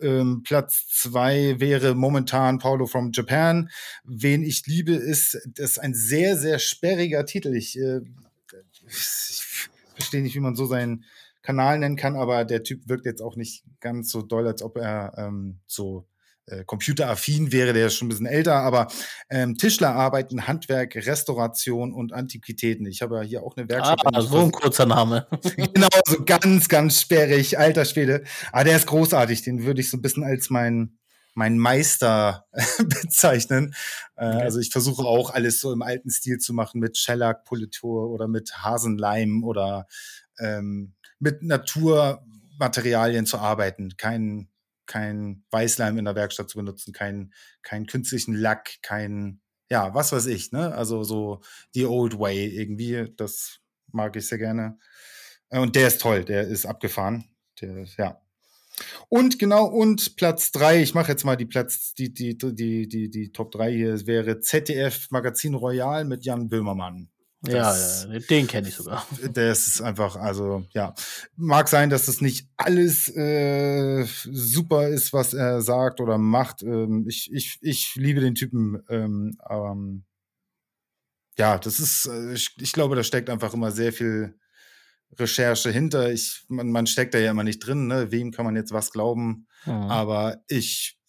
Ähm, 0.01 0.43
Platz 0.43 0.87
zwei 0.87 1.59
wäre 1.59 1.93
momentan 1.93 2.57
Paulo 2.57 2.87
from 2.87 3.11
Japan. 3.13 3.69
Wen 4.05 4.43
ich 4.43 4.65
liebe, 4.65 4.93
ist, 4.93 5.37
das 5.55 5.71
ist 5.71 5.77
ein 5.77 5.93
sehr, 5.93 6.37
sehr 6.37 6.57
sperriger 6.57 7.25
Titel. 7.25 7.53
Ich, 7.53 7.77
äh, 7.77 7.99
ich 8.87 9.43
verstehe 9.93 10.21
nicht, 10.21 10.35
wie 10.35 10.39
man 10.39 10.55
so 10.55 10.65
seinen 10.65 11.03
Kanal 11.49 11.79
nennen 11.79 11.95
kann, 11.95 12.15
aber 12.15 12.45
der 12.45 12.61
Typ 12.61 12.87
wirkt 12.87 13.07
jetzt 13.07 13.23
auch 13.23 13.35
nicht 13.35 13.63
ganz 13.79 14.11
so 14.11 14.21
doll, 14.21 14.45
als 14.45 14.61
ob 14.61 14.77
er 14.77 15.13
ähm, 15.17 15.57
so 15.65 16.05
äh, 16.45 16.63
computeraffin 16.63 17.51
wäre, 17.51 17.73
der 17.73 17.87
ist 17.87 17.95
schon 17.95 18.05
ein 18.05 18.09
bisschen 18.09 18.27
älter, 18.27 18.57
aber 18.57 18.85
ähm, 19.31 19.57
Tischlerarbeiten, 19.57 20.47
Handwerk, 20.47 20.95
Restauration 20.95 21.91
und 21.91 22.13
Antiquitäten. 22.13 22.85
Ich 22.85 23.01
habe 23.01 23.15
ja 23.15 23.21
hier 23.23 23.41
auch 23.41 23.57
eine 23.57 23.67
Werkstatt. 23.67 23.99
Ah, 24.03 24.21
so 24.21 24.37
ein 24.41 24.51
kurzer 24.51 24.85
Name. 24.85 25.25
genau, 25.73 25.87
so 26.05 26.23
ganz, 26.23 26.69
ganz 26.69 27.01
sperrig, 27.01 27.57
alter 27.57 27.85
Schwede. 27.85 28.25
Aber 28.51 28.65
der 28.65 28.77
ist 28.77 28.85
großartig, 28.85 29.41
den 29.41 29.63
würde 29.63 29.81
ich 29.81 29.89
so 29.89 29.97
ein 29.97 30.03
bisschen 30.03 30.23
als 30.23 30.51
mein 30.51 30.99
mein 31.33 31.57
Meister 31.57 32.45
bezeichnen. 32.77 33.73
Äh, 34.17 34.27
okay. 34.27 34.41
Also 34.43 34.59
ich 34.59 34.69
versuche 34.69 35.01
auch 35.01 35.31
alles 35.33 35.61
so 35.61 35.71
im 35.71 35.81
alten 35.81 36.11
Stil 36.11 36.37
zu 36.37 36.53
machen 36.53 36.79
mit 36.79 36.95
Shellac-Politur 36.97 38.11
oder 38.11 38.27
mit 38.27 38.51
Hasenleim 38.57 39.43
oder 39.43 39.87
ähm, 40.39 40.93
mit 41.19 41.43
Naturmaterialien 41.43 43.25
zu 43.25 43.37
arbeiten, 43.37 43.95
kein, 43.97 44.49
kein 44.85 45.43
Weißleim 45.51 45.97
in 45.97 46.05
der 46.05 46.15
Werkstatt 46.15 46.49
zu 46.49 46.57
benutzen, 46.57 46.93
keinen 46.93 47.33
kein 47.61 47.85
künstlichen 47.85 48.33
Lack, 48.33 48.81
kein, 48.81 49.41
ja, 49.69 49.93
was 49.93 50.11
weiß 50.11 50.25
ich, 50.27 50.51
ne? 50.51 50.73
Also 50.73 51.03
so 51.03 51.41
die 51.75 51.85
Old 51.85 52.17
Way 52.17 52.47
irgendwie, 52.47 53.13
das 53.17 53.59
mag 53.91 54.15
ich 54.15 54.27
sehr 54.27 54.37
gerne. 54.37 54.79
Äh, 55.49 55.59
und 55.59 55.75
der 55.75 55.87
ist 55.87 56.01
toll, 56.01 56.23
der 56.23 56.47
ist 56.47 56.65
abgefahren. 56.65 57.25
Der, 57.61 57.85
ja. 57.97 58.21
Und 59.09 59.39
genau, 59.39 59.65
und 59.65 60.15
Platz 60.15 60.51
drei 60.51 60.81
ich 60.81 60.93
mache 60.93 61.11
jetzt 61.11 61.25
mal 61.25 61.35
die 61.35 61.45
Platz, 61.45 61.93
die, 61.93 62.13
die, 62.13 62.37
die, 62.37 62.87
die, 62.87 63.09
die 63.09 63.31
Top 63.31 63.51
drei 63.51 63.73
hier, 63.73 64.07
wäre 64.07 64.39
ZDF 64.39 65.11
Magazin 65.11 65.53
Royal 65.53 66.05
mit 66.05 66.23
Jan 66.23 66.47
Böhmermann. 66.47 67.09
Ja, 67.47 67.53
Das- 67.53 68.07
ja, 68.11 68.19
den 68.19 68.47
kenne 68.47 68.67
ich 68.67 68.75
sogar. 68.75 69.05
Das 69.33 69.67
ist 69.67 69.81
einfach, 69.81 70.15
also 70.17 70.65
ja, 70.73 70.93
mag 71.37 71.67
sein, 71.69 71.89
dass 71.89 72.05
das 72.07 72.19
nicht 72.21 72.47
alles 72.57 73.07
äh, 73.15 74.05
super 74.31 74.89
ist, 74.89 75.13
was 75.13 75.33
er 75.33 75.61
sagt 75.61 76.01
oder 76.01 76.17
macht. 76.17 76.63
Ähm, 76.63 77.05
ich, 77.07 77.31
ich, 77.31 77.57
ich 77.61 77.95
liebe 77.95 78.19
den 78.19 78.35
Typen. 78.35 78.81
Ähm, 78.89 79.37
ähm, 79.49 80.03
ja, 81.37 81.57
das 81.57 81.79
ist, 81.79 82.07
äh, 82.07 82.33
ich, 82.33 82.51
ich 82.59 82.73
glaube, 82.73 82.95
da 82.95 83.03
steckt 83.03 83.29
einfach 83.29 83.53
immer 83.53 83.71
sehr 83.71 83.93
viel 83.93 84.37
Recherche 85.17 85.71
hinter. 85.71 86.11
Ich, 86.11 86.43
man, 86.49 86.71
man 86.71 86.87
steckt 86.87 87.13
da 87.13 87.19
ja 87.19 87.31
immer 87.31 87.43
nicht 87.43 87.59
drin, 87.59 87.87
ne? 87.87 88.11
Wem 88.11 88.31
kann 88.31 88.45
man 88.45 88.55
jetzt 88.55 88.73
was 88.73 88.91
glauben? 88.91 89.47
Mhm. 89.65 89.71
Aber 89.71 90.43
ich 90.47 90.99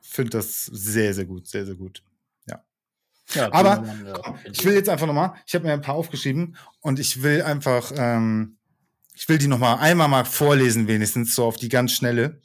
finde 0.00 0.30
das 0.30 0.64
sehr, 0.66 1.14
sehr 1.14 1.26
gut, 1.26 1.46
sehr, 1.48 1.66
sehr 1.66 1.76
gut. 1.76 2.02
Ja, 3.32 3.52
Aber, 3.52 3.84
ja, 4.04 4.34
finde 4.34 4.50
ich 4.52 4.64
will 4.64 4.74
jetzt 4.74 4.88
einfach 4.88 5.06
nochmal, 5.06 5.34
ich 5.46 5.54
habe 5.54 5.66
mir 5.66 5.72
ein 5.72 5.80
paar 5.80 5.94
aufgeschrieben 5.94 6.56
und 6.80 6.98
ich 6.98 7.22
will 7.22 7.42
einfach, 7.42 7.90
ähm, 7.96 8.58
ich 9.14 9.28
will 9.28 9.38
die 9.38 9.48
nochmal 9.48 9.78
einmal 9.78 10.08
mal 10.08 10.24
vorlesen, 10.24 10.88
wenigstens 10.88 11.34
so 11.34 11.44
auf 11.44 11.56
die 11.56 11.68
ganz 11.68 11.92
schnelle, 11.92 12.40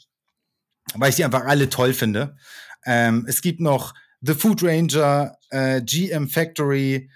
weil 0.95 1.09
ich 1.09 1.17
die 1.17 1.25
einfach 1.25 1.45
alle 1.45 1.69
toll 1.69 1.93
finde. 1.93 2.37
Ähm, 2.85 3.25
es 3.27 3.41
gibt 3.41 3.59
noch 3.59 3.93
The 4.21 4.33
Food 4.33 4.63
Ranger, 4.63 5.37
äh, 5.49 5.81
GM 5.81 6.29
Factory, 6.29 7.09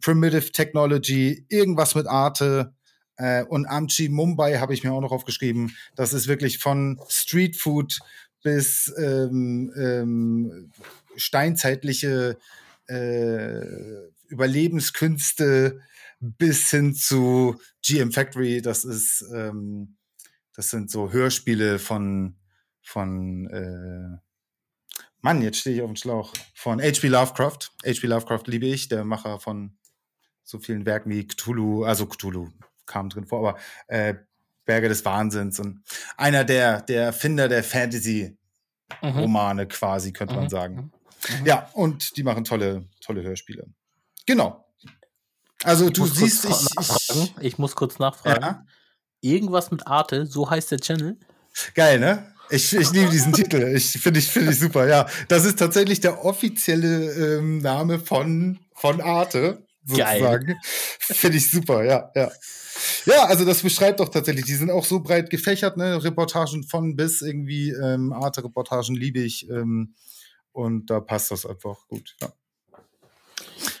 Primitive 0.00 0.52
Technology, 0.52 1.46
irgendwas 1.48 1.94
mit 1.94 2.06
Arte 2.06 2.74
äh, 3.16 3.42
und 3.44 3.66
Amchi 3.66 4.08
Mumbai 4.08 4.58
habe 4.58 4.74
ich 4.74 4.84
mir 4.84 4.92
auch 4.92 5.00
noch 5.00 5.12
aufgeschrieben. 5.12 5.76
Das 5.96 6.12
ist 6.12 6.28
wirklich 6.28 6.58
von 6.58 7.00
Street 7.08 7.56
Food 7.56 7.98
bis 8.42 8.92
ähm, 8.98 9.72
ähm, 9.76 10.70
steinzeitliche 11.16 12.38
äh, 12.88 14.08
Überlebenskünste 14.28 15.80
bis 16.20 16.70
hin 16.70 16.94
zu 16.94 17.60
GM 17.82 18.12
Factory. 18.12 18.62
Das 18.62 18.84
ist, 18.84 19.24
ähm, 19.34 19.96
das 20.54 20.70
sind 20.70 20.90
so 20.90 21.12
Hörspiele 21.12 21.78
von, 21.78 22.36
von, 22.82 23.46
äh, 23.48 24.18
Mann, 25.20 25.42
jetzt 25.42 25.58
stehe 25.58 25.76
ich 25.76 25.82
auf 25.82 25.88
dem 25.88 25.96
Schlauch. 25.96 26.32
Von 26.54 26.80
H.P. 26.80 27.08
Lovecraft. 27.08 27.72
H.P. 27.84 28.06
Lovecraft 28.06 28.44
liebe 28.46 28.66
ich, 28.66 28.88
der 28.88 29.04
Macher 29.04 29.40
von 29.40 29.76
so 30.44 30.58
vielen 30.58 30.86
Werken 30.86 31.10
wie 31.10 31.26
Cthulhu, 31.26 31.84
also 31.84 32.06
Cthulhu 32.06 32.48
kam 32.86 33.10
drin 33.10 33.26
vor, 33.26 33.40
aber 33.46 33.58
äh, 33.88 34.14
Berge 34.64 34.88
des 34.88 35.04
Wahnsinns 35.04 35.60
und 35.60 35.82
einer 36.16 36.44
der, 36.44 36.80
der 36.82 37.04
Erfinder 37.04 37.48
der 37.48 37.62
Fantasy-Romane 37.64 39.64
Mhm. 39.64 39.68
quasi, 39.68 40.12
könnte 40.12 40.34
man 40.34 40.44
Mhm. 40.44 40.48
sagen. 40.48 40.92
Mhm. 41.40 41.46
Ja, 41.46 41.68
und 41.74 42.16
die 42.16 42.22
machen 42.22 42.44
tolle, 42.44 42.86
tolle 43.00 43.22
Hörspiele. 43.22 43.66
Genau. 44.26 44.64
Also 45.64 45.86
Ich 45.86 45.92
du 45.94 46.06
siehst, 46.06 46.44
ich, 46.44 46.50
ich, 46.80 47.32
Ich 47.40 47.58
muss 47.58 47.74
kurz 47.74 47.98
nachfragen. 47.98 48.42
ja, 48.42 48.64
Irgendwas 49.20 49.70
mit 49.70 49.86
Arte, 49.86 50.26
so 50.26 50.48
heißt 50.48 50.70
der 50.70 50.78
Channel. 50.78 51.18
geil, 51.74 51.98
ne? 51.98 52.32
Ich, 52.50 52.72
ich 52.72 52.90
liebe 52.92 53.10
diesen 53.10 53.32
Titel. 53.32 53.74
Ich 53.76 53.90
finde 53.92 54.20
ich, 54.20 54.28
finde 54.28 54.52
ich 54.52 54.58
super, 54.58 54.86
ja. 54.86 55.06
Das 55.28 55.44
ist 55.44 55.58
tatsächlich 55.58 56.00
der 56.00 56.24
offizielle 56.24 57.36
ähm, 57.38 57.58
Name 57.58 57.98
von, 57.98 58.58
von 58.74 59.00
Arte, 59.00 59.66
sozusagen. 59.84 60.56
Finde 61.00 61.36
ich 61.36 61.50
super, 61.50 61.84
ja, 61.84 62.10
ja. 62.14 62.30
Ja, 63.06 63.24
also 63.24 63.44
das 63.44 63.62
beschreibt 63.62 63.98
doch 64.00 64.08
tatsächlich, 64.08 64.44
die 64.44 64.54
sind 64.54 64.70
auch 64.70 64.84
so 64.84 65.00
breit 65.00 65.30
gefächert, 65.30 65.76
ne? 65.76 66.02
Reportagen 66.02 66.62
von 66.62 66.94
bis 66.94 67.20
irgendwie, 67.22 67.70
ähm, 67.70 68.12
Arte-Reportagen 68.12 68.94
liebe 68.94 69.18
ich. 69.18 69.48
Ähm, 69.50 69.94
und 70.52 70.86
da 70.86 71.00
passt 71.00 71.30
das 71.30 71.46
einfach 71.46 71.86
gut, 71.88 72.16
ja. 72.20 72.32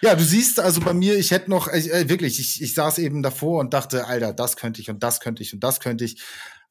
Ja, 0.00 0.14
du 0.14 0.22
siehst 0.22 0.60
also 0.60 0.80
bei 0.80 0.92
mir, 0.94 1.16
ich 1.16 1.30
hätte 1.30 1.50
noch, 1.50 1.68
äh, 1.68 2.08
wirklich, 2.08 2.38
ich, 2.38 2.62
ich 2.62 2.74
saß 2.74 2.98
eben 2.98 3.22
davor 3.22 3.60
und 3.60 3.74
dachte, 3.74 4.06
Alter, 4.06 4.32
das 4.32 4.56
könnte 4.56 4.80
ich 4.80 4.90
und 4.90 5.02
das 5.02 5.20
könnte 5.20 5.42
ich 5.42 5.52
und 5.52 5.60
das 5.60 5.80
könnte 5.80 6.04
ich. 6.04 6.22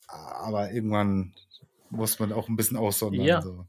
Aber 0.08 0.72
irgendwann 0.72 1.34
muss 1.90 2.20
man 2.20 2.32
auch 2.32 2.48
ein 2.48 2.56
bisschen 2.56 2.78
aussondern. 2.78 3.26
Ja. 3.26 3.42
So. 3.42 3.66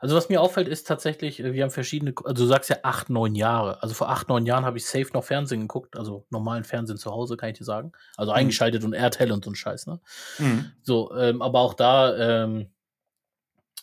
Also 0.00 0.14
was 0.16 0.28
mir 0.28 0.40
auffällt, 0.40 0.68
ist 0.68 0.86
tatsächlich, 0.86 1.40
äh, 1.40 1.52
wir 1.52 1.62
haben 1.62 1.70
verschiedene, 1.70 2.12
also 2.24 2.44
du 2.44 2.48
sagst 2.48 2.70
ja 2.70 2.78
acht, 2.82 3.10
neun 3.10 3.34
Jahre. 3.34 3.82
Also 3.82 3.94
vor 3.94 4.10
acht, 4.10 4.28
neun 4.28 4.46
Jahren 4.46 4.64
habe 4.64 4.78
ich 4.78 4.86
safe 4.86 5.08
noch 5.12 5.24
Fernsehen 5.24 5.62
geguckt, 5.62 5.96
also 5.96 6.26
normalen 6.30 6.64
Fernsehen 6.64 6.98
zu 6.98 7.10
Hause, 7.10 7.36
kann 7.36 7.50
ich 7.50 7.58
dir 7.58 7.64
sagen. 7.64 7.92
Also 8.16 8.32
Mhm. 8.32 8.38
eingeschaltet 8.38 8.84
und 8.84 8.92
RTL 8.92 9.32
und 9.32 9.44
so 9.44 9.50
ein 9.50 9.54
Scheiß, 9.54 9.86
ne? 9.86 10.00
Mhm. 10.38 10.72
So, 10.82 11.14
ähm, 11.16 11.42
aber 11.42 11.60
auch 11.60 11.74
da, 11.74 12.44
ähm, 12.44 12.70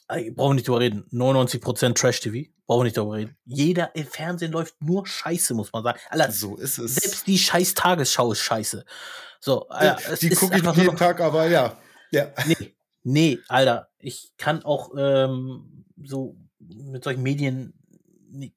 brauchen 0.08 0.34
wir 0.52 0.54
nicht 0.56 0.68
drüber 0.68 0.80
reden. 0.80 1.06
99% 1.12 1.94
Trash-TV, 1.96 2.50
brauchen 2.66 2.80
wir 2.82 2.84
nicht 2.86 2.98
drüber 2.98 3.14
reden. 3.16 3.36
Jeder 3.46 3.96
im 3.96 4.06
Fernsehen 4.08 4.52
läuft 4.52 4.76
nur 4.82 5.06
Scheiße, 5.06 5.54
muss 5.54 5.72
man 5.74 5.84
sagen. 5.84 6.00
Alter, 6.10 6.32
So 6.32 6.56
ist 6.58 6.78
es. 6.78 6.96
selbst 6.96 7.28
die 7.28 7.38
scheiß 7.38 7.74
Tagesschau 7.74 8.32
ist 8.32 8.40
scheiße. 8.42 8.86
So, 9.40 9.68
Alter, 9.70 10.14
es 10.14 10.20
die 10.20 10.30
gucke 10.30 10.58
ich 10.58 10.64
jeden 10.64 10.86
noch- 10.88 10.96
Tag, 10.96 11.20
aber 11.22 11.48
ja. 11.48 11.78
Ja. 12.12 12.32
Nee, 12.48 12.74
nee, 13.04 13.40
Alter, 13.48 13.90
ich 14.00 14.32
kann 14.38 14.64
auch 14.64 14.92
ähm, 14.98 15.84
so 16.04 16.38
mit 16.60 17.04
solchen 17.04 17.24
Medien 17.24 17.74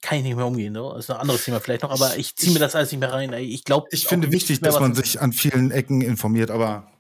kann 0.03 0.19
ich 0.19 0.25
nicht 0.25 0.37
mehr 0.37 0.47
umgehen. 0.47 0.75
So. 0.75 0.91
Das 0.93 1.05
ist 1.05 1.11
ein 1.11 1.17
anderes 1.19 1.45
Thema 1.45 1.61
vielleicht 1.61 1.83
noch, 1.83 1.91
aber 1.91 2.17
ich 2.17 2.37
ziehe 2.37 2.53
mir 2.53 2.59
das 2.59 2.75
alles 2.75 2.91
nicht 2.91 3.01
mehr 3.01 3.13
rein. 3.13 3.33
Ich 3.33 3.65
glaube, 3.65 3.87
Ich 3.93 4.07
finde 4.07 4.31
wichtig, 4.33 4.61
dass 4.61 4.79
man 4.81 4.95
sich 4.95 5.21
an 5.21 5.33
vielen 5.33 5.71
Ecken 5.71 6.01
informiert, 6.01 6.51
aber 6.51 6.91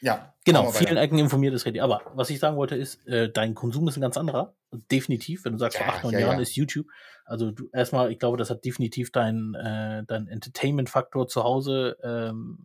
ja. 0.00 0.34
Genau, 0.44 0.70
vielen. 0.70 0.96
Ecken 0.96 1.18
informiert 1.18 1.54
ist 1.54 1.66
richtig. 1.66 1.82
Aber 1.82 2.00
was 2.14 2.30
ich 2.30 2.38
sagen 2.38 2.56
wollte 2.56 2.74
ist, 2.74 3.06
äh, 3.06 3.30
dein 3.30 3.54
Konsum 3.54 3.86
ist 3.88 3.96
ein 3.96 4.00
ganz 4.00 4.16
anderer. 4.16 4.54
Definitiv, 4.90 5.44
wenn 5.44 5.52
du 5.52 5.58
sagst, 5.58 5.76
vor 5.78 5.86
Ja, 5.86 5.92
acht, 5.92 6.04
neun 6.04 6.14
ja, 6.14 6.20
Jahren 6.20 6.36
ja. 6.36 6.42
ist 6.42 6.56
YouTube. 6.56 6.86
Also 7.24 7.50
du 7.50 7.68
erstmal, 7.72 8.10
ich 8.10 8.18
glaube, 8.18 8.36
das 8.36 8.50
hat 8.50 8.64
definitiv 8.64 9.12
dein, 9.12 9.54
äh, 9.54 10.02
dein 10.06 10.28
Entertainment-Faktor 10.28 11.28
zu 11.28 11.44
Hause 11.44 11.96
ähm, 12.02 12.64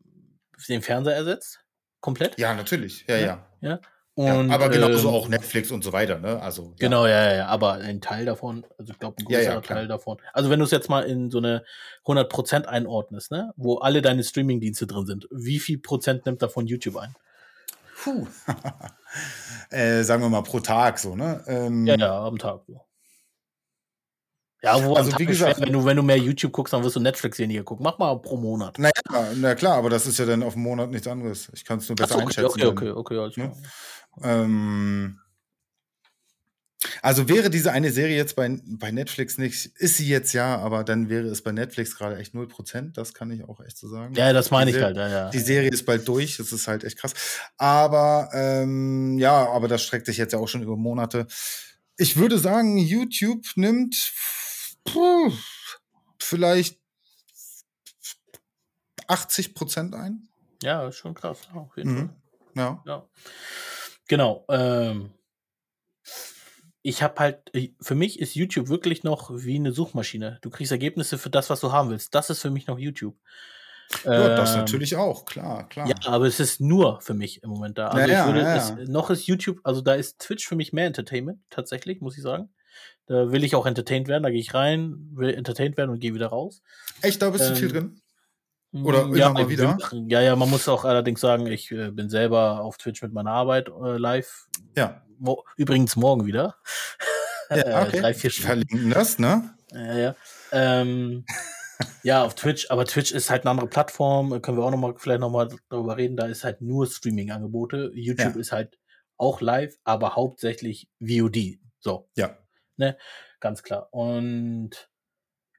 den 0.69 0.82
Fernseher 0.82 1.15
ersetzt. 1.15 1.62
Komplett. 2.00 2.38
Ja, 2.39 2.54
natürlich. 2.54 3.06
Ja, 3.08 3.17
Ja. 3.17 3.48
ja. 3.62 3.80
Und, 4.17 4.50
aber 4.50 4.69
genauso 4.69 5.10
ähm, 5.10 5.13
auch 5.13 5.28
Netflix 5.28 5.71
und 5.71 5.84
so 5.84 5.91
weiter, 5.91 6.19
ne? 6.19 6.41
Also. 6.41 6.74
Genau, 6.80 7.06
ja, 7.06 7.26
ja, 7.26 7.36
ja, 7.36 7.45
aber 7.48 7.74
ein 7.74 8.00
Teil 8.00 8.24
davon, 8.24 8.65
also 8.78 8.93
ich 8.93 9.00
glaube, 9.00 9.17
ein 9.19 9.26
klar. 9.26 9.62
Teil 9.62 9.89
davon. 9.89 10.19
Also 10.32 10.50
wenn 10.50 10.60
du 10.60 10.63
es 10.63 10.71
jetzt 10.71 10.89
mal 10.89 11.02
in 11.04 11.30
so 11.30 11.39
eine 11.39 11.65
100% 12.06 12.63
einordnest, 12.63 13.32
ne, 13.32 13.52
wo 13.58 13.80
alle 13.80 14.02
deine 14.02 14.24
Streaming-Dienste 14.24 14.88
drin 14.88 15.06
sind, 15.06 15.28
wie 15.32 15.60
viel 15.60 15.80
Prozent 15.80 16.26
nimmt 16.26 16.41
davon 16.41 16.65
YouTube 16.65 16.95
ein? 16.95 17.13
Puh. 18.06 18.28
äh, 19.76 20.04
sagen 20.04 20.22
wir 20.22 20.30
mal 20.30 20.44
pro 20.44 20.60
Tag 20.60 21.00
so, 21.00 21.15
ne? 21.15 21.44
Ähm, 21.48 21.88
Ja, 21.88 21.96
ja, 21.98 22.24
am 22.26 22.38
Tag. 22.38 22.62
So. 22.68 22.80
Ja, 24.62 24.84
wo 24.84 24.94
Also, 24.96 25.10
am 25.12 25.18
Tag 25.18 25.20
wie 25.20 25.26
schwer, 25.36 25.48
gesagt- 25.50 25.62
wenn 25.62 25.74
du, 25.74 25.84
wenn 25.86 25.98
du 25.98 26.04
mehr 26.04 26.18
YouTube 26.18 26.52
guckst, 26.52 26.72
dann 26.74 26.84
wirst 26.84 26.96
du 26.96 27.00
Netflix 27.00 27.39
weniger 27.39 27.63
gucken. 27.63 27.84
Mach 27.84 27.98
mal 27.98 28.15
pro 28.22 28.38
Monat. 28.38 28.78
Naja, 28.78 28.94
na 29.36 29.56
klar, 29.56 29.78
aber 29.78 29.89
das 29.89 30.06
ist 30.06 30.20
ja 30.20 30.26
dann 30.26 30.44
auf 30.44 30.54
einen 30.54 30.63
Monat 30.63 30.91
nichts 30.91 31.08
anderes. 31.08 31.50
Ich 31.54 31.65
kann 31.65 31.80
es 31.80 31.89
nur 31.89 31.96
besser 31.96 32.15
Achso, 32.15 32.26
okay, 32.26 32.26
einschätzen. 32.41 32.68
okay, 32.68 32.86
dann. 32.86 32.94
okay, 32.98 33.15
okay, 33.15 33.18
alles 33.18 33.38
Ne? 33.38 33.52
klar. 34.22 34.44
Ähm, 34.44 35.20
also 37.02 37.28
wäre 37.28 37.50
diese 37.50 37.71
eine 37.71 37.91
Serie 37.91 38.15
jetzt 38.15 38.36
bei, 38.36 38.60
bei 38.65 38.91
Netflix 38.91 39.38
nicht, 39.38 39.65
ist 39.78 39.98
sie 39.98 40.08
jetzt 40.08 40.34
ja, 40.34 40.58
aber 40.58 40.84
dann 40.84 41.10
wäre 41.10 41.26
es 41.28 41.41
bei 41.41 41.52
Netflix 41.52 41.98
gerade 41.98 42.17
echt 42.17 42.34
0%, 42.34 42.93
das 42.93 43.13
kann 43.13 43.32
ich 43.32 43.43
auch 43.43 43.60
echt 43.62 43.78
so 43.78 43.88
sagen. 43.88 44.13
Ja, 44.15 44.34
das 44.34 44.52
meine 44.52 44.71
Die 44.71 44.78
ich 44.78 44.84
halt, 44.84 44.98
ja, 44.98 45.08
ja. 45.08 45.30
Die 45.30 45.39
Serie 45.39 45.69
ist 45.69 45.86
bald 45.86 46.08
durch, 46.08 46.38
das 46.38 46.52
ist 46.52 46.67
halt 46.67 46.84
echt 46.84 46.98
krass. 46.98 47.13
Aber 47.58 48.30
ähm, 48.34 49.17
ja, 49.17 49.48
aber 49.50 49.67
das 49.67 49.84
streckt 49.84 50.06
sich 50.06 50.17
jetzt 50.17 50.34
ja 50.34 50.39
auch 50.39 50.48
schon 50.48 50.63
über 50.63 50.78
Monate. 50.78 51.28
Ich 51.98 52.17
würde 52.17 52.39
sagen, 52.39 52.78
YouTube 52.78 53.45
nimmt 53.56 54.13
puh, 54.84 55.32
vielleicht 56.19 56.80
80% 59.08 59.93
ein. 59.93 60.28
Ja, 60.62 60.91
schon 60.91 61.13
krass. 61.13 61.39
Auf 61.54 61.78
jeden 61.78 61.95
Fall. 61.95 62.04
Mhm. 62.06 62.10
Ja. 62.56 62.84
Ja. 62.86 63.08
Genau. 64.08 64.45
Ähm, 64.50 65.12
ich 66.86 67.02
habe 67.02 67.19
halt, 67.19 67.52
für 67.82 67.95
mich 67.95 68.19
ist 68.19 68.36
YouTube 68.36 68.69
wirklich 68.69 69.04
noch 69.04 69.32
wie 69.34 69.56
eine 69.56 69.71
Suchmaschine. 69.71 70.38
Du 70.43 70.52
kriegst 70.52 70.71
Ergebnisse 70.71 71.17
für 71.17 71.32
das, 71.32 71.50
was 71.50 71.60
du 71.60 71.71
haben 71.71 71.89
willst. 71.89 72.13
Das 72.13 72.30
ist 72.30 72.43
für 72.43 72.52
mich 72.52 72.67
noch 72.67 72.78
YouTube. 72.78 73.17
ja, 74.04 74.36
das 74.36 74.54
Ähm, 74.54 74.60
natürlich 74.60 74.95
auch, 74.95 75.26
klar, 75.26 75.67
klar. 75.67 75.88
Ja, 75.88 75.95
aber 76.06 76.28
es 76.28 76.39
ist 76.39 76.62
nur 76.62 77.02
für 77.02 77.15
mich 77.15 77.41
im 77.41 77.50
Moment 77.50 77.80
da. 77.80 77.88
Also 77.88 78.08
Ja, 78.08 78.13
ja, 78.13 78.19
ich 78.21 78.26
würde, 78.28 78.41
ja. 78.41 78.56
Es, 78.56 78.88
noch 78.88 79.10
ist 79.10 79.26
YouTube, 79.26 79.62
also 79.63 79.82
da 79.82 79.95
ist 79.95 80.19
Twitch 80.19 80.48
für 80.48 80.56
mich 80.56 80.74
mehr 80.74 80.86
Entertainment, 80.86 81.39
tatsächlich, 81.50 82.02
muss 82.02 82.17
ich 82.17 82.24
sagen. 82.24 82.54
Da 83.08 83.32
will 83.32 83.43
ich 83.43 83.56
auch 83.56 83.65
entertained 83.65 84.08
werden, 84.08 84.21
da 84.21 84.30
gehe 84.30 84.39
ich 84.39 84.54
rein, 84.54 85.10
will 85.12 85.34
entertained 85.34 85.78
werden 85.78 85.89
und 85.89 86.00
gehe 86.00 86.13
wieder 86.13 86.28
raus. 86.28 86.62
Echt, 87.02 87.19
da 87.19 87.32
bist 87.32 87.50
du 87.50 87.56
viel 87.56 87.69
Ähm, 87.69 87.74
drin? 87.74 88.02
Oder 88.84 89.08
ja, 89.16 89.28
immer 89.30 89.42
mal 89.42 89.50
wieder? 89.50 89.76
machen- 89.76 90.10
ja, 90.10 90.22
ja, 90.22 90.36
man 90.36 90.50
muss 90.50 90.68
auch 90.68 90.84
allerdings 90.86 91.22
sagen, 91.22 91.48
ich 91.48 91.72
äh, 91.72 91.92
bin 91.92 92.10
selber 92.10 92.62
auf 92.62 92.78
Twitch 92.78 93.02
mit 93.02 93.14
meiner 93.14 93.32
Arbeit 93.32 93.70
äh, 93.70 93.98
live. 93.98 94.48
Ja. 94.76 95.02
Mo 95.18 95.44
übrigens 95.56 95.96
morgen 95.96 96.26
wieder. 96.26 96.58
Ja, 97.50 97.56
okay. 97.84 97.98
Äh, 97.98 98.02
drei, 98.02 98.14
vier 98.14 98.30
Stunden. 98.30 98.68
Verlinken 98.68 98.90
das, 98.92 99.20
ne? 99.20 99.54
Ja, 99.72 99.94
ja. 99.98 100.15
Ähm, 100.52 101.26
ja, 102.04 102.23
auf 102.23 102.36
Twitch, 102.36 102.69
aber 102.71 102.86
Twitch 102.86 103.12
ist 103.12 103.30
halt 103.30 103.44
eine 103.44 103.52
andere 103.52 103.67
Plattform, 103.67 104.34
äh, 104.34 104.40
können 104.40 104.58
wir 104.58 104.63
auch 104.65 104.71
noch 104.71 104.78
mal 104.78 104.94
vielleicht 104.98 105.21
noch 105.21 105.30
mal 105.32 105.48
darüber 105.69 105.96
reden, 105.98 106.17
da 106.17 106.26
ist 106.26 106.44
halt 106.44 106.62
nur 106.62 106.88
Streaming-Angebote. 106.88 107.92
YouTube 107.94 108.36
Ja. 108.36 108.40
ist 108.42 108.52
halt 108.52 108.78
auch 109.17 109.40
live, 109.42 109.76
aber 109.86 110.15
hauptsächlich 110.15 110.90
VOD. 111.00 111.60
So, 111.80 112.10
Ja. 112.15 112.36
ganz 113.40 113.63
klar. 113.63 113.88
Und 113.94 114.90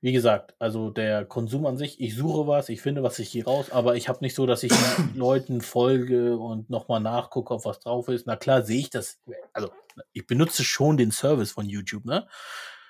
wie 0.00 0.12
gesagt, 0.12 0.54
also 0.58 0.90
der 0.90 1.24
Konsum 1.24 1.66
an 1.66 1.78
sich, 1.78 2.00
ich 2.00 2.14
suche 2.14 2.46
was, 2.46 2.68
ich 2.68 2.80
finde 2.80 3.02
was, 3.02 3.18
ich 3.18 3.32
gehe 3.32 3.44
raus, 3.44 3.70
aber 3.70 3.96
ich 3.96 4.08
habe 4.08 4.18
nicht 4.20 4.34
so, 4.34 4.46
dass 4.46 4.62
ich 4.62 4.72
Leuten 5.14 5.60
folge 5.60 6.36
und 6.36 6.70
nochmal 6.70 7.00
nachgucke, 7.00 7.54
ob 7.54 7.64
was 7.64 7.80
drauf 7.80 8.08
ist. 8.08 8.26
Na 8.26 8.36
klar, 8.36 8.62
sehe 8.62 8.80
ich 8.80 8.90
das. 8.90 9.18
Also, 9.52 9.70
ich 10.12 10.26
benutze 10.26 10.64
schon 10.64 10.96
den 10.96 11.10
Service 11.10 11.52
von 11.52 11.68
YouTube, 11.68 12.04
ne? 12.04 12.26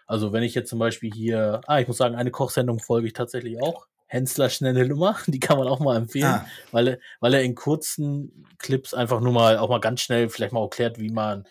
Also, 0.06 0.32
wenn 0.32 0.42
ich 0.42 0.54
jetzt 0.54 0.70
zum 0.70 0.78
Beispiel 0.78 1.12
hier, 1.12 1.60
ah, 1.66 1.80
ich 1.80 1.88
muss 1.88 1.96
sagen, 1.96 2.14
eine 2.14 2.30
Kochsendung 2.30 2.80
folge 2.80 3.08
ich 3.08 3.12
tatsächlich 3.12 3.60
auch. 3.60 3.86
Hensler 4.08 4.50
schnelle 4.50 4.86
Nummer, 4.86 5.16
die 5.26 5.40
kann 5.40 5.58
man 5.58 5.68
auch 5.68 5.80
mal 5.80 5.96
empfehlen, 5.96 6.26
ah. 6.26 6.46
weil, 6.70 6.88
er, 6.88 6.98
weil 7.20 7.34
er 7.34 7.42
in 7.42 7.54
kurzen 7.54 8.46
Clips 8.58 8.94
einfach 8.94 9.20
nur 9.20 9.32
mal 9.32 9.58
auch 9.58 9.68
mal 9.68 9.80
ganz 9.80 10.00
schnell 10.00 10.28
vielleicht 10.28 10.52
mal 10.52 10.62
erklärt, 10.62 11.00
wie 11.00 11.10
man 11.10 11.44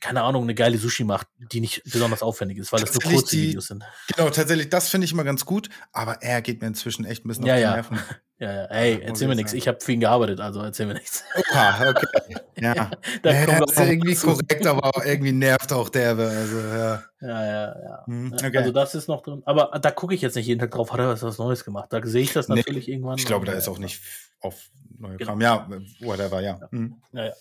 keine 0.00 0.22
Ahnung, 0.22 0.42
eine 0.42 0.54
geile 0.54 0.76
Sushi 0.76 1.04
macht, 1.04 1.26
die 1.52 1.60
nicht 1.60 1.82
besonders 1.84 2.22
aufwendig 2.22 2.58
ist, 2.58 2.72
weil 2.72 2.80
das 2.80 2.92
nur 2.92 3.02
kurze 3.02 3.36
die, 3.36 3.48
Videos 3.48 3.68
sind. 3.68 3.82
Genau, 4.14 4.28
tatsächlich, 4.30 4.68
das 4.68 4.88
finde 4.88 5.06
ich 5.06 5.12
immer 5.12 5.24
ganz 5.24 5.46
gut, 5.46 5.70
aber 5.92 6.22
er 6.22 6.42
geht 6.42 6.60
mir 6.60 6.66
inzwischen 6.66 7.04
echt 7.04 7.24
ein 7.24 7.28
bisschen 7.28 7.46
ja, 7.46 7.54
auf 7.54 7.58
die 7.58 7.62
ja. 7.62 7.74
Nerven. 7.74 7.98
Ja, 8.40 8.50
ja, 8.50 8.64
ey, 8.70 8.94
ja, 8.94 9.00
erzähl 9.00 9.28
mir 9.28 9.36
nichts. 9.36 9.52
Ich 9.52 9.68
habe 9.68 9.78
für 9.82 9.92
ihn 9.92 10.00
gearbeitet, 10.00 10.40
also 10.40 10.62
erzähl 10.62 10.86
mir 10.86 10.94
nichts. 10.94 11.24
Oha, 11.36 11.90
okay. 11.90 12.36
Ja, 12.56 12.90
da 13.22 13.32
ja, 13.34 13.44
kommt 13.44 13.70
ist 13.70 13.78
irgendwie 13.78 14.14
korrekt, 14.14 14.66
aber 14.66 14.90
irgendwie 15.04 15.32
nervt 15.32 15.70
auch 15.74 15.90
derbe. 15.90 16.26
Also, 16.26 16.58
ja. 16.58 17.02
Ja, 17.20 17.44
ja, 17.44 17.82
ja. 17.82 18.06
Hm, 18.06 18.32
okay. 18.32 18.56
Also 18.56 18.72
das 18.72 18.94
ist 18.94 19.08
noch 19.08 19.22
drin. 19.22 19.42
Aber 19.44 19.78
da 19.78 19.90
gucke 19.90 20.14
ich 20.14 20.22
jetzt 20.22 20.36
nicht 20.36 20.46
jeden 20.46 20.58
Tag 20.58 20.70
drauf, 20.70 20.90
hat 20.90 21.00
er 21.00 21.20
was 21.20 21.38
Neues 21.38 21.66
gemacht. 21.66 21.92
Da 21.92 22.00
sehe 22.02 22.22
ich 22.22 22.32
das 22.32 22.48
natürlich 22.48 22.86
nee, 22.86 22.94
irgendwann. 22.94 23.18
Ich 23.18 23.26
glaube, 23.26 23.44
da 23.44 23.52
ist 23.52 23.68
auch 23.68 23.78
nicht 23.78 24.00
auf 24.40 24.70
neue 24.98 25.18
genau. 25.18 25.32
Kram. 25.32 25.40
Ja, 25.42 25.68
whatever, 26.00 26.40
ja. 26.40 26.58
Ja, 26.60 26.70
hm. 26.70 26.96
ja, 27.12 27.24
ja. 27.26 27.32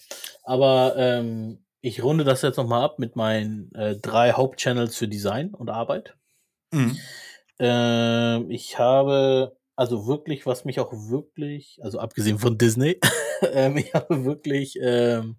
Aber 0.44 0.96
ähm, 0.98 1.60
ich 1.82 2.04
runde 2.04 2.24
das 2.24 2.42
jetzt 2.42 2.58
nochmal 2.58 2.84
ab 2.84 3.00
mit 3.00 3.16
meinen 3.16 3.74
äh, 3.74 3.96
drei 3.98 4.34
Hauptchannels 4.34 4.96
für 4.98 5.08
Design 5.08 5.54
und 5.54 5.70
Arbeit. 5.70 6.16
Mhm. 6.72 6.98
Ähm, 7.60 8.52
ich 8.52 8.78
habe 8.78 9.58
also 9.80 10.08
wirklich, 10.08 10.46
was 10.46 10.66
mich 10.66 10.82
auch 10.82 10.92
wirklich, 10.92 11.80
also 11.82 12.00
abgesehen 12.00 12.38
von 12.38 12.58
Disney, 12.58 13.00
ähm, 13.54 13.78
ich 13.78 13.94
habe 13.94 14.26
wirklich, 14.26 14.78
ähm, 14.82 15.38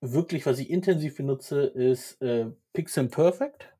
wirklich, 0.00 0.46
was 0.46 0.60
ich 0.60 0.70
intensiv 0.70 1.16
benutze, 1.16 1.62
ist 1.62 2.22
äh, 2.22 2.46
Pixel 2.72 3.08
Perfect. 3.08 3.71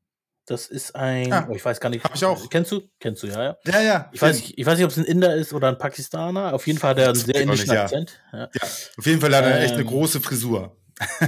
Das 0.45 0.67
ist 0.67 0.93
ein, 0.95 1.31
ah, 1.31 1.47
oh, 1.49 1.55
ich 1.55 1.63
weiß 1.63 1.79
gar 1.79 1.89
nicht. 1.89 2.03
Hab 2.03 2.15
ich 2.15 2.25
auch. 2.25 2.49
Kennst 2.49 2.71
du? 2.71 2.81
Kennst 2.99 3.23
du, 3.23 3.27
ja, 3.27 3.43
ja. 3.43 3.57
Ja, 3.65 3.81
ja. 3.81 4.09
Ich 4.11 4.21
weiß, 4.21 4.35
nicht, 4.35 4.57
ich 4.57 4.65
weiß 4.65 4.77
nicht, 4.77 4.83
ob 4.83 4.91
es 4.91 4.97
ein 4.97 5.05
Inder 5.05 5.33
ist 5.35 5.53
oder 5.53 5.69
ein 5.69 5.77
Pakistaner. 5.77 6.53
Auf 6.53 6.67
jeden 6.67 6.79
Fall 6.79 6.91
hat 6.91 6.97
er 6.99 7.07
einen 7.07 7.15
sehr 7.15 7.35
indischen 7.35 7.73
ja. 7.73 7.83
Akzent. 7.83 8.19
Ja. 8.33 8.39
ja. 8.39 8.61
auf 8.97 9.05
jeden 9.05 9.21
Fall 9.21 9.33
hat 9.33 9.45
er 9.45 9.57
ähm, 9.57 9.63
echt 9.63 9.73
eine 9.73 9.83
ähm, 9.83 9.87
große 9.87 10.19
Frisur. 10.19 10.75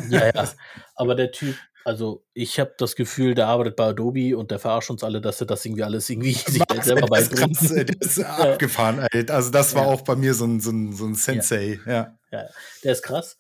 Ja, 0.09 0.28
ja. 0.28 0.49
Aber 0.95 1.16
der 1.16 1.32
Typ, 1.32 1.55
also 1.86 2.26
ich 2.34 2.59
habe 2.59 2.74
das 2.78 2.95
Gefühl, 2.95 3.36
der 3.36 3.47
arbeitet 3.47 3.78
bei 3.78 3.86
Adobe 3.86 4.36
und 4.36 4.51
der 4.51 4.59
verarscht 4.59 4.89
uns 4.89 5.03
alle, 5.03 5.22
dass 5.22 5.39
er 5.39 5.47
das 5.47 5.63
irgendwie 5.63 5.84
alles 5.84 6.09
irgendwie 6.09 6.34
sich 6.34 6.59
Max, 6.59 6.86
selber 6.86 7.07
beibringt. 7.07 7.57
Das 7.61 7.72
ist, 7.72 8.01
das 8.01 8.18
ist 8.18 8.24
abgefahren, 8.24 9.07
ey. 9.11 9.26
Also 9.30 9.49
das 9.49 9.76
war 9.76 9.84
ja. 9.84 9.89
auch 9.89 10.01
bei 10.01 10.16
mir 10.16 10.34
so 10.34 10.45
ein, 10.45 10.59
so 10.59 10.72
ein, 10.72 10.93
so 10.93 11.05
ein 11.05 11.16
Sensei, 11.16 11.80
ja. 11.86 12.18
ja. 12.32 12.45
der 12.84 12.91
ist 12.91 13.03
krass. 13.03 13.38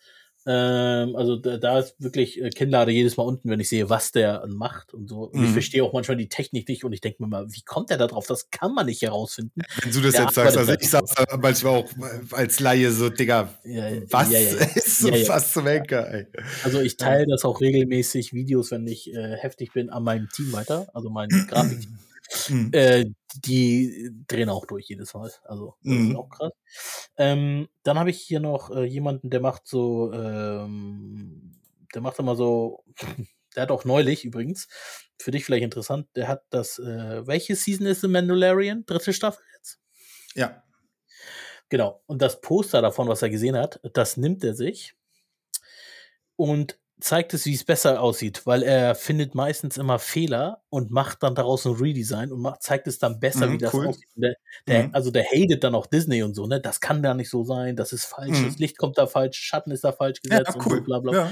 Ähm, 0.47 1.15
also 1.15 1.37
da, 1.37 1.57
da 1.57 1.79
ist 1.79 1.95
wirklich 1.97 2.39
äh, 2.39 2.49
Kinnlade 2.51 2.91
jedes 2.91 3.17
Mal 3.17 3.23
unten, 3.23 3.49
wenn 3.49 3.59
ich 3.59 3.69
sehe, 3.69 3.89
was 3.89 4.11
der 4.11 4.45
macht 4.47 4.93
und 4.93 5.09
so. 5.09 5.23
Und 5.23 5.39
mhm. 5.39 5.45
ich 5.45 5.51
verstehe 5.51 5.83
auch 5.83 5.91
manchmal 5.91 6.17
die 6.17 6.29
Technik 6.29 6.69
nicht 6.69 6.83
und 6.83 6.93
ich 6.93 7.01
denke 7.01 7.23
mir 7.23 7.27
mal, 7.27 7.47
wie 7.51 7.61
kommt 7.61 7.89
der 7.89 7.97
da 7.97 8.05
drauf? 8.05 8.27
Das 8.27 8.51
kann 8.51 8.73
man 8.73 8.85
nicht 8.85 9.01
herausfinden. 9.01 9.61
Wenn 9.81 9.91
du 9.91 10.01
das 10.01 10.13
der 10.13 10.23
jetzt 10.23 10.35
sagst, 10.35 10.57
also 10.57 10.73
ich 10.73 10.89
sag's 10.89 11.13
manchmal 11.41 11.83
auch 11.83 11.89
als 12.31 12.59
Laie 12.59 12.91
so, 12.91 13.09
Digga, 13.09 13.49
ja, 13.63 13.89
was 14.11 14.31
ja, 14.31 14.39
ja, 14.39 14.51
ist 14.75 14.99
so 14.99 15.11
fast 15.13 15.53
zum 15.53 15.65
Henker, 15.65 16.13
ey. 16.13 16.27
Also 16.63 16.79
ich 16.79 16.97
teile 16.97 17.25
das 17.27 17.43
auch 17.43 17.59
regelmäßig 17.59 18.33
Videos, 18.33 18.69
wenn 18.69 18.85
ich 18.87 19.11
äh, 19.13 19.37
heftig 19.37 19.73
bin, 19.73 19.89
an 19.89 20.03
meinem 20.03 20.29
Team 20.29 20.53
weiter, 20.53 20.87
also 20.93 21.09
mein 21.09 21.29
Grafikteam. 21.49 21.97
Mhm. 22.49 22.71
Äh, 22.73 23.05
die 23.35 24.11
drehen 24.27 24.49
auch 24.49 24.65
durch 24.65 24.87
jedes 24.87 25.13
Mal. 25.13 25.31
Also 25.43 25.75
das 25.83 25.93
mhm. 25.93 26.11
ist 26.11 26.17
auch 26.17 26.29
krass. 26.29 26.51
Ähm, 27.17 27.67
dann 27.83 27.99
habe 27.99 28.09
ich 28.09 28.21
hier 28.21 28.39
noch 28.39 28.71
äh, 28.71 28.83
jemanden, 28.83 29.29
der 29.29 29.41
macht 29.41 29.67
so, 29.67 30.11
ähm, 30.13 31.59
der 31.93 32.01
macht 32.01 32.19
immer 32.19 32.35
so, 32.35 32.83
der 33.55 33.63
hat 33.63 33.71
auch 33.71 33.85
neulich 33.85 34.25
übrigens, 34.25 34.67
für 35.19 35.31
dich 35.31 35.45
vielleicht 35.45 35.63
interessant, 35.63 36.07
der 36.15 36.27
hat 36.27 36.43
das, 36.49 36.79
äh, 36.79 37.25
welche 37.25 37.55
Season 37.55 37.85
ist 37.85 38.01
The 38.01 38.07
Mandalorian? 38.07 38.85
Dritte 38.85 39.13
Staffel 39.13 39.43
jetzt? 39.57 39.79
Ja. 40.33 40.63
Genau. 41.69 42.03
Und 42.05 42.21
das 42.21 42.41
Poster 42.41 42.81
davon, 42.81 43.07
was 43.07 43.21
er 43.21 43.29
gesehen 43.29 43.57
hat, 43.57 43.79
das 43.93 44.17
nimmt 44.17 44.43
er 44.43 44.53
sich 44.53 44.95
und 46.35 46.79
zeigt 46.99 47.33
es, 47.33 47.45
wie 47.45 47.53
es 47.53 47.63
besser 47.63 48.01
aussieht, 48.01 48.45
weil 48.45 48.63
er 48.63 48.95
findet 48.95 49.35
meistens 49.35 49.77
immer 49.77 49.99
Fehler 49.99 50.61
und 50.69 50.91
macht 50.91 51.23
dann 51.23 51.35
daraus 51.35 51.65
ein 51.65 51.73
Redesign 51.73 52.31
und 52.31 52.41
macht, 52.41 52.63
zeigt 52.63 52.87
es 52.87 52.99
dann 52.99 53.19
besser, 53.19 53.47
mhm, 53.47 53.53
wie 53.53 53.57
das 53.57 53.73
cool. 53.73 53.87
aussieht. 53.87 54.07
Der, 54.15 54.35
der, 54.67 54.83
mhm. 54.83 54.89
Also 54.93 55.11
der 55.11 55.25
hatet 55.25 55.63
dann 55.63 55.75
auch 55.75 55.87
Disney 55.87 56.23
und 56.23 56.35
so, 56.35 56.47
ne? 56.47 56.61
Das 56.61 56.79
kann 56.79 57.01
gar 57.01 57.13
nicht 57.13 57.29
so 57.29 57.43
sein, 57.43 57.75
das 57.75 57.91
ist 57.91 58.05
falsch, 58.05 58.39
mhm. 58.39 58.45
das 58.45 58.59
Licht 58.59 58.77
kommt 58.77 58.97
da 58.97 59.07
falsch, 59.07 59.37
Schatten 59.37 59.71
ist 59.71 59.83
da 59.83 59.91
falsch 59.91 60.21
gesetzt 60.21 60.55
ja, 60.55 60.61
cool. 60.65 60.77
und 60.77 60.85
bla 60.85 60.99
bla. 60.99 61.13
Ja. 61.13 61.31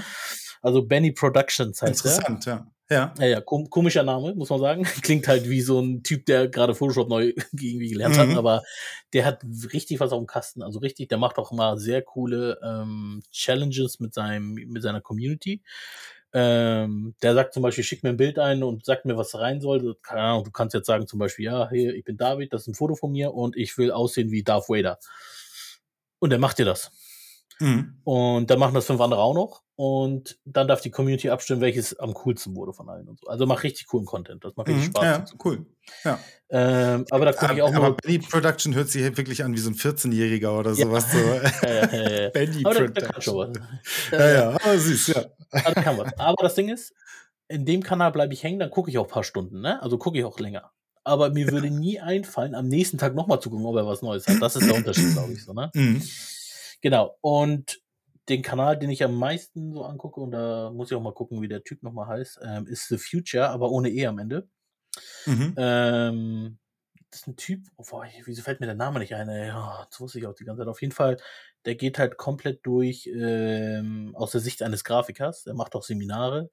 Also 0.63 0.81
Benny 0.81 1.11
Productions 1.11 1.81
heißt 1.81 2.05
Interessant, 2.05 2.45
der. 2.45 2.53
ja. 2.53 2.67
Ja. 2.89 3.13
Ja, 3.17 3.25
ja 3.25 3.41
kom 3.41 3.69
komischer 3.69 4.03
Name, 4.03 4.35
muss 4.35 4.49
man 4.49 4.59
sagen. 4.59 4.83
Klingt 5.01 5.27
halt 5.27 5.49
wie 5.49 5.61
so 5.61 5.79
ein 5.79 6.03
Typ, 6.03 6.25
der 6.25 6.47
gerade 6.47 6.75
Photoshop 6.75 7.09
neu 7.09 7.33
irgendwie 7.51 7.89
gelernt 7.89 8.15
mhm. 8.15 8.19
hat, 8.19 8.37
aber 8.37 8.63
der 9.13 9.25
hat 9.25 9.43
richtig 9.73 9.99
was 9.99 10.11
auf 10.11 10.19
dem 10.19 10.27
Kasten. 10.27 10.61
Also 10.61 10.79
richtig, 10.79 11.09
der 11.09 11.17
macht 11.17 11.37
auch 11.37 11.51
immer 11.51 11.77
sehr 11.77 12.01
coole 12.01 12.59
ähm, 12.63 13.21
Challenges 13.31 13.99
mit 13.99 14.13
seinem, 14.13 14.53
mit 14.53 14.83
seiner 14.83 15.01
Community. 15.01 15.61
Ähm, 16.35 17.13
der 17.21 17.35
sagt 17.35 17.53
zum 17.53 17.61
Beispiel, 17.61 17.83
schick 17.83 18.03
mir 18.03 18.09
ein 18.09 18.17
Bild 18.17 18.39
ein 18.39 18.63
und 18.63 18.85
sagt 18.85 19.05
mir, 19.05 19.17
was 19.17 19.35
rein 19.35 19.61
soll. 19.61 19.95
Keine 20.01 20.21
Ahnung, 20.21 20.43
du 20.43 20.51
kannst 20.51 20.73
jetzt 20.73 20.87
sagen 20.87 21.07
zum 21.07 21.19
Beispiel, 21.19 21.45
ja, 21.45 21.69
hier, 21.69 21.93
ich 21.93 22.03
bin 22.03 22.17
David, 22.17 22.53
das 22.53 22.61
ist 22.61 22.67
ein 22.69 22.75
Foto 22.75 22.95
von 22.95 23.11
mir 23.11 23.33
und 23.33 23.55
ich 23.55 23.77
will 23.77 23.91
aussehen 23.91 24.31
wie 24.31 24.43
Darth 24.43 24.69
Vader. 24.69 24.99
Und 26.19 26.31
er 26.31 26.39
macht 26.39 26.57
dir 26.57 26.65
das. 26.65 26.91
Mhm. 27.59 27.99
Und 28.03 28.49
dann 28.49 28.59
machen 28.59 28.73
das 28.73 28.85
fünf 28.85 28.99
andere 28.99 29.21
auch 29.21 29.35
noch. 29.35 29.62
Und 29.75 30.37
dann 30.45 30.67
darf 30.67 30.81
die 30.81 30.91
Community 30.91 31.31
abstimmen, 31.31 31.61
welches 31.61 31.97
am 31.97 32.13
coolsten 32.13 32.55
wurde 32.55 32.73
von 32.73 32.89
allen 32.89 33.09
und 33.09 33.19
so. 33.19 33.27
Also 33.27 33.47
macht 33.47 33.63
richtig 33.63 33.87
coolen 33.87 34.05
Content. 34.05 34.45
Das 34.45 34.55
macht 34.55 34.67
richtig 34.67 34.89
mhm, 34.89 34.91
Spaß. 34.91 35.03
Ja, 35.03 35.25
cool. 35.43 35.65
Ja. 36.03 36.19
Ähm, 36.49 37.05
aber 37.09 37.25
da 37.25 37.33
gucke 37.33 37.55
ich 37.55 37.61
auch 37.63 37.73
aber, 37.73 37.87
Aber 37.87 37.95
Benny 37.95 38.19
Production 38.19 38.75
hört 38.75 38.89
sich 38.89 39.01
wirklich 39.17 39.43
an 39.43 39.53
wie 39.53 39.59
so 39.59 39.71
ein 39.71 39.75
14-Jähriger 39.75 40.59
oder 40.59 40.75
sowas. 40.75 41.07
Ja. 41.11 41.19
So. 41.19 41.67
ja, 41.67 41.85
ja, 41.91 42.09
ja, 42.23 42.29
Benny 42.33 42.63
aber 42.63 42.75
Production. 42.75 43.21
Schon 43.21 43.35
was. 43.55 43.57
Ja, 44.11 44.31
ja, 44.31 44.49
aber 44.51 44.77
süß, 44.77 45.07
ja. 45.07 45.25
Also 45.49 45.81
kann 45.81 45.97
was. 45.97 46.19
Aber 46.19 46.43
das 46.43 46.53
Ding 46.53 46.69
ist, 46.69 46.93
in 47.47 47.65
dem 47.65 47.81
Kanal 47.81 48.11
bleibe 48.11 48.33
ich 48.33 48.43
hängen, 48.43 48.59
dann 48.59 48.69
gucke 48.69 48.91
ich 48.91 48.99
auch 48.99 49.05
ein 49.05 49.11
paar 49.11 49.23
Stunden, 49.23 49.61
ne? 49.61 49.81
Also 49.81 49.97
gucke 49.97 50.19
ich 50.19 50.25
auch 50.25 50.39
länger. 50.39 50.71
Aber 51.03 51.31
mir 51.31 51.51
würde 51.51 51.71
nie 51.71 51.99
einfallen, 51.99 52.53
am 52.53 52.67
nächsten 52.67 52.99
Tag 52.99 53.15
nochmal 53.15 53.41
zu 53.41 53.49
gucken, 53.49 53.65
ob 53.65 53.75
er 53.75 53.87
was 53.87 54.03
Neues 54.03 54.27
hat. 54.27 54.41
Das 54.41 54.55
ist 54.55 54.67
der 54.67 54.75
Unterschied, 54.75 55.13
glaube 55.13 55.33
ich, 55.33 55.43
so, 55.43 55.53
ne? 55.53 55.71
Mhm. 55.73 56.01
Genau. 56.81 57.17
Und 57.21 57.81
den 58.29 58.41
Kanal, 58.41 58.77
den 58.77 58.89
ich 58.89 59.03
am 59.03 59.15
meisten 59.15 59.73
so 59.73 59.83
angucke, 59.83 60.21
und 60.21 60.31
da 60.31 60.71
muss 60.71 60.91
ich 60.91 60.97
auch 60.97 61.01
mal 61.01 61.13
gucken, 61.13 61.41
wie 61.41 61.47
der 61.47 61.63
Typ 61.63 61.83
nochmal 61.83 62.07
heißt, 62.07 62.39
ähm, 62.43 62.67
ist 62.67 62.87
The 62.87 62.97
Future, 62.97 63.49
aber 63.49 63.69
ohne 63.69 63.89
E 63.89 64.05
am 64.05 64.19
Ende. 64.19 64.47
Mhm. 65.25 65.53
Ähm, 65.57 66.59
das 67.09 67.21
ist 67.21 67.27
ein 67.27 67.35
Typ, 67.35 67.67
oh, 67.77 67.83
boah, 67.87 68.07
wieso 68.25 68.41
fällt 68.41 68.59
mir 68.59 68.65
der 68.65 68.75
Name 68.75 68.99
nicht 68.99 69.13
ein? 69.13 69.29
Ey? 69.29 69.51
Oh, 69.51 69.83
das 69.87 69.99
wusste 69.99 70.17
ich 70.17 70.25
auch 70.25 70.33
die 70.33 70.45
ganze 70.45 70.61
Zeit. 70.61 70.67
Auf 70.67 70.81
jeden 70.81 70.93
Fall, 70.93 71.17
der 71.65 71.75
geht 71.75 71.99
halt 71.99 72.17
komplett 72.17 72.65
durch 72.65 73.07
ähm, 73.07 74.15
aus 74.15 74.31
der 74.31 74.41
Sicht 74.41 74.63
eines 74.63 74.83
Grafikers. 74.83 75.43
Der 75.43 75.53
macht 75.53 75.75
auch 75.75 75.83
Seminare 75.83 76.49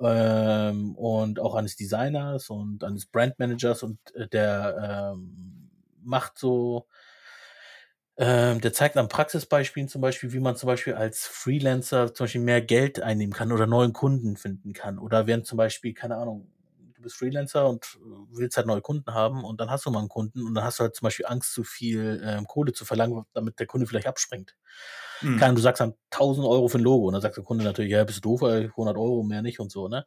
ähm, 0.00 0.94
und 0.96 1.40
auch 1.40 1.54
eines 1.54 1.76
Designers 1.76 2.50
und 2.50 2.84
eines 2.84 3.06
Brandmanagers 3.06 3.82
und 3.82 3.98
äh, 4.14 4.28
der 4.28 5.14
ähm, 5.14 5.70
macht 6.02 6.38
so 6.38 6.86
ähm, 8.18 8.60
der 8.60 8.72
zeigt 8.72 8.96
an 8.96 9.08
Praxisbeispielen 9.08 9.88
zum 9.88 10.00
Beispiel, 10.00 10.32
wie 10.32 10.40
man 10.40 10.56
zum 10.56 10.68
Beispiel 10.68 10.94
als 10.94 11.26
Freelancer 11.26 12.14
zum 12.14 12.24
Beispiel 12.24 12.40
mehr 12.40 12.62
Geld 12.62 13.00
einnehmen 13.00 13.32
kann 13.34 13.52
oder 13.52 13.66
neuen 13.66 13.92
Kunden 13.92 14.36
finden 14.36 14.72
kann. 14.72 14.98
Oder 14.98 15.26
während 15.26 15.46
zum 15.46 15.58
Beispiel, 15.58 15.92
keine 15.92 16.16
Ahnung, 16.16 16.48
du 16.94 17.02
bist 17.02 17.16
Freelancer 17.16 17.68
und 17.68 17.98
willst 18.30 18.56
halt 18.56 18.66
neue 18.66 18.80
Kunden 18.80 19.12
haben 19.12 19.44
und 19.44 19.60
dann 19.60 19.70
hast 19.70 19.84
du 19.84 19.90
mal 19.90 19.98
einen 20.00 20.08
Kunden 20.08 20.42
und 20.46 20.54
dann 20.54 20.64
hast 20.64 20.78
du 20.78 20.84
halt 20.84 20.94
zum 20.96 21.04
Beispiel 21.06 21.26
Angst, 21.26 21.52
zu 21.52 21.62
viel 21.62 22.22
ähm, 22.24 22.46
Kohle 22.46 22.72
zu 22.72 22.86
verlangen, 22.86 23.24
damit 23.34 23.60
der 23.60 23.66
Kunde 23.66 23.86
vielleicht 23.86 24.06
abspringt. 24.06 24.56
Mhm. 25.22 25.36
Kann, 25.36 25.54
du 25.54 25.60
sagst 25.60 25.80
dann 25.80 25.94
1000 26.10 26.46
Euro 26.46 26.68
für 26.68 26.78
ein 26.78 26.84
Logo 26.84 27.06
und 27.06 27.12
dann 27.12 27.22
sagt 27.22 27.36
der 27.36 27.44
Kunde 27.44 27.64
natürlich, 27.64 27.90
ja, 27.92 28.04
bist 28.04 28.18
du 28.18 28.22
doof, 28.22 28.42
100 28.42 28.96
Euro 28.96 29.22
mehr 29.22 29.42
nicht 29.42 29.60
und 29.60 29.70
so, 29.70 29.88
ne? 29.88 30.06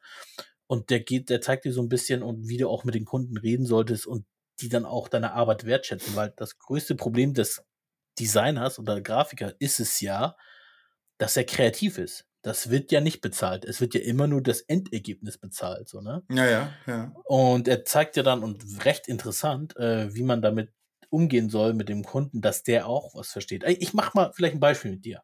Und 0.68 0.90
der 0.92 1.00
geht, 1.02 1.30
der 1.30 1.42
zeigt 1.42 1.66
dir 1.66 1.74
so 1.74 1.82
ein 1.82 1.90
bisschen 1.90 2.22
und 2.24 2.48
wie 2.48 2.58
du 2.58 2.70
auch 2.70 2.84
mit 2.84 2.96
den 2.96 3.06
Kunden 3.06 3.38
reden 3.38 3.66
solltest 3.66 4.06
und 4.08 4.26
die 4.62 4.70
dann 4.70 4.86
auch 4.86 5.08
deine 5.08 5.34
Arbeit 5.34 5.66
wertschätzen, 5.66 6.16
weil 6.16 6.34
das 6.36 6.60
größte 6.60 6.96
Problem 6.96 7.34
des 7.34 7.64
Designers 8.20 8.80
oder 8.80 9.02
Grafiker 9.02 9.54
ist 9.60 9.80
es 9.80 10.02
ja, 10.02 10.36
dass 11.18 11.38
er 11.38 11.46
kreativ 11.46 11.98
ist. 11.98 12.26
Das 12.42 12.70
wird 12.70 12.92
ja 12.92 13.02
nicht 13.02 13.22
bezahlt. 13.22 13.66
Es 13.66 13.82
wird 13.82 13.94
ja 13.94 14.02
immer 14.02 14.28
nur 14.28 14.42
das 14.42 14.62
Endergebnis 14.62 15.38
bezahlt, 15.38 15.90
so, 15.90 16.00
ne? 16.02 16.24
Ja, 16.30 16.46
ja, 16.46 16.74
ja. 16.88 17.14
Und 17.26 17.68
er 17.68 17.84
zeigt 17.84 18.16
ja 18.16 18.24
dann, 18.24 18.44
und 18.44 18.86
recht 18.86 19.08
interessant, 19.08 19.76
äh, 19.76 20.14
wie 20.16 20.24
man 20.24 20.42
damit 20.42 20.72
umgehen 21.10 21.50
soll 21.50 21.74
mit 21.74 21.90
dem 21.90 22.04
Kunden, 22.04 22.42
dass 22.42 22.64
der 22.64 22.88
auch 22.88 23.14
was 23.16 23.32
versteht. 23.32 23.64
Ich 23.66 23.94
mach 23.94 24.14
mal 24.14 24.32
vielleicht 24.34 24.56
ein 24.56 24.60
Beispiel 24.60 24.92
mit 24.92 25.06
dir. 25.06 25.22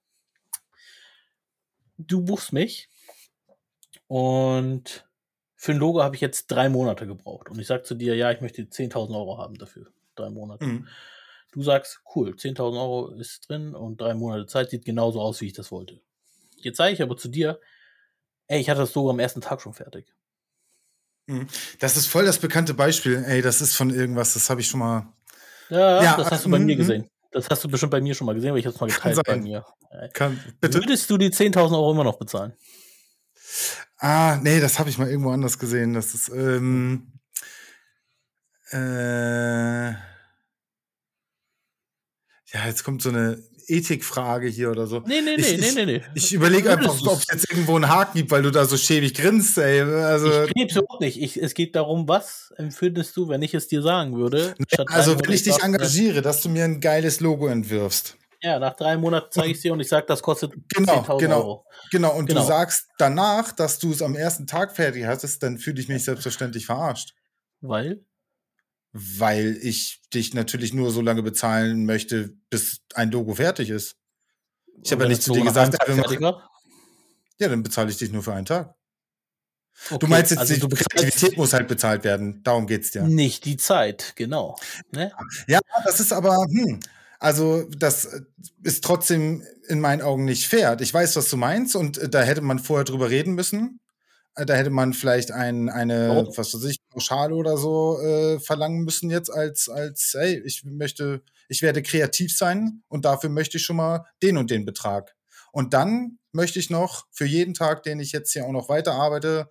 Du 1.97 2.21
buchst 2.21 2.51
mich 2.51 2.89
und 4.07 5.07
für 5.55 5.71
ein 5.71 5.77
Logo 5.77 6.03
habe 6.03 6.15
ich 6.15 6.21
jetzt 6.21 6.47
drei 6.47 6.69
Monate 6.69 7.07
gebraucht. 7.07 7.49
Und 7.49 7.59
ich 7.59 7.67
sage 7.67 7.83
zu 7.83 7.95
dir, 7.95 8.15
ja, 8.15 8.31
ich 8.31 8.41
möchte 8.41 8.61
10.000 8.63 9.15
Euro 9.15 9.37
haben 9.37 9.55
dafür. 9.55 9.87
Drei 10.15 10.29
Monate. 10.29 10.65
Mhm. 10.65 10.87
Du 11.55 11.63
sagst, 11.63 12.01
cool, 12.13 12.31
10.000 12.31 12.77
Euro 12.77 13.07
ist 13.11 13.49
drin 13.49 13.73
und 13.73 14.01
drei 14.01 14.13
Monate 14.13 14.45
Zeit 14.45 14.71
sieht 14.71 14.83
genauso 14.83 15.21
aus, 15.21 15.39
wie 15.39 15.47
ich 15.47 15.53
das 15.53 15.71
wollte. 15.71 16.01
Jetzt 16.57 16.75
sage 16.75 16.91
ich 16.91 17.01
aber 17.01 17.15
zu 17.15 17.29
dir, 17.29 17.61
ey, 18.47 18.59
ich 18.59 18.69
hatte 18.69 18.81
das 18.81 18.93
Logo 18.93 19.09
am 19.09 19.19
ersten 19.19 19.39
Tag 19.39 19.61
schon 19.61 19.73
fertig. 19.73 20.13
Mhm. 21.27 21.47
Das 21.79 21.95
ist 21.95 22.07
voll 22.07 22.25
das 22.25 22.39
bekannte 22.39 22.73
Beispiel. 22.73 23.23
Ey, 23.25 23.41
das 23.41 23.61
ist 23.61 23.73
von 23.73 23.89
irgendwas, 23.89 24.33
das 24.33 24.49
habe 24.49 24.59
ich 24.59 24.67
schon 24.67 24.81
mal. 24.81 25.13
Ja, 25.69 26.03
Ja, 26.03 26.17
das 26.17 26.29
hast 26.29 26.43
du 26.43 26.49
bei 26.49 26.59
mhm, 26.59 26.65
mir 26.65 26.75
mhm. 26.75 26.79
gesehen. 26.79 27.09
Das 27.31 27.49
hast 27.49 27.63
du 27.63 27.69
bestimmt 27.69 27.91
bei 27.91 28.01
mir 28.01 28.13
schon 28.15 28.27
mal 28.27 28.35
gesehen, 28.35 28.51
weil 28.51 28.59
ich 28.59 28.65
habe 28.65 28.75
es 28.75 28.81
mal 28.81 28.89
geteilt 28.89 29.21
bei 29.25 29.37
mir. 29.37 29.65
Kann, 30.11 30.37
bitte? 30.59 30.79
Würdest 30.79 31.09
du 31.09 31.17
die 31.17 31.29
10.000 31.29 31.71
Euro 31.71 31.93
immer 31.93 32.03
noch 32.03 32.17
bezahlen? 32.17 32.51
Ah, 33.97 34.39
nee, 34.41 34.59
das 34.59 34.77
habe 34.77 34.89
ich 34.89 34.97
mal 34.97 35.09
irgendwo 35.09 35.31
anders 35.31 35.57
gesehen. 35.57 35.93
Das 35.93 36.13
ist, 36.13 36.27
ähm, 36.29 37.13
äh, 38.71 39.93
ja, 42.55 42.65
jetzt 42.67 42.83
kommt 42.83 43.01
so 43.01 43.09
eine 43.09 43.43
Ethikfrage 43.67 44.47
hier 44.47 44.69
oder 44.71 44.85
so. 44.87 44.99
Nee, 45.07 45.21
nee, 45.21 45.33
Ich- 45.37 45.51
nee, 45.51 45.57
nee, 45.57 45.67
ich- 45.67 45.75
nee, 45.75 45.85
nee. 45.85 46.01
Ich 46.13 46.33
überlege 46.33 46.69
einfach, 46.71 46.99
ob 47.07 47.17
es 47.19 47.25
jetzt 47.31 47.49
irgendwo 47.49 47.75
einen 47.75 47.89
Haken 47.89 48.17
gibt, 48.19 48.31
weil 48.31 48.43
du 48.43 48.51
da 48.51 48.65
so 48.65 48.77
schäbig 48.77 49.13
grinst, 49.15 49.57
ey. 49.57 49.81
Also, 49.81 50.43
Ich 50.43 50.53
krebs 50.53 50.75
überhaupt 50.75 51.01
nicht. 51.01 51.21
Ich, 51.21 51.41
es 51.41 51.53
geht 51.55 51.75
darum, 51.75 52.07
was 52.07 52.53
empfindest 52.57 53.15
du, 53.17 53.27
wenn 53.27 53.41
ich 53.41 53.53
es 53.53 53.67
dir 53.67 53.81
sagen 53.81 54.15
würde? 54.17 54.55
drei 54.71 54.83
also 54.93 55.19
wenn 55.19 55.31
ich 55.31 55.43
dich 55.43 55.61
engagiere, 55.63 56.21
dass 56.21 56.41
du 56.41 56.49
mir 56.49 56.63
ein 56.63 56.79
geiles 56.79 57.19
Logo 57.19 57.47
entwirfst. 57.47 58.17
Ja, 58.41 58.59
nach 58.59 58.75
drei 58.75 58.95
Monaten 58.97 59.27
zeige 59.31 59.53
ich 59.53 59.61
dir 59.61 59.73
und 59.73 59.79
ich 59.79 59.87
sage, 59.89 60.05
das 60.07 60.21
kostet 60.21 60.51
Genau, 60.75 61.01
10.000 61.01 61.19
genau. 61.19 61.37
Euro. 61.37 61.65
Genau, 61.91 62.15
und 62.15 62.27
Genau. 62.27 62.41
du 62.41 62.47
sagst 62.47 62.87
danach, 62.99 63.51
dass 63.51 63.79
du 63.79 63.91
es 63.91 64.03
am 64.03 64.15
ersten 64.15 64.45
Tag 64.45 64.75
fertig 64.75 65.05
hattest, 65.05 65.41
dann 65.41 65.57
fühle 65.57 65.81
ich 65.81 65.87
mich 65.87 66.03
selbstverständlich 66.03 66.67
verarscht. 66.67 67.15
Weil? 67.61 68.05
Weil 68.97 69.57
ich 69.61 70.01
dich 70.13 70.33
natürlich 70.33 70.73
nur 70.73 70.89
so 70.89 71.01
lange 71.01 71.21
bezahlen 71.21 71.85
möchte, 71.85 72.37
bis 72.49 72.79
ein 72.93 73.11
Logo 73.11 73.35
fertig 73.35 73.69
ist. 73.69 73.97
Ich 74.83 74.91
habe 74.93 75.03
ja 75.03 75.09
nicht 75.09 75.21
zu 75.21 75.33
dir 75.33 75.43
gesagt, 75.43 75.77
ja, 77.37 77.49
dann 77.49 77.61
bezahle 77.61 77.91
ich 77.91 77.97
dich 77.97 78.11
nur 78.11 78.23
für 78.23 78.33
einen 78.33 78.45
Tag. 78.45 78.73
Du 79.89 79.95
Okay, 79.95 80.07
meinst 80.07 80.31
jetzt, 80.31 80.39
also 80.39 80.53
die 80.53 80.59
du 80.61 80.69
Kreativität 80.69 81.37
muss 81.37 81.51
halt 81.51 81.67
bezahlt 81.67 82.05
werden. 82.05 82.41
Darum 82.43 82.65
geht's 82.67 82.91
dir. 82.91 83.03
nicht 83.03 83.43
die 83.43 83.57
Zeit, 83.57 84.13
genau. 84.15 84.55
Ne? 84.91 85.11
Ja, 85.47 85.59
das 85.83 85.99
ist 85.99 86.13
aber, 86.13 86.45
hm, 86.49 86.79
also 87.19 87.63
das 87.77 88.23
ist 88.63 88.83
trotzdem 88.83 89.43
in 89.67 89.81
meinen 89.81 90.01
Augen 90.01 90.23
nicht 90.23 90.47
fair. 90.47 90.77
Ich 90.79 90.93
weiß, 90.93 91.17
was 91.17 91.29
du 91.29 91.35
meinst 91.35 91.75
und 91.75 91.97
äh, 91.97 92.07
da 92.07 92.21
hätte 92.21 92.41
man 92.41 92.59
vorher 92.59 92.85
drüber 92.85 93.09
reden 93.09 93.33
müssen. 93.35 93.81
Da 94.35 94.53
hätte 94.53 94.69
man 94.69 94.93
vielleicht 94.93 95.31
ein, 95.31 95.69
eine, 95.69 96.09
Warum? 96.09 96.27
was 96.37 96.53
weiß 96.53 96.63
ich, 96.65 96.77
Pauschale 96.89 97.33
oder 97.35 97.57
so 97.57 97.99
äh, 98.01 98.39
verlangen 98.39 98.83
müssen 98.83 99.09
jetzt 99.09 99.29
als, 99.29 99.69
als, 99.69 100.13
hey, 100.17 100.41
ich 100.45 100.63
möchte, 100.65 101.21
ich 101.47 101.61
werde 101.61 101.81
kreativ 101.81 102.35
sein 102.35 102.83
und 102.89 103.05
dafür 103.05 103.29
möchte 103.29 103.57
ich 103.57 103.63
schon 103.63 103.77
mal 103.77 104.05
den 104.21 104.37
und 104.37 104.51
den 104.51 104.65
Betrag. 104.65 105.15
Und 105.53 105.73
dann 105.73 106.19
möchte 106.33 106.59
ich 106.59 106.69
noch 106.69 107.05
für 107.11 107.25
jeden 107.25 107.53
Tag, 107.53 107.83
den 107.83 108.01
ich 108.01 108.11
jetzt 108.11 108.33
hier 108.33 108.45
auch 108.45 108.51
noch 108.51 108.67
weiterarbeite, 108.67 109.47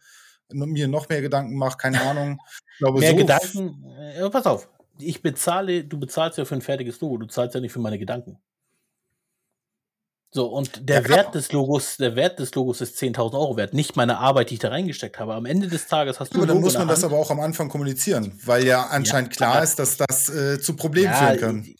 n- 0.50 0.58
mir 0.68 0.86
noch 0.86 1.08
mehr 1.08 1.22
Gedanken 1.22 1.56
mache, 1.56 1.78
keine 1.78 2.00
Ahnung. 2.10 2.38
Ich 2.72 2.78
glaube, 2.78 3.00
Mehr 3.00 3.10
so 3.12 3.16
Gedanken. 3.16 3.84
Äh, 4.16 4.28
pass 4.28 4.44
auf. 4.46 4.68
Ich 4.98 5.22
bezahle, 5.22 5.82
du 5.84 5.98
bezahlst 5.98 6.36
ja 6.38 6.44
für 6.44 6.54
ein 6.56 6.60
fertiges 6.62 7.00
Logo, 7.00 7.16
du 7.16 7.26
zahlst 7.26 7.54
ja 7.54 7.60
nicht 7.60 7.72
für 7.72 7.80
meine 7.80 7.98
Gedanken. 7.98 8.38
So, 10.34 10.46
und 10.46 10.88
der 10.88 11.02
Ja. 11.02 11.08
Wert 11.10 11.34
des 11.36 11.52
Logos, 11.52 11.96
der 11.96 12.16
Wert 12.16 12.40
des 12.40 12.52
Logos 12.56 12.80
ist 12.80 13.00
10.000 13.00 13.34
Euro 13.34 13.56
wert, 13.56 13.72
nicht 13.72 13.94
meine 13.94 14.18
Arbeit, 14.18 14.50
die 14.50 14.54
ich 14.54 14.60
da 14.60 14.70
reingesteckt 14.70 15.20
habe. 15.20 15.32
Am 15.32 15.46
Ende 15.46 15.68
des 15.68 15.86
Tages 15.86 16.18
hast 16.18 16.34
du 16.34 16.38
Aber 16.38 16.48
dann 16.48 16.60
muss 16.60 16.74
man 16.74 16.88
das 16.88 17.04
aber 17.04 17.16
auch 17.16 17.30
am 17.30 17.38
Anfang 17.38 17.68
kommunizieren, 17.68 18.36
weil 18.44 18.66
ja 18.66 18.82
anscheinend 18.86 19.30
klar 19.30 19.62
ist, 19.62 19.78
dass 19.78 19.96
das 19.96 20.28
äh, 20.30 20.58
zu 20.60 20.74
Problemen 20.74 21.12
Ja, 21.12 21.18
führen 21.18 21.38
kann. 21.38 21.74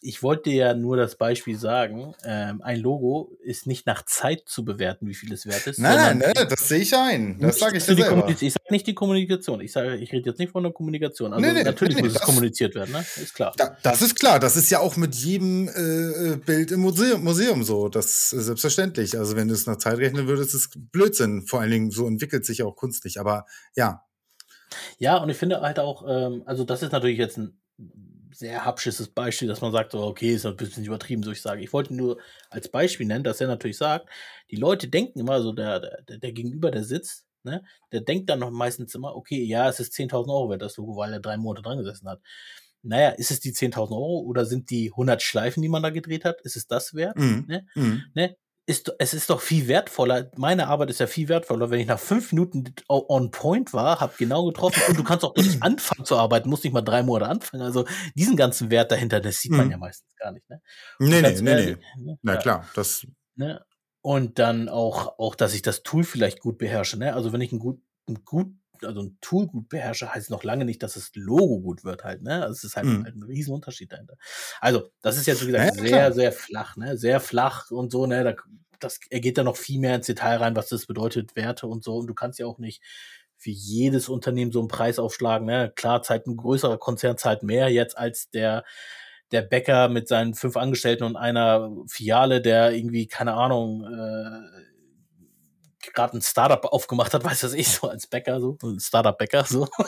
Ich, 0.00 0.22
wollte 0.22 0.50
ja 0.50 0.74
nur 0.74 0.96
das 0.96 1.16
Beispiel 1.16 1.58
sagen, 1.58 2.14
ähm, 2.24 2.62
ein 2.62 2.80
Logo 2.80 3.36
ist 3.42 3.66
nicht 3.66 3.86
nach 3.86 4.04
Zeit 4.04 4.42
zu 4.46 4.64
bewerten, 4.64 5.06
wie 5.06 5.14
viel 5.14 5.32
es 5.32 5.46
wert 5.46 5.66
ist. 5.66 5.78
Nein, 5.78 6.18
nein, 6.18 6.32
nein, 6.34 6.46
das 6.48 6.68
sehe 6.68 6.80
ich 6.80 6.94
ein. 6.94 7.38
Das 7.40 7.58
sage 7.58 7.78
ich 7.78 7.84
dir 7.84 7.96
selber. 7.96 8.28
Ich 8.28 8.52
sage 8.52 8.64
nicht 8.70 8.86
die 8.86 8.94
Kommunikation. 8.94 9.60
Ich 9.60 9.72
sage, 9.72 9.96
ich 9.96 10.12
rede 10.12 10.30
jetzt 10.30 10.38
nicht 10.38 10.52
von 10.52 10.62
der 10.62 10.72
Kommunikation. 10.72 11.32
Also 11.32 11.46
Nee, 11.46 11.52
nee, 11.52 11.62
natürlich 11.62 11.96
nee, 11.96 12.02
muss 12.02 12.14
es 12.14 12.20
kommuniziert 12.20 12.74
werden, 12.74 12.92
ne? 12.92 13.00
Ist 13.00 13.34
klar. 13.34 13.52
Da, 13.56 13.76
das 13.82 14.02
ist 14.02 14.18
klar, 14.18 14.38
das 14.40 14.56
ist 14.56 14.70
ja 14.70 14.80
auch 14.80 14.96
mit 14.96 15.14
jedem 15.14 15.68
äh, 15.68 16.32
äh, 16.32 16.36
Bild 16.36 16.70
im 16.70 16.80
Museum, 16.80 17.22
Museum 17.24 17.64
so. 17.64 17.88
Das 17.88 18.32
ist 18.32 18.46
selbstverständlich. 18.46 19.18
Also 19.18 19.36
wenn 19.36 19.48
du 19.48 19.54
es 19.54 19.66
nach 19.66 19.76
Zeit 19.76 19.98
rechnen 19.98 20.26
würdest, 20.26 20.54
ist 20.54 20.66
es 20.66 20.70
Blödsinn. 20.76 21.42
Vor 21.46 21.60
allen 21.60 21.70
Dingen, 21.70 21.90
so 21.90 22.06
entwickelt 22.06 22.44
sich 22.44 22.58
ja 22.58 22.66
auch 22.66 22.76
Kunst 22.76 23.04
nicht. 23.04 23.18
Aber 23.18 23.46
ja, 23.76 24.04
Ja, 24.98 25.16
und 25.18 25.30
ich 25.30 25.36
finde 25.36 25.60
halt 25.60 25.78
auch, 25.78 26.04
ähm, 26.08 26.42
also 26.46 26.64
das 26.64 26.82
ist 26.82 26.92
natürlich 26.92 27.18
jetzt 27.18 27.38
ein 27.38 27.60
sehr 28.32 28.64
hapsches 28.64 29.08
Beispiel, 29.08 29.48
dass 29.48 29.60
man 29.60 29.72
sagt, 29.72 29.94
okay, 29.94 30.34
ist 30.34 30.46
ein 30.46 30.56
bisschen 30.56 30.84
übertrieben, 30.84 31.22
so 31.22 31.30
ich 31.30 31.42
sage. 31.42 31.62
Ich 31.62 31.72
wollte 31.72 31.94
nur 31.94 32.18
als 32.50 32.68
Beispiel 32.68 33.06
nennen, 33.06 33.24
dass 33.24 33.40
er 33.40 33.48
natürlich 33.48 33.78
sagt, 33.78 34.08
die 34.50 34.56
Leute 34.56 34.88
denken 34.88 35.20
immer, 35.20 35.42
so 35.42 35.52
der, 35.52 35.80
der, 35.80 36.18
der 36.18 36.32
Gegenüber, 36.32 36.70
der 36.70 36.84
sitzt, 36.84 37.26
ne, 37.42 37.62
der 37.92 38.00
denkt 38.00 38.30
dann 38.30 38.40
noch 38.40 38.50
meistens 38.50 38.94
immer, 38.94 39.14
okay, 39.16 39.42
ja, 39.42 39.68
es 39.68 39.80
ist 39.80 39.94
10.000 39.94 40.28
Euro 40.28 40.50
wert, 40.50 40.62
das 40.62 40.76
Logo, 40.76 40.96
weil 40.96 41.12
er 41.12 41.20
drei 41.20 41.36
Monate 41.36 41.62
dran 41.62 41.78
gesessen 41.78 42.08
hat. 42.08 42.20
Naja, 42.82 43.10
ist 43.10 43.30
es 43.30 43.40
die 43.40 43.52
10.000 43.52 43.92
Euro 43.92 44.20
oder 44.20 44.46
sind 44.46 44.70
die 44.70 44.90
100 44.90 45.22
Schleifen, 45.22 45.62
die 45.62 45.68
man 45.68 45.82
da 45.82 45.90
gedreht 45.90 46.24
hat, 46.24 46.40
ist 46.42 46.56
es 46.56 46.66
das 46.66 46.94
wert? 46.94 47.16
mhm. 47.16 47.44
Ne? 47.46 47.66
Mhm. 47.74 48.02
ne, 48.14 48.36
ist, 48.70 48.94
es 48.98 49.12
ist 49.14 49.28
doch 49.30 49.40
viel 49.40 49.66
wertvoller. 49.68 50.30
Meine 50.36 50.68
Arbeit 50.68 50.90
ist 50.90 51.00
ja 51.00 51.06
viel 51.06 51.28
wertvoller, 51.28 51.70
wenn 51.70 51.80
ich 51.80 51.86
nach 51.88 51.98
fünf 51.98 52.32
Minuten 52.32 52.72
on 52.88 53.30
point 53.32 53.72
war, 53.72 54.00
habe 54.00 54.14
genau 54.16 54.46
getroffen 54.46 54.80
und 54.88 54.96
du 54.96 55.02
kannst 55.04 55.24
auch 55.24 55.34
gleich 55.34 55.60
anfangen 55.62 56.04
zu 56.04 56.16
arbeiten, 56.16 56.48
musst 56.48 56.62
nicht 56.64 56.72
mal 56.72 56.80
drei 56.80 57.02
Monate 57.02 57.30
anfangen. 57.30 57.62
Also 57.62 57.84
diesen 58.14 58.36
ganzen 58.36 58.70
Wert 58.70 58.92
dahinter, 58.92 59.20
das 59.20 59.40
sieht 59.40 59.52
man 59.52 59.66
Mhm. 59.66 59.72
ja 59.72 59.78
meistens 59.78 60.14
gar 60.16 60.30
nicht. 60.32 60.48
Ne? 60.48 60.62
nee, 61.00 61.20
nee, 61.20 61.32
nee, 61.40 61.50
ehrlich, 61.50 61.76
nee. 61.96 62.04
ne, 62.04 62.18
Na 62.22 62.34
ja, 62.34 62.38
klar, 62.40 62.68
das 62.74 63.06
Ne? 63.34 63.64
Und 64.02 64.38
dann 64.38 64.68
auch, 64.68 65.18
auch, 65.18 65.34
dass 65.34 65.54
ich 65.54 65.62
das 65.62 65.82
Tool 65.82 66.04
vielleicht 66.04 66.40
gut 66.40 66.58
beherrsche. 66.58 66.98
Ne? 66.98 67.14
Also 67.14 67.32
wenn 67.32 67.40
ich 67.40 67.52
ein 67.52 67.58
gut, 67.58 67.82
ein 68.08 68.24
gut, 68.24 68.54
also 68.82 69.02
ein 69.02 69.18
Tool 69.20 69.46
gut 69.46 69.68
beherrsche, 69.68 70.12
heißt 70.14 70.30
noch 70.30 70.44
lange 70.44 70.64
nicht, 70.64 70.82
dass 70.82 70.94
das 70.94 71.10
Logo 71.14 71.60
gut 71.60 71.84
wird 71.84 72.04
halt. 72.04 72.22
Ne? 72.22 72.42
Also 72.42 72.52
es 72.52 72.64
ist 72.64 72.76
halt, 72.76 72.86
Mhm. 72.86 73.04
halt 73.04 73.16
ein 73.16 73.22
riesen 73.22 73.54
Unterschied 73.54 73.92
dahinter. 73.92 74.16
Also 74.60 74.90
das 75.02 75.16
ist 75.16 75.26
jetzt 75.26 75.42
wie 75.42 75.46
gesagt 75.52 75.76
ja, 75.76 75.82
sehr, 75.82 76.12
sehr 76.12 76.32
flach, 76.32 76.76
ne? 76.76 76.96
Sehr 76.96 77.20
flach 77.20 77.70
und 77.70 77.90
so. 77.92 78.06
Ne? 78.06 78.24
Da, 78.24 78.34
das 78.78 78.98
er 79.10 79.20
geht 79.20 79.38
da 79.38 79.42
noch 79.44 79.56
viel 79.56 79.80
mehr 79.80 79.94
ins 79.94 80.06
Detail 80.06 80.36
rein, 80.38 80.56
was 80.56 80.68
das 80.68 80.86
bedeutet, 80.86 81.36
Werte 81.36 81.66
und 81.66 81.84
so. 81.84 81.96
Und 81.96 82.06
du 82.06 82.14
kannst 82.14 82.38
ja 82.38 82.46
auch 82.46 82.58
nicht 82.58 82.82
für 83.36 83.50
jedes 83.50 84.08
Unternehmen 84.08 84.52
so 84.52 84.58
einen 84.58 84.68
Preis 84.68 84.98
aufschlagen. 84.98 85.46
Ne? 85.46 85.72
Klar, 85.74 86.02
zahlt 86.02 86.26
ein 86.26 86.36
größerer 86.36 86.78
Konzern 86.78 87.16
zahlt 87.16 87.42
mehr 87.42 87.68
jetzt 87.70 87.96
als 87.96 88.30
der 88.30 88.64
der 89.32 89.42
Bäcker 89.42 89.88
mit 89.88 90.08
seinen 90.08 90.34
fünf 90.34 90.56
Angestellten 90.56 91.04
und 91.04 91.14
einer 91.16 91.70
Filiale, 91.86 92.40
der 92.42 92.72
irgendwie, 92.72 93.06
keine 93.06 93.34
Ahnung, 93.34 93.84
äh, 93.84 94.69
gerade 95.80 96.16
ein 96.16 96.22
Startup 96.22 96.64
aufgemacht 96.64 97.14
hat, 97.14 97.24
weiß 97.24 97.40
das 97.40 97.54
ich, 97.54 97.68
so 97.68 97.88
als 97.88 98.06
Bäcker, 98.06 98.40
so, 98.40 98.56
ein 98.62 98.80
Startup-Bäcker, 98.80 99.44
so. 99.44 99.68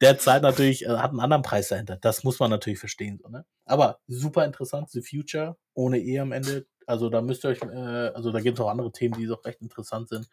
Der 0.00 0.18
zahlt 0.18 0.42
natürlich, 0.42 0.86
äh, 0.86 0.96
hat 0.96 1.10
einen 1.10 1.20
anderen 1.20 1.42
Preis 1.42 1.68
dahinter. 1.68 1.96
Das 1.96 2.24
muss 2.24 2.38
man 2.38 2.50
natürlich 2.50 2.78
verstehen, 2.78 3.18
so, 3.22 3.28
ne? 3.28 3.44
Aber 3.66 4.00
super 4.08 4.46
interessant, 4.46 4.90
The 4.90 5.02
Future, 5.02 5.56
ohne 5.74 5.98
E 5.98 6.18
am 6.18 6.32
Ende. 6.32 6.66
Also 6.86 7.10
da 7.10 7.20
müsst 7.20 7.44
ihr 7.44 7.50
euch, 7.50 7.62
äh, 7.62 8.10
also 8.14 8.32
da 8.32 8.40
gibt 8.40 8.58
es 8.58 8.64
auch 8.64 8.70
andere 8.70 8.92
Themen, 8.92 9.14
die 9.14 9.30
auch 9.30 9.44
recht 9.44 9.60
interessant 9.60 10.08
sind. 10.08 10.28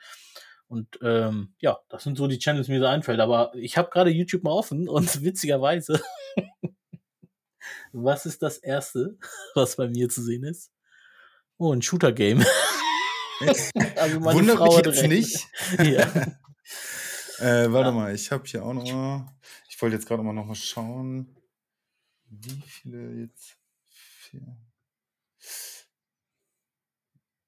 Und 0.68 1.00
ähm, 1.02 1.54
ja, 1.60 1.80
das 1.90 2.04
sind 2.04 2.18
so 2.18 2.28
die 2.28 2.38
Channels, 2.38 2.68
die 2.68 2.74
mir 2.74 2.80
so 2.80 2.86
einfällt. 2.86 3.20
Aber 3.20 3.52
ich 3.56 3.78
habe 3.78 3.90
gerade 3.90 4.12
YouTube 4.12 4.44
mal 4.44 4.52
offen 4.52 4.88
und 4.90 5.24
witzigerweise, 5.24 6.02
was 7.92 8.26
ist 8.26 8.42
das 8.42 8.58
Erste, 8.58 9.18
was 9.56 9.76
bei 9.76 9.88
mir 9.88 10.10
zu 10.10 10.22
sehen 10.22 10.44
ist? 10.44 10.72
Oh, 11.58 11.74
ein 11.74 11.82
Shooter-Game. 11.82 12.46
also 13.96 14.22
wundert 14.22 14.58
Frau 14.58 14.78
mich 14.78 14.86
jetzt 14.86 15.08
nicht. 15.08 15.48
Ja. 15.86 16.08
Äh, 17.40 17.72
warte 17.72 17.88
Ja. 17.88 17.92
mal, 17.94 18.14
ich 18.14 18.32
habe 18.34 18.44
hier 18.46 18.66
auch 18.66 18.74
noch 18.74 18.84
mal, 18.84 19.26
ich 19.70 19.82
wollte 19.82 19.96
jetzt 19.96 20.06
gerade 20.06 20.22
mal 20.22 20.34
noch 20.34 20.44
mal 20.46 20.56
schauen, 20.56 21.38
wie 22.26 22.62
viele 22.68 23.14
jetzt 23.22 23.56
vier. 23.88 24.58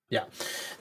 ja. 0.08 0.28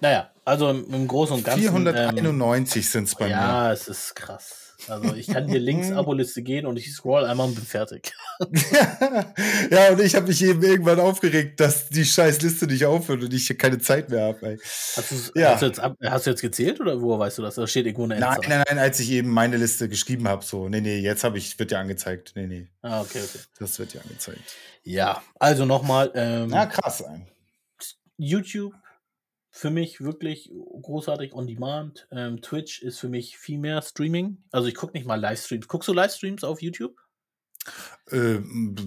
Naja, 0.01 0.33
also 0.45 0.71
im, 0.71 0.95
im 0.95 1.09
Großen 1.09 1.35
und 1.35 1.43
Ganzen. 1.43 1.65
Ähm, 1.65 1.73
491 1.73 2.89
sind 2.89 3.09
es 3.09 3.17
bei 3.17 3.25
mir. 3.27 3.31
ja, 3.33 3.73
es 3.73 3.89
ist 3.89 4.15
krass. 4.15 4.70
Also 4.89 5.15
ich 5.15 5.27
kann 5.27 5.49
hier 5.49 5.61
links 5.61 5.91
Abo-Liste 5.93 6.43
gehen 6.43 6.67
und 6.67 6.77
ich 6.77 6.93
scroll 6.93 7.25
einmal 7.25 7.47
und 7.49 7.55
bin 7.55 7.65
fertig. 7.65 8.13
ja, 9.71 9.91
und 9.93 10.01
ich 10.01 10.15
habe 10.15 10.27
mich 10.29 10.43
eben 10.43 10.63
irgendwann 10.63 11.01
aufgeregt, 11.01 11.61
dass 11.61 11.89
die 11.89 12.05
scheiß 12.05 12.41
Liste 12.43 12.67
nicht 12.67 12.85
aufhört 12.87 13.23
und 13.23 13.33
ich 13.35 13.57
keine 13.59 13.79
Zeit 13.79 14.09
mehr 14.11 14.25
habe. 14.25 14.57
Hast, 14.97 15.33
Ja. 15.35 15.53
hast, 15.53 15.63
du 15.63 15.67
jetzt, 15.67 15.81
ab- 15.81 15.97
hast 16.05 16.27
du 16.27 16.31
jetzt 16.31 16.41
gezählt 16.41 16.81
oder 16.81 17.01
woher 17.01 17.19
weißt 17.19 17.39
du 17.39 17.43
das? 17.43 17.55
Da 17.57 17.67
steht 17.67 17.87
irgendwo 17.87 18.05
eine 18.05 18.19
Nein, 18.19 18.37
Endzahl. 18.37 18.49
nein, 18.59 18.65
nein, 18.69 18.79
als 18.79 19.01
ich 19.01 19.11
eben 19.11 19.29
meine 19.31 19.57
Liste 19.57 19.89
geschrieben 19.89 20.27
habe, 20.29 20.45
so, 20.45 20.69
nee, 20.69 20.81
nee, 20.81 20.99
jetzt 20.99 21.25
habe 21.25 21.39
ich, 21.39 21.59
wird 21.59 21.73
ja 21.73 21.81
angezeigt. 21.81 22.33
Nee, 22.35 22.47
nee, 22.47 22.69
Ah, 22.83 23.01
okay, 23.03 23.21
okay. 23.23 23.39
das 23.59 23.79
wird 23.79 23.95
ja 23.95 24.01
angezeigt. 24.01 24.41
Ja, 24.83 25.23
also 25.39 25.67
nochmal, 25.67 26.11
ähm, 26.15 26.49
Na, 26.51 26.67
krass, 26.67 27.03
ein. 27.03 27.27
YouTube 28.17 28.75
für 29.51 29.71
mich 29.71 30.01
wirklich 30.01 30.51
großartig 30.83 31.35
on 31.35 31.47
demand. 31.47 32.07
Ähm, 32.13 32.41
Twitch 32.41 32.83
ist 32.83 32.99
für 33.01 33.09
mich 33.09 33.39
viel 33.39 33.59
mehr 33.59 33.83
Streaming. 33.83 34.45
Also 34.53 34.69
ich 34.69 34.75
gucke 34.75 34.93
nicht 34.97 35.07
mal 35.07 35.21
Livestreams. 35.21 35.69
Guckst 35.69 35.89
du 35.89 35.93
Livestreams 35.93 36.45
auf 36.45 36.63
YouTube? 36.63 36.97
Äh, 38.11 38.41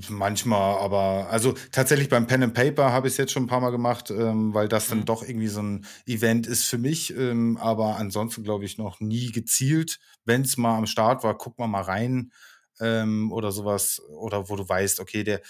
manchmal, 0.09 0.78
aber 0.80 1.30
also 1.30 1.53
tatsächlich 1.72 2.09
beim 2.09 2.28
Pen 2.28 2.43
and 2.43 2.53
Paper 2.53 2.91
habe 2.91 3.07
ich 3.07 3.14
es 3.14 3.18
jetzt 3.18 3.32
schon 3.32 3.43
ein 3.43 3.47
paar 3.47 3.61
Mal 3.61 3.70
gemacht, 3.70 4.11
ähm, 4.11 4.53
weil 4.53 4.68
das 4.68 4.88
dann 4.89 5.01
Mhm. 5.01 5.05
doch 5.05 5.24
irgendwie 5.24 5.47
so 5.47 5.61
ein 5.61 5.86
Event 6.05 6.47
ist 6.47 6.66
für 6.66 6.78
mich. 6.78 7.16
Ähm, 7.16 7.57
aber 7.57 7.97
ansonsten 7.97 8.43
glaube 8.43 8.66
ich 8.66 8.78
noch 8.78 8.99
nie 8.99 9.32
gezielt. 9.32 9.99
Wenn 10.26 10.41
es 10.41 10.57
mal 10.57 10.78
am 10.78 10.88
Start 10.88 11.24
war, 11.24 11.38
guck 11.38 11.57
mal 11.59 11.68
mal 11.68 11.82
rein 11.84 12.32
ähm, 12.80 13.32
oder 13.32 13.51
sowas. 13.51 14.01
Oder 14.09 14.49
wo 14.49 14.55
du 14.55 14.68
weißt, 14.68 14.99
okay, 14.99 15.24
der, 15.24 15.41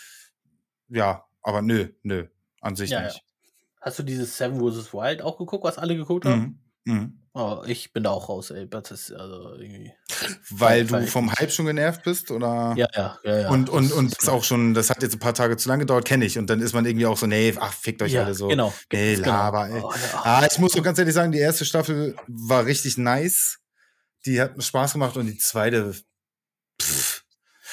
ja, 0.89 1.26
aber 1.41 1.61
nö, 1.61 1.89
nö, 2.03 2.28
an 2.61 2.76
sich 2.76 2.91
Ja, 2.91 3.01
ja. 3.03 3.20
Hast 3.84 3.99
du 3.99 4.03
dieses 4.03 4.38
Seven 4.38 4.59
vs. 4.59 4.93
Wild 4.93 5.21
auch 5.21 5.38
geguckt, 5.38 5.65
was 5.65 5.77
alle 5.77 5.95
geguckt 5.95 6.23
haben? 6.25 6.59
Mhm. 6.86 6.93
Mhm. 6.93 7.19
Oh, 7.34 7.63
ich 7.65 7.91
bin 7.91 8.03
da 8.03 8.11
auch 8.11 8.29
raus, 8.29 8.51
ey. 8.51 8.69
Das 8.69 8.91
ist 8.91 9.11
also 9.11 9.55
irgendwie. 9.55 9.91
Weil 10.51 10.86
du 10.86 11.05
vom. 11.07 11.31
Hype 11.34 11.51
schon 11.51 11.65
genervt 11.65 12.03
bist, 12.03 12.31
oder? 12.31 12.75
Ja, 12.77 12.88
ja, 12.95 13.17
ja, 13.23 13.39
ja. 13.41 13.49
Und, 13.49 13.69
und, 13.69 13.89
das 13.89 13.97
und 13.97 14.05
ist 14.07 14.21
das 14.21 14.29
auch 14.29 14.43
schon, 14.43 14.73
das 14.73 14.89
hat 14.89 15.01
jetzt 15.01 15.15
ein 15.15 15.19
paar 15.19 15.34
Tage 15.34 15.57
zu 15.57 15.67
lange 15.67 15.81
gedauert, 15.81 16.05
kenne 16.05 16.25
ich. 16.25 16.38
Und 16.38 16.49
dann 16.49 16.61
ist 16.61 16.73
man 16.73 16.86
irgendwie 16.86 17.05
auch 17.07 17.17
so, 17.17 17.25
nee, 17.25 17.53
ach, 17.59 17.73
fickt 17.73 18.01
euch 18.01 18.13
Ja, 18.13 18.23
alle 18.23 18.36
so. 18.36 18.47
genau. 18.47 18.73
Nee, 18.91 19.15
genau. 19.15 19.27
Laber, 19.27 19.67
ey. 19.67 19.81
Oh, 19.81 19.91
ja. 19.91 20.21
Ah, 20.23 20.47
ich 20.49 20.59
muss 20.59 20.73
so 20.73 20.81
ganz 20.81 20.99
ehrlich 20.99 21.13
sagen, 21.13 21.31
die 21.31 21.39
erste 21.39 21.65
Staffel 21.65 22.15
war 22.27 22.65
richtig 22.65 22.97
nice. 22.97 23.59
Die 24.25 24.39
hat 24.39 24.63
Spaß 24.63 24.93
gemacht 24.93 25.17
und 25.17 25.25
die 25.25 25.38
zweite. 25.38 25.93
Pff. 26.81 27.23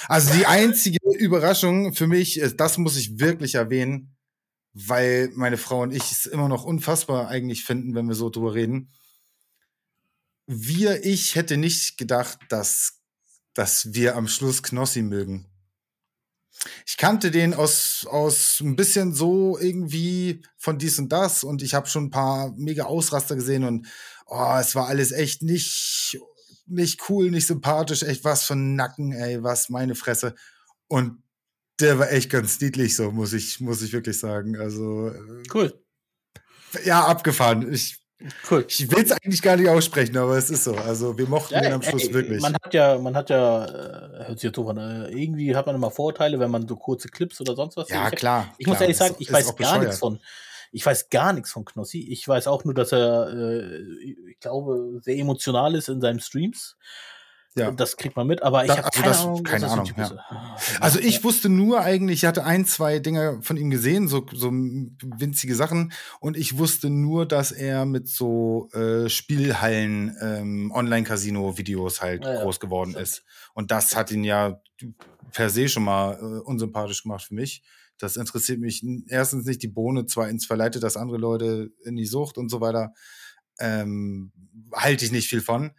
Also 0.08 0.32
die 0.32 0.46
einzige 0.46 0.98
Überraschung 1.18 1.92
für 1.92 2.06
mich, 2.06 2.38
ist, 2.38 2.58
das 2.58 2.78
muss 2.78 2.96
ich 2.96 3.20
wirklich 3.20 3.56
erwähnen, 3.56 4.16
weil 4.88 5.30
meine 5.34 5.56
Frau 5.56 5.82
und 5.82 5.92
ich 5.92 6.10
es 6.10 6.26
immer 6.26 6.48
noch 6.48 6.64
unfassbar 6.64 7.28
eigentlich 7.28 7.64
finden, 7.64 7.94
wenn 7.94 8.08
wir 8.08 8.14
so 8.14 8.30
drüber 8.30 8.54
reden. 8.54 8.92
Wir, 10.46 11.04
ich 11.04 11.34
hätte 11.34 11.56
nicht 11.56 11.98
gedacht, 11.98 12.38
dass, 12.48 13.00
dass 13.54 13.92
wir 13.94 14.16
am 14.16 14.28
Schluss 14.28 14.62
Knossi 14.62 15.02
mögen. 15.02 15.46
Ich 16.86 16.96
kannte 16.96 17.30
den 17.30 17.54
aus, 17.54 18.06
aus 18.10 18.60
ein 18.60 18.76
bisschen 18.76 19.14
so 19.14 19.58
irgendwie 19.58 20.42
von 20.58 20.78
dies 20.78 20.98
und 20.98 21.10
das 21.10 21.44
und 21.44 21.62
ich 21.62 21.74
habe 21.74 21.88
schon 21.88 22.06
ein 22.06 22.10
paar 22.10 22.52
mega 22.56 22.84
Ausraster 22.84 23.34
gesehen 23.34 23.64
und 23.64 23.86
oh, 24.26 24.56
es 24.60 24.74
war 24.74 24.88
alles 24.88 25.12
echt 25.12 25.42
nicht, 25.42 26.20
nicht 26.66 27.08
cool, 27.08 27.30
nicht 27.30 27.46
sympathisch, 27.46 28.02
echt 28.02 28.24
was 28.24 28.50
ein 28.50 28.74
Nacken, 28.74 29.12
ey, 29.12 29.42
was 29.42 29.68
meine 29.70 29.94
Fresse. 29.94 30.34
Und 30.88 31.22
der 31.80 31.98
war 31.98 32.10
echt 32.12 32.30
ganz 32.30 32.60
niedlich, 32.60 32.96
so 32.96 33.10
muss 33.10 33.32
ich, 33.32 33.60
muss 33.60 33.82
ich 33.82 33.92
wirklich 33.92 34.18
sagen. 34.18 34.56
Also, 34.56 35.08
äh, 35.08 35.42
Cool, 35.52 35.72
ja, 36.84 37.04
abgefahren. 37.04 37.72
Ich, 37.72 37.98
cool. 38.50 38.64
ich 38.68 38.90
will 38.90 39.04
es 39.04 39.12
eigentlich 39.12 39.42
gar 39.42 39.56
nicht 39.56 39.68
aussprechen, 39.68 40.16
aber 40.16 40.36
es 40.36 40.50
ist 40.50 40.64
so. 40.64 40.74
Also, 40.74 41.16
wir 41.18 41.26
mochten 41.26 41.54
Ja, 41.54 41.60
den 41.62 41.72
am 41.72 41.82
Schluss 41.82 42.04
ey, 42.04 42.14
wirklich. 42.14 42.40
Man 42.40 42.54
hat 42.54 42.74
ja, 42.74 42.98
man 42.98 43.16
hat 43.16 43.30
ja, 43.30 43.64
äh, 43.64 44.26
hört 44.26 44.38
sich 44.38 44.44
jetzt 44.44 44.56
doof 44.56 44.68
an, 44.68 44.78
äh, 44.78 45.10
irgendwie 45.10 45.54
hat 45.56 45.66
man 45.66 45.74
immer 45.74 45.90
Vorurteile, 45.90 46.38
wenn 46.38 46.50
man 46.50 46.68
so 46.68 46.76
kurze 46.76 47.08
Clips 47.08 47.40
oder 47.40 47.54
sonst 47.54 47.76
was 47.76 47.88
sieht. 47.88 47.96
ja, 47.96 48.08
Ich, 48.08 48.16
klar. 48.16 48.54
ich 48.58 48.66
muss 48.66 48.76
klar, 48.76 48.82
ehrlich 48.82 48.96
sagen, 48.96 49.16
ich 49.18 49.32
weiß 49.32 49.56
gar 49.56 49.78
nichts 49.78 49.98
von, 49.98 50.20
ich 50.72 50.86
weiß 50.86 51.10
gar 51.10 51.32
nichts 51.32 51.50
von 51.50 51.64
Knossi. 51.64 52.06
Ich 52.10 52.26
weiß 52.26 52.46
auch 52.46 52.64
nur, 52.64 52.74
dass 52.74 52.92
er, 52.92 53.32
äh, 53.32 53.82
ich 54.30 54.38
glaube, 54.40 55.00
sehr 55.02 55.16
emotional 55.16 55.74
ist 55.74 55.88
in 55.88 56.00
seinen 56.00 56.20
Streams. 56.20 56.76
Ja. 57.56 57.72
Das 57.72 57.96
kriegt 57.96 58.14
man 58.14 58.28
mit, 58.28 58.42
aber 58.44 58.64
ich 58.64 58.70
habe 58.70 58.84
also 58.84 58.90
keine 59.00 59.08
das- 59.08 59.20
Ahnung, 59.24 59.42
keine 59.42 59.68
Ahnung, 59.68 59.86
ein 59.96 60.00
ja. 60.00 60.24
Ah, 60.28 60.56
Also 60.80 61.00
ich 61.00 61.24
wusste 61.24 61.48
nur 61.48 61.80
eigentlich, 61.80 62.20
ich 62.22 62.24
hatte 62.24 62.44
ein, 62.44 62.64
zwei 62.64 63.00
Dinge 63.00 63.40
von 63.42 63.56
ihm 63.56 63.70
gesehen, 63.70 64.06
so, 64.06 64.24
so 64.32 64.50
winzige 64.52 65.56
Sachen. 65.56 65.92
Und 66.20 66.36
ich 66.36 66.58
wusste 66.58 66.90
nur, 66.90 67.26
dass 67.26 67.50
er 67.50 67.86
mit 67.86 68.06
so 68.08 68.68
äh, 68.72 69.08
Spielhallen, 69.08 70.16
ähm, 70.20 70.70
Online-Casino-Videos 70.72 72.00
halt 72.00 72.24
Ja, 72.24 72.34
ja, 72.34 72.42
groß 72.42 72.60
geworden 72.60 72.90
stimmt. 72.92 73.02
ist. 73.02 73.24
Und 73.54 73.72
das 73.72 73.96
hat 73.96 74.12
ihn 74.12 74.22
ja 74.22 74.60
per 75.32 75.50
se 75.50 75.68
schon 75.68 75.82
mal 75.84 76.14
äh, 76.14 76.40
unsympathisch 76.48 77.02
gemacht 77.02 77.24
für 77.24 77.34
mich. 77.34 77.62
Das 77.98 78.16
interessiert 78.16 78.60
mich 78.60 78.84
erstens 79.08 79.44
nicht 79.44 79.62
die 79.62 79.68
Bohne, 79.68 80.06
zweitens 80.06 80.46
verleitet 80.46 80.82
das 80.84 80.96
andere 80.96 81.18
Leute 81.18 81.70
in 81.84 81.96
die 81.96 82.06
Sucht 82.06 82.38
und 82.38 82.48
so 82.48 82.60
weiter. 82.60 82.92
Ähm, 83.58 84.30
halte 84.72 85.04
ich 85.04 85.10
nicht 85.12 85.28
viel 85.28 85.40
von. 85.40 85.72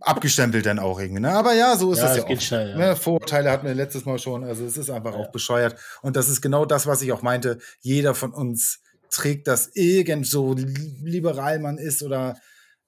Abgestempelt 0.00 0.64
dann 0.66 0.78
auch 0.78 0.98
irgendwie. 0.98 1.20
Ne? 1.20 1.30
Aber 1.32 1.52
ja, 1.54 1.76
so 1.76 1.92
ist 1.92 1.98
Ja, 1.98 2.04
das 2.04 2.12
es 2.12 2.18
ja 2.22 2.28
geht 2.28 2.38
oft. 2.38 2.46
schnell, 2.46 2.70
ja. 2.70 2.76
Ne? 2.76 2.96
Vorurteile 2.96 3.50
hatten 3.50 3.66
wir 3.66 3.74
letztes 3.74 4.04
Mal 4.04 4.18
schon. 4.18 4.44
Also 4.44 4.64
es 4.64 4.76
ist 4.76 4.90
einfach 4.90 5.12
Ja, 5.12 5.18
auch 5.18 5.26
ja. 5.26 5.30
bescheuert. 5.30 5.76
Und 6.02 6.16
das 6.16 6.28
ist 6.28 6.40
genau 6.40 6.64
das, 6.64 6.86
was 6.86 7.02
ich 7.02 7.12
auch 7.12 7.22
meinte. 7.22 7.58
Jeder 7.80 8.14
von 8.14 8.32
uns 8.32 8.80
trägt 9.10 9.46
das 9.46 9.70
irgend 9.74 10.26
so 10.26 10.54
li- 10.54 10.96
liberal 11.02 11.58
man 11.58 11.78
ist 11.78 12.02
oder 12.02 12.36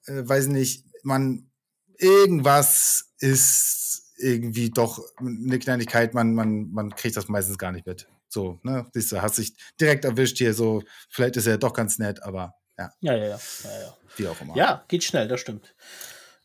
äh, 0.05 0.21
weiß 0.27 0.47
nicht, 0.47 0.85
man 1.03 1.49
irgendwas 1.97 3.13
ist 3.19 4.13
irgendwie 4.17 4.69
doch 4.69 4.99
eine 5.19 5.59
Kleinigkeit, 5.59 6.13
man, 6.13 6.33
man, 6.33 6.71
man 6.71 6.95
kriegt 6.95 7.17
das 7.17 7.27
meistens 7.27 7.57
gar 7.57 7.71
nicht 7.71 7.85
mit. 7.85 8.07
So, 8.29 8.59
ne? 8.63 8.87
Siehst 8.93 9.11
du, 9.11 9.21
hast 9.21 9.37
dich 9.37 9.53
direkt 9.79 10.05
erwischt 10.05 10.37
hier, 10.37 10.53
so, 10.53 10.81
vielleicht 11.09 11.35
ist 11.37 11.45
er 11.47 11.57
doch 11.57 11.73
ganz 11.73 11.99
nett, 11.99 12.23
aber 12.23 12.55
ja, 12.77 12.91
Ja, 13.01 13.13
ja, 13.13 13.23
ja. 13.25 13.39
ja, 13.63 13.81
ja. 13.81 13.97
wie 14.17 14.27
auch 14.27 14.39
immer. 14.41 14.55
Ja, 14.55 14.83
geht 14.87 15.03
schnell, 15.03 15.27
das 15.27 15.39
stimmt. 15.41 15.75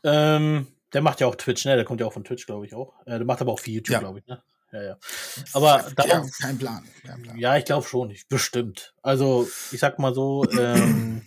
Ähm, 0.04 0.66
der 0.92 1.02
macht 1.02 1.20
ja 1.20 1.26
auch 1.26 1.34
Twitch, 1.34 1.64
ne? 1.64 1.76
Der 1.76 1.84
kommt 1.84 2.00
ja 2.00 2.06
auch 2.06 2.12
von 2.12 2.24
Twitch, 2.24 2.46
glaube 2.46 2.66
ich 2.66 2.74
auch. 2.74 2.94
Äh, 3.06 3.18
der 3.18 3.24
macht 3.24 3.40
aber 3.40 3.52
auch 3.52 3.60
viel 3.60 3.74
YouTube, 3.74 3.94
Ja. 3.94 3.98
glaube 4.00 4.20
ich, 4.20 4.26
ne? 4.26 4.42
Ja, 4.72 4.82
ja. 4.82 4.98
Aber 5.54 5.78
ja, 5.82 5.90
darum, 5.96 6.30
kein 6.42 6.58
Plan. 6.58 6.84
Kein 7.04 7.22
Plan. 7.22 7.38
ja, 7.38 7.56
ich 7.56 7.64
glaube 7.64 7.86
schon, 7.86 8.10
ich, 8.10 8.28
bestimmt. 8.28 8.94
Also, 9.02 9.48
ich 9.72 9.80
sag 9.80 9.98
mal 9.98 10.14
so, 10.14 10.44
ähm, 10.50 11.26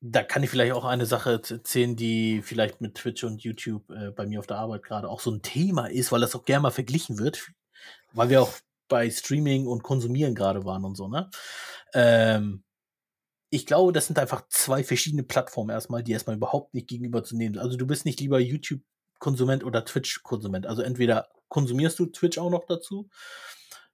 da 0.00 0.22
kann 0.22 0.42
ich 0.42 0.50
vielleicht 0.50 0.72
auch 0.72 0.84
eine 0.84 1.06
Sache 1.06 1.40
erzählen, 1.48 1.94
die 1.96 2.42
vielleicht 2.42 2.80
mit 2.80 2.96
Twitch 2.96 3.22
und 3.24 3.42
YouTube 3.42 3.88
äh, 3.90 4.10
bei 4.10 4.26
mir 4.26 4.38
auf 4.40 4.46
der 4.46 4.58
Arbeit 4.58 4.82
gerade 4.82 5.08
auch 5.08 5.20
so 5.20 5.30
ein 5.30 5.42
Thema 5.42 5.86
ist, 5.86 6.10
weil 6.12 6.20
das 6.20 6.34
auch 6.34 6.44
gerne 6.44 6.62
mal 6.62 6.70
verglichen 6.70 7.18
wird, 7.18 7.48
weil 8.12 8.28
wir 8.28 8.42
auch 8.42 8.52
bei 8.88 9.10
Streaming 9.10 9.66
und 9.66 9.82
Konsumieren 9.82 10.34
gerade 10.34 10.64
waren 10.64 10.84
und 10.84 10.96
so, 10.96 11.08
ne? 11.08 11.30
Ähm, 11.94 12.62
ich 13.54 13.66
glaube, 13.66 13.92
das 13.92 14.06
sind 14.06 14.18
einfach 14.18 14.48
zwei 14.48 14.82
verschiedene 14.82 15.24
Plattformen 15.24 15.68
erstmal, 15.68 16.02
die 16.02 16.12
erstmal 16.12 16.36
überhaupt 16.36 16.72
nicht 16.72 16.88
gegenüberzunehmen. 16.88 17.58
Also 17.58 17.76
du 17.76 17.86
bist 17.86 18.06
nicht 18.06 18.18
lieber 18.18 18.40
YouTube-Konsument 18.40 19.62
oder 19.62 19.84
Twitch-Konsument. 19.84 20.66
Also 20.66 20.80
entweder 20.80 21.28
konsumierst 21.48 21.98
du 21.98 22.06
Twitch 22.06 22.38
auch 22.38 22.48
noch 22.48 22.64
dazu 22.66 23.10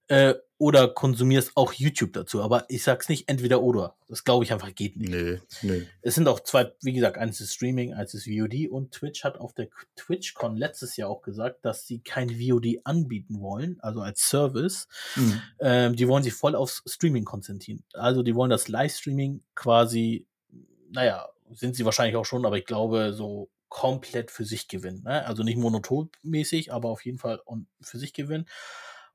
äh, 0.08 0.34
oder 0.60 0.88
konsumierst 0.88 1.52
auch 1.54 1.72
YouTube 1.72 2.12
dazu. 2.12 2.42
Aber 2.42 2.64
ich 2.68 2.82
sag's 2.82 3.08
nicht 3.08 3.28
entweder 3.28 3.62
oder. 3.62 3.94
Das 4.08 4.24
glaube 4.24 4.44
ich 4.44 4.52
einfach 4.52 4.74
geht 4.74 4.96
nicht. 4.96 5.10
Nö, 5.10 5.38
nö. 5.62 5.84
Es 6.02 6.16
sind 6.16 6.26
auch 6.26 6.40
zwei, 6.40 6.72
wie 6.82 6.92
gesagt, 6.92 7.16
eins 7.16 7.40
ist 7.40 7.54
Streaming, 7.54 7.94
eins 7.94 8.12
ist 8.14 8.24
VOD 8.24 8.68
und 8.68 8.90
Twitch 8.90 9.22
hat 9.22 9.38
auf 9.38 9.52
der 9.52 9.68
TwitchCon 9.94 10.56
letztes 10.56 10.96
Jahr 10.96 11.10
auch 11.10 11.22
gesagt, 11.22 11.64
dass 11.64 11.86
sie 11.86 12.00
kein 12.00 12.30
VOD 12.30 12.80
anbieten 12.82 13.40
wollen, 13.40 13.78
also 13.80 14.00
als 14.00 14.28
Service. 14.28 14.88
Mhm. 15.14 15.42
Ähm, 15.60 15.96
die 15.96 16.08
wollen 16.08 16.24
sich 16.24 16.34
voll 16.34 16.56
aufs 16.56 16.82
Streaming 16.86 17.24
konzentrieren. 17.24 17.84
Also 17.92 18.22
die 18.22 18.34
wollen 18.34 18.50
das 18.50 18.66
Livestreaming 18.66 19.44
quasi, 19.54 20.26
naja, 20.90 21.28
sind 21.52 21.76
sie 21.76 21.84
wahrscheinlich 21.84 22.16
auch 22.16 22.24
schon, 22.24 22.44
aber 22.44 22.58
ich 22.58 22.66
glaube 22.66 23.12
so 23.12 23.48
komplett 23.68 24.30
für 24.30 24.44
sich 24.44 24.66
gewinnen. 24.66 25.02
Ne? 25.04 25.24
Also 25.24 25.42
nicht 25.42 25.58
monotonmäßig, 25.58 26.72
aber 26.72 26.88
auf 26.88 27.04
jeden 27.04 27.18
Fall 27.18 27.40
und 27.44 27.68
für 27.80 27.98
sich 27.98 28.12
gewinnen. 28.12 28.46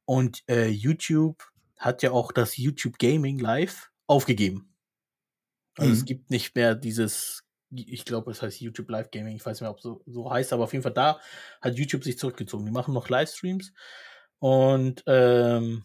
Und 0.06 0.44
äh, 0.50 0.68
YouTube 0.70 1.44
hat 1.78 2.04
ja 2.04 2.12
auch 2.12 2.32
das 2.32 2.58
YouTube 2.58 2.98
Gaming 3.00 3.40
Live 3.40 3.92
aufgegeben. 4.08 4.74
Also 5.78 5.92
Mhm. 5.92 5.94
es 5.94 6.06
gibt 6.06 6.30
nicht 6.30 6.56
mehr 6.56 6.76
dieses, 6.76 7.44
ich 7.72 8.06
glaube, 8.06 8.32
es 8.32 8.42
heißt 8.42 8.62
YouTube 8.62 8.90
Live 8.90 9.12
Gaming, 9.12 9.36
ich 9.36 9.46
weiß 9.46 9.58
nicht 9.58 9.62
mehr, 9.62 9.72
ob 9.72 9.78
es 9.78 9.84
so, 9.84 10.02
so 10.06 10.30
heißt, 10.32 10.54
aber 10.54 10.64
auf 10.66 10.74
jeden 10.74 10.84
Fall 10.84 10.94
da 10.94 11.20
hat 11.62 11.76
YouTube 11.78 12.04
sich 12.04 12.18
zurückgezogen. 12.18 12.66
Die 12.66 12.72
machen 12.72 12.94
noch 12.94 13.10
Livestreams 13.10 13.74
und 14.40 15.04
ähm, 15.08 15.84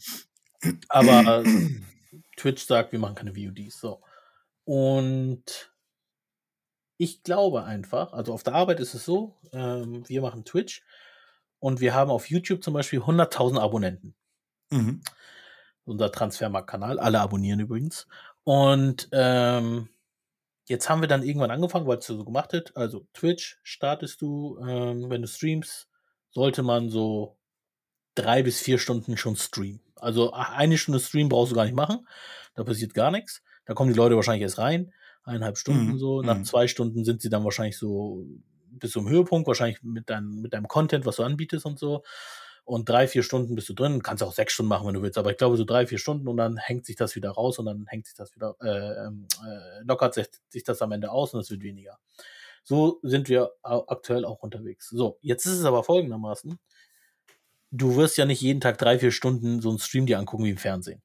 aber 0.88 1.44
Twitch 2.36 2.64
sagt, 2.66 2.92
wir 2.92 2.98
machen 2.98 3.14
keine 3.16 3.34
VODs. 3.36 3.80
So. 3.80 4.02
Und 4.64 5.72
ich 6.96 7.22
glaube 7.22 7.64
einfach, 7.64 8.12
also 8.12 8.32
auf 8.32 8.42
der 8.42 8.54
Arbeit 8.54 8.80
ist 8.80 8.94
es 8.94 9.04
so, 9.04 9.36
ähm, 9.52 10.08
wir 10.08 10.20
machen 10.20 10.44
Twitch 10.44 10.82
und 11.60 11.80
wir 11.80 11.94
haben 11.94 12.10
auf 12.10 12.28
YouTube 12.30 12.62
zum 12.62 12.74
Beispiel 12.74 13.00
100.000 13.00 13.58
Abonnenten 13.58 14.14
Mhm. 14.70 15.00
unser 15.84 16.12
Transfermarkt-Kanal. 16.12 16.98
Alle 16.98 17.20
abonnieren 17.20 17.60
übrigens. 17.60 18.06
Und 18.44 19.08
ähm, 19.12 19.88
jetzt 20.66 20.88
haben 20.90 21.00
wir 21.00 21.08
dann 21.08 21.22
irgendwann 21.22 21.50
angefangen, 21.50 21.86
weil 21.86 21.98
es 21.98 22.06
so 22.06 22.24
gemacht 22.24 22.52
hat. 22.52 22.76
Also 22.76 23.06
Twitch 23.14 23.58
startest 23.62 24.20
du, 24.20 24.58
ähm, 24.60 25.08
wenn 25.10 25.22
du 25.22 25.28
streamst, 25.28 25.88
sollte 26.30 26.62
man 26.62 26.90
so 26.90 27.38
drei 28.14 28.42
bis 28.42 28.60
vier 28.60 28.78
Stunden 28.78 29.16
schon 29.16 29.36
streamen. 29.36 29.80
Also 29.96 30.32
eine 30.32 30.78
Stunde 30.78 31.00
Stream 31.00 31.28
brauchst 31.28 31.52
du 31.52 31.56
gar 31.56 31.64
nicht 31.64 31.74
machen. 31.74 32.06
Da 32.54 32.64
passiert 32.64 32.94
gar 32.94 33.10
nichts. 33.10 33.42
Da 33.64 33.74
kommen 33.74 33.90
die 33.92 33.96
Leute 33.98 34.16
wahrscheinlich 34.16 34.42
erst 34.42 34.58
rein. 34.58 34.92
Eineinhalb 35.24 35.58
Stunden 35.58 35.92
Mhm, 35.92 35.98
so. 35.98 36.22
Nach 36.22 36.36
mhm. 36.38 36.44
zwei 36.44 36.68
Stunden 36.68 37.04
sind 37.04 37.20
sie 37.22 37.30
dann 37.30 37.44
wahrscheinlich 37.44 37.76
so 37.78 38.24
bis 38.80 38.92
zum 38.92 39.08
Höhepunkt, 39.08 39.46
wahrscheinlich 39.48 39.82
mit, 39.82 40.10
dein, 40.10 40.40
mit 40.40 40.52
deinem 40.52 40.68
Content, 40.68 41.06
was 41.06 41.16
du 41.16 41.22
anbietest 41.24 41.66
und 41.66 41.78
so. 41.78 42.02
und 42.64 42.88
drei, 42.88 43.08
vier 43.08 43.22
Stunden 43.22 43.54
bist 43.54 43.68
du 43.70 43.74
drin. 43.74 44.02
Kannst 44.02 44.22
auch 44.22 44.32
sechs 44.32 44.52
Stunden 44.52 44.68
machen, 44.68 44.86
wenn 44.86 44.94
du 44.94 45.02
willst, 45.02 45.18
aber 45.18 45.30
ich 45.30 45.38
glaube 45.38 45.56
so 45.56 45.64
drei, 45.64 45.86
vier 45.86 45.98
Stunden 45.98 46.28
und 46.28 46.36
dann 46.36 46.58
hängt 46.58 46.84
sich 46.86 46.96
das 46.96 47.16
wieder 47.16 47.30
raus 47.30 47.58
und 47.58 47.66
dann 47.66 47.86
hängt 47.88 48.06
sich 48.06 48.14
das 48.14 48.34
wieder, 48.34 48.56
äh, 48.62 49.06
ähm, 49.06 49.26
äh, 49.46 49.82
lockert 49.84 50.14
sich, 50.14 50.28
sich 50.50 50.64
das 50.64 50.82
am 50.82 50.92
Ende 50.92 51.10
aus 51.10 51.34
und 51.34 51.40
es 51.40 51.50
wird 51.50 51.62
weniger. 51.62 51.98
So 52.64 53.00
sind 53.02 53.28
wir 53.30 53.52
aktuell 53.62 54.24
auch 54.26 54.42
unterwegs. 54.42 54.90
So, 54.90 55.18
jetzt 55.22 55.46
ist 55.46 55.54
es 55.54 55.64
aber 55.64 55.82
folgendermaßen. 55.84 56.58
Du 57.70 57.96
wirst 57.96 58.18
ja 58.18 58.26
nicht 58.26 58.42
jeden 58.42 58.60
Tag 58.60 58.78
drei, 58.78 58.98
vier 58.98 59.12
Stunden 59.12 59.60
so 59.62 59.70
einen 59.70 59.78
Stream 59.78 60.06
dir 60.06 60.18
angucken 60.18 60.44
wie 60.44 60.50
im 60.50 60.58
Fernsehen 60.58 61.02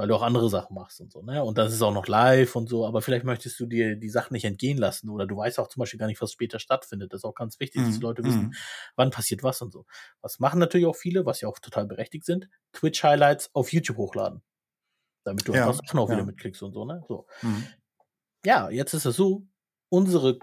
weil 0.00 0.08
du 0.08 0.14
auch 0.14 0.22
andere 0.22 0.48
Sachen 0.48 0.74
machst 0.74 0.98
und 1.02 1.12
so, 1.12 1.20
ne? 1.20 1.44
Und 1.44 1.58
das 1.58 1.74
ist 1.74 1.82
auch 1.82 1.92
noch 1.92 2.08
live 2.08 2.56
und 2.56 2.70
so, 2.70 2.86
aber 2.86 3.02
vielleicht 3.02 3.26
möchtest 3.26 3.60
du 3.60 3.66
dir 3.66 3.96
die 3.96 4.08
Sachen 4.08 4.32
nicht 4.32 4.46
entgehen 4.46 4.78
lassen 4.78 5.10
oder 5.10 5.26
du 5.26 5.36
weißt 5.36 5.60
auch 5.60 5.68
zum 5.68 5.80
Beispiel 5.80 6.00
gar 6.00 6.06
nicht, 6.06 6.22
was 6.22 6.32
später 6.32 6.58
stattfindet. 6.58 7.12
Das 7.12 7.18
ist 7.20 7.24
auch 7.26 7.34
ganz 7.34 7.60
wichtig, 7.60 7.82
dass 7.82 7.90
die 7.90 7.96
mhm, 7.98 8.04
Leute 8.04 8.24
wissen, 8.24 8.42
mhm. 8.44 8.54
wann 8.96 9.10
passiert 9.10 9.42
was 9.42 9.60
und 9.60 9.74
so. 9.74 9.84
Was 10.22 10.38
machen 10.38 10.58
natürlich 10.58 10.86
auch 10.86 10.96
viele, 10.96 11.26
was 11.26 11.42
ja 11.42 11.48
auch 11.48 11.58
total 11.58 11.84
berechtigt 11.84 12.24
sind, 12.24 12.48
Twitch-Highlights 12.72 13.54
auf 13.54 13.74
YouTube 13.74 13.98
hochladen. 13.98 14.40
Damit 15.24 15.46
du 15.46 15.52
ja, 15.52 15.68
einfach 15.68 15.84
Sachen 15.84 16.00
auch 16.00 16.08
ja. 16.08 16.14
wieder 16.14 16.24
mitkriegst 16.24 16.62
und 16.62 16.72
so, 16.72 16.86
ne? 16.86 17.04
So. 17.06 17.26
Mhm. 17.42 17.66
Ja, 18.46 18.70
jetzt 18.70 18.94
ist 18.94 19.04
es 19.04 19.16
so, 19.16 19.46
unsere 19.90 20.38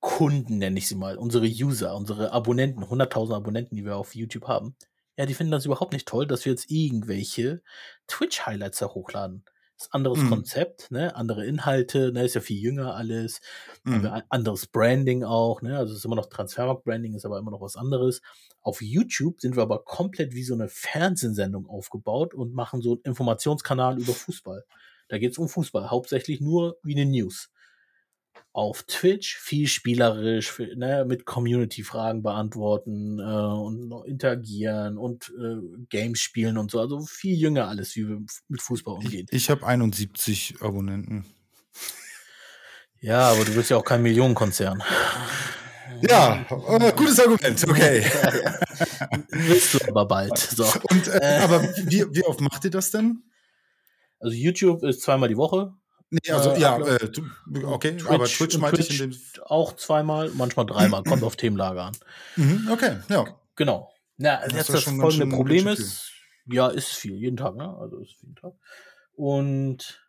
Kunden, 0.00 0.58
nenne 0.58 0.78
ich 0.78 0.88
sie 0.88 0.96
mal, 0.96 1.16
unsere 1.16 1.46
User, 1.46 1.94
unsere 1.94 2.32
Abonnenten, 2.32 2.82
100.000 2.82 3.36
Abonnenten, 3.36 3.76
die 3.76 3.84
wir 3.84 3.96
auf 3.96 4.16
YouTube 4.16 4.48
haben, 4.48 4.74
ja, 5.16 5.26
die 5.26 5.34
finden 5.34 5.52
das 5.52 5.66
überhaupt 5.66 5.92
nicht 5.92 6.08
toll, 6.08 6.26
dass 6.26 6.44
wir 6.44 6.52
jetzt 6.52 6.70
irgendwelche 6.70 7.62
Twitch-Highlights 8.08 8.78
da 8.78 8.88
hochladen. 8.88 9.44
Das 9.76 9.86
ist 9.86 9.92
ein 9.92 9.96
anderes 9.96 10.20
mhm. 10.20 10.28
Konzept, 10.28 10.90
ne? 10.92 11.16
andere 11.16 11.44
Inhalte, 11.46 12.12
ne? 12.12 12.24
ist 12.24 12.34
ja 12.34 12.40
viel 12.40 12.60
jünger 12.60 12.94
alles, 12.94 13.40
mhm. 13.82 14.22
anderes 14.28 14.66
Branding 14.68 15.24
auch, 15.24 15.62
ne? 15.62 15.76
also 15.76 15.92
es 15.92 15.98
ist 15.98 16.04
immer 16.04 16.14
noch 16.14 16.26
Transfermarkt-Branding, 16.26 17.14
ist 17.14 17.26
aber 17.26 17.38
immer 17.38 17.50
noch 17.50 17.60
was 17.60 17.76
anderes. 17.76 18.22
Auf 18.60 18.80
YouTube 18.82 19.40
sind 19.40 19.56
wir 19.56 19.64
aber 19.64 19.84
komplett 19.84 20.32
wie 20.32 20.44
so 20.44 20.54
eine 20.54 20.68
Fernsehsendung 20.68 21.66
aufgebaut 21.66 22.34
und 22.34 22.54
machen 22.54 22.82
so 22.82 22.92
einen 22.92 23.02
Informationskanal 23.02 23.98
über 23.98 24.12
Fußball. 24.12 24.64
Da 25.08 25.18
geht 25.18 25.32
es 25.32 25.38
um 25.38 25.48
Fußball, 25.48 25.90
hauptsächlich 25.90 26.40
nur 26.40 26.78
wie 26.82 26.94
eine 26.94 27.06
News 27.06 27.50
auf 28.52 28.84
Twitch 28.84 29.36
viel 29.36 29.66
spielerisch, 29.66 30.58
ne, 30.76 31.04
mit 31.06 31.26
Community-Fragen 31.26 32.22
beantworten 32.22 33.18
äh, 33.18 33.22
und 33.22 33.92
interagieren 34.06 34.96
und 34.96 35.32
äh, 35.36 35.56
Games 35.88 36.20
spielen 36.20 36.56
und 36.56 36.70
so. 36.70 36.80
Also 36.80 37.00
viel 37.00 37.36
jünger 37.36 37.68
alles, 37.68 37.96
wie 37.96 38.08
wir 38.08 38.20
mit 38.48 38.62
Fußball 38.62 38.94
umgehen. 38.94 39.26
Ich, 39.30 39.44
ich 39.44 39.50
habe 39.50 39.66
71 39.66 40.56
Abonnenten. 40.60 41.24
Ja, 43.00 43.32
aber 43.32 43.44
du 43.44 43.54
bist 43.54 43.70
ja 43.70 43.76
auch 43.76 43.84
kein 43.84 44.02
Millionenkonzern. 44.02 44.82
Ja, 46.08 46.46
äh, 46.48 46.92
gutes 46.92 47.20
Argument, 47.20 47.68
okay. 47.68 48.02
Willst 49.30 49.74
du 49.74 49.88
aber 49.88 50.06
bald. 50.06 50.38
So. 50.38 50.64
Und, 50.90 51.08
äh, 51.08 51.40
aber 51.42 51.62
wie, 51.62 52.04
wie 52.10 52.24
oft 52.24 52.40
macht 52.40 52.64
ihr 52.64 52.70
das 52.70 52.90
denn? 52.90 53.22
Also 54.20 54.36
YouTube 54.36 54.82
ist 54.84 55.02
zweimal 55.02 55.28
die 55.28 55.36
Woche. 55.36 55.74
Nee, 56.14 56.32
also 56.32 56.50
äh, 56.50 56.60
ja, 56.60 56.78
äh, 56.78 57.10
okay, 57.64 57.96
Twitch, 57.96 58.06
aber 58.08 58.24
Twitch 58.26 58.58
meinte 58.58 58.80
ich 58.80 59.00
in 59.00 59.10
dem. 59.10 59.20
Auch 59.46 59.74
zweimal, 59.74 60.30
manchmal 60.34 60.64
dreimal, 60.64 61.02
kommt 61.02 61.24
auf 61.24 61.34
Themenlage 61.34 61.82
an. 61.82 61.96
Mhm, 62.36 62.68
okay, 62.70 62.98
ja. 63.08 63.24
Genau. 63.56 63.92
Ja, 64.18 64.42
das 64.44 64.52
jetzt 64.52 64.74
das 64.74 64.84
folgende 64.84 65.26
Problem 65.34 65.66
ist, 65.66 66.12
ja, 66.46 66.68
ist 66.68 66.90
viel, 66.90 67.16
jeden 67.16 67.36
Tag, 67.36 67.56
ne? 67.56 67.76
Also 67.76 67.98
ist 67.98 68.14
jeden 68.20 68.36
Tag. 68.36 68.52
Und 69.16 70.04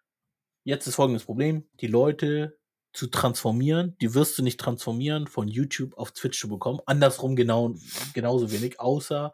jetzt 0.64 0.86
ist 0.86 0.96
folgendes 0.96 1.26
Problem: 1.26 1.68
Die 1.82 1.88
Leute 1.88 2.60
zu 2.94 3.08
transformieren, 3.08 3.98
die 4.00 4.14
wirst 4.14 4.38
du 4.38 4.44
nicht 4.44 4.60
transformieren, 4.60 5.26
von 5.26 5.48
YouTube 5.48 5.98
auf 5.98 6.12
Twitch 6.12 6.40
zu 6.40 6.48
bekommen. 6.48 6.82
Andersrum 6.86 7.36
genau, 7.36 7.74
genauso 8.14 8.52
wenig, 8.52 8.80
außer 8.80 9.34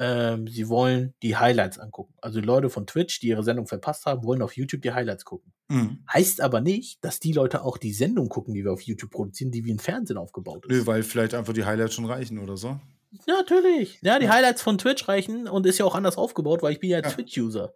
ähm, 0.00 0.48
sie 0.48 0.68
wollen 0.68 1.12
die 1.22 1.36
Highlights 1.36 1.78
angucken. 1.78 2.14
Also 2.22 2.40
die 2.40 2.46
Leute 2.46 2.70
von 2.70 2.86
Twitch, 2.86 3.20
die 3.20 3.28
ihre 3.28 3.44
Sendung 3.44 3.66
verpasst 3.66 4.06
haben, 4.06 4.24
wollen 4.24 4.40
auf 4.40 4.56
YouTube 4.56 4.80
die 4.80 4.92
Highlights 4.92 5.26
gucken. 5.26 5.52
Mhm. 5.68 6.02
Heißt 6.10 6.40
aber 6.40 6.62
nicht, 6.62 7.04
dass 7.04 7.20
die 7.20 7.32
Leute 7.32 7.62
auch 7.62 7.76
die 7.76 7.92
Sendung 7.92 8.30
gucken, 8.30 8.54
die 8.54 8.64
wir 8.64 8.72
auf 8.72 8.80
YouTube 8.80 9.10
produzieren, 9.10 9.50
die 9.50 9.62
wie 9.66 9.70
im 9.70 9.78
Fernsehen 9.78 10.16
aufgebaut 10.16 10.64
ist. 10.64 10.70
Nö, 10.70 10.86
weil 10.86 11.02
vielleicht 11.02 11.34
einfach 11.34 11.52
die 11.52 11.66
Highlights 11.66 11.94
schon 11.94 12.06
reichen 12.06 12.38
oder 12.38 12.56
so. 12.56 12.80
Ja, 13.26 13.34
natürlich. 13.34 13.98
Ja, 14.00 14.18
die 14.18 14.24
ja. 14.24 14.32
Highlights 14.32 14.62
von 14.62 14.78
Twitch 14.78 15.06
reichen 15.06 15.46
und 15.46 15.66
ist 15.66 15.78
ja 15.78 15.84
auch 15.84 15.94
anders 15.94 16.16
aufgebaut, 16.16 16.62
weil 16.62 16.72
ich 16.72 16.80
bin 16.80 16.88
ja, 16.88 17.00
ja. 17.00 17.08
Twitch-User. 17.08 17.74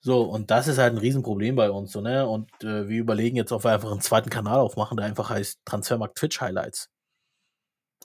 So, 0.00 0.22
und 0.22 0.52
das 0.52 0.68
ist 0.68 0.78
halt 0.78 0.94
ein 0.94 0.98
Riesenproblem 0.98 1.56
bei 1.56 1.68
uns, 1.68 1.90
so, 1.90 2.00
ne? 2.00 2.28
Und 2.28 2.48
äh, 2.62 2.88
wir 2.88 3.00
überlegen 3.00 3.36
jetzt, 3.36 3.50
ob 3.50 3.64
wir 3.64 3.72
einfach 3.72 3.90
einen 3.90 4.02
zweiten 4.02 4.30
Kanal 4.30 4.60
aufmachen, 4.60 4.96
der 4.96 5.06
einfach 5.06 5.30
heißt 5.30 5.62
Transfermarkt 5.64 6.16
Twitch 6.16 6.40
Highlights. 6.40 6.90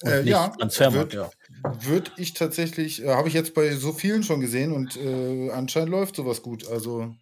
Äh, 0.04 0.24
ja, 0.24 0.49
Transfermarkt, 0.49 1.14
ja. 1.14 1.30
Würde 1.82 2.12
ich 2.18 2.34
tatsächlich, 2.34 3.04
äh, 3.04 3.10
habe 3.10 3.28
ich 3.28 3.34
jetzt 3.34 3.54
bei 3.54 3.76
so 3.76 3.93
vielen 3.93 4.24
schon 4.24 4.41
gesehen 4.41 4.74
und 4.74 4.97
äh, 4.97 5.52
anscheinend 5.52 5.89
läuft 5.89 6.16
sowas 6.16 6.41
gut. 6.41 6.68
Also 6.68 7.16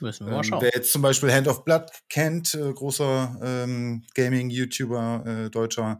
Müssen 0.00 0.26
wir 0.26 0.32
mal 0.32 0.38
ähm, 0.38 0.44
schauen. 0.44 0.62
wer 0.62 0.70
jetzt 0.74 0.92
zum 0.92 1.02
Beispiel 1.02 1.32
Hand 1.32 1.48
of 1.48 1.64
Blood 1.64 1.90
kennt, 2.08 2.54
äh, 2.54 2.72
großer 2.72 3.38
ähm, 3.42 4.04
Gaming-YouTuber, 4.14 5.24
äh, 5.26 5.50
Deutscher, 5.50 5.98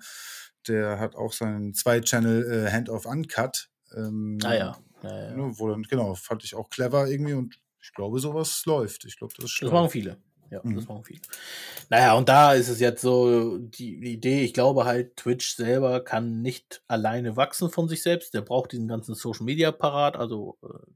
der 0.69 0.99
hat 0.99 1.15
auch 1.15 1.33
seinen 1.33 1.73
Zwei-Channel 1.73 2.67
äh, 2.67 2.71
Hand 2.71 2.89
of 2.89 3.07
Uncut. 3.07 3.69
Ähm, 3.97 4.39
ah 4.45 4.55
ja. 4.55 4.79
ja, 5.03 5.23
ja. 5.23 5.37
Ne, 5.37 5.53
wo 5.57 5.69
dann, 5.69 5.83
genau, 5.85 6.15
fand 6.15 6.45
ich 6.45 6.55
auch 6.55 6.69
clever 6.69 7.09
irgendwie 7.09 7.35
und 7.35 7.59
ich 7.81 7.93
glaube, 7.95 8.21
sowas 8.21 8.63
läuft. 8.67 9.05
Ich 9.05 9.17
glaube, 9.17 9.35
das 9.37 9.47
ist 9.47 9.51
schlau. 9.53 9.69
Das 9.69 9.75
machen 9.75 9.91
viele. 9.91 10.17
Ja, 10.53 10.61
mhm. 10.63 10.77
das 10.77 10.87
machen 10.87 11.03
viele. 11.03 11.21
Naja, 11.89 12.13
und 12.13 12.29
da 12.29 12.53
ist 12.53 12.69
es 12.69 12.79
jetzt 12.79 13.01
so 13.01 13.57
die, 13.57 13.99
die, 14.01 14.13
Idee, 14.13 14.45
ich 14.45 14.53
glaube 14.53 14.85
halt, 14.85 15.17
Twitch 15.17 15.57
selber 15.57 16.05
kann 16.05 16.43
nicht 16.43 16.83
alleine 16.89 17.37
wachsen 17.37 17.71
von 17.71 17.89
sich 17.89 18.03
selbst. 18.03 18.35
Der 18.35 18.43
braucht 18.43 18.73
diesen 18.73 18.87
ganzen 18.87 19.15
Social 19.15 19.47
Media 19.47 19.73
Parat, 19.73 20.15
also 20.15 20.59
äh, 20.63 20.91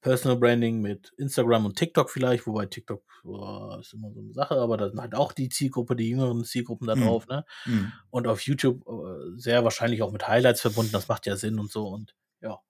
Personal 0.00 0.38
Branding 0.38 0.80
mit 0.80 1.12
Instagram 1.18 1.66
und 1.66 1.76
TikTok 1.76 2.08
vielleicht, 2.08 2.46
wobei 2.46 2.66
TikTok 2.66 3.02
oh, 3.24 3.76
ist 3.80 3.94
immer 3.94 4.12
so 4.12 4.20
eine 4.20 4.32
Sache, 4.32 4.54
aber 4.54 4.76
da 4.76 4.88
sind 4.88 5.00
halt 5.00 5.16
auch 5.16 5.32
die 5.32 5.48
Zielgruppe, 5.48 5.96
die 5.96 6.10
jüngeren 6.10 6.44
Zielgruppen 6.44 6.86
da 6.86 6.94
mhm. 6.94 7.02
drauf, 7.02 7.26
mhm. 7.26 7.34
ne? 7.34 7.44
Mhm. 7.66 7.92
Und 8.10 8.28
auf 8.28 8.42
YouTube 8.42 8.86
äh, 8.86 9.36
sehr 9.40 9.64
wahrscheinlich 9.64 10.02
auch 10.02 10.12
mit 10.12 10.28
Highlights 10.28 10.60
verbunden, 10.60 10.92
das 10.92 11.08
macht 11.08 11.26
ja 11.26 11.34
Sinn 11.34 11.58
und 11.58 11.72
so 11.72 11.88
und 11.88 12.14
ja. 12.40 12.60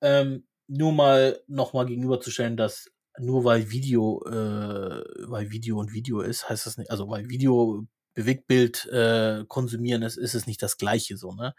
Ähm, 0.00 0.46
nur 0.68 0.92
mal 0.92 1.38
nochmal 1.48 1.84
gegenüberzustellen, 1.84 2.56
dass 2.56 2.90
nur 3.18 3.44
weil 3.44 3.70
Video, 3.70 4.22
äh, 4.26 5.04
weil 5.28 5.50
Video 5.50 5.78
und 5.78 5.92
Video 5.92 6.20
ist, 6.20 6.48
heißt 6.48 6.66
das 6.66 6.78
nicht, 6.78 6.90
also 6.90 7.08
weil 7.08 7.28
Video 7.28 7.86
Bewegtbild 8.14 8.86
äh, 8.86 9.44
konsumieren 9.48 10.02
ist, 10.02 10.16
ist 10.16 10.34
es 10.34 10.46
nicht 10.46 10.62
das 10.62 10.78
gleiche 10.78 11.16
so, 11.16 11.32
ne? 11.32 11.54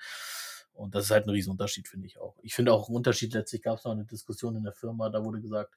Und 0.73 0.95
das 0.95 1.05
ist 1.05 1.11
halt 1.11 1.25
ein 1.27 1.29
Riesenunterschied, 1.29 1.87
finde 1.87 2.07
ich 2.07 2.19
auch. 2.19 2.37
Ich 2.41 2.55
finde 2.55 2.73
auch 2.73 2.87
einen 2.87 2.95
Unterschied, 2.95 3.33
letztlich 3.33 3.61
gab 3.61 3.77
es 3.77 3.83
noch 3.83 3.91
eine 3.91 4.05
Diskussion 4.05 4.55
in 4.55 4.63
der 4.63 4.73
Firma, 4.73 5.09
da 5.09 5.23
wurde 5.23 5.41
gesagt, 5.41 5.75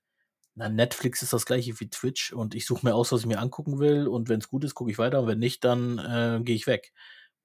na, 0.55 0.69
Netflix 0.69 1.23
ist 1.23 1.33
das 1.33 1.47
gleiche 1.47 1.79
wie 1.81 1.89
Twitch 1.91 2.33
und 2.33 2.55
ich 2.55 2.67
suche 2.67 2.87
mir 2.87 2.95
aus, 2.95 3.11
was 3.13 3.23
ich 3.23 3.27
mir 3.27 3.41
angucken 3.41 3.81
will 3.81 4.07
und 4.07 4.29
wenn 4.29 4.41
es 4.41 4.49
gut 4.49 4.65
ist, 4.65 4.75
gucke 4.75 4.91
ich 4.91 4.99
weiter 4.99 5.21
und 5.21 5.27
wenn 5.27 5.39
nicht, 5.39 5.65
dann 5.65 5.99
äh, 5.99 6.41
gehe 6.45 6.55
ich 6.55 6.67
weg. 6.67 6.93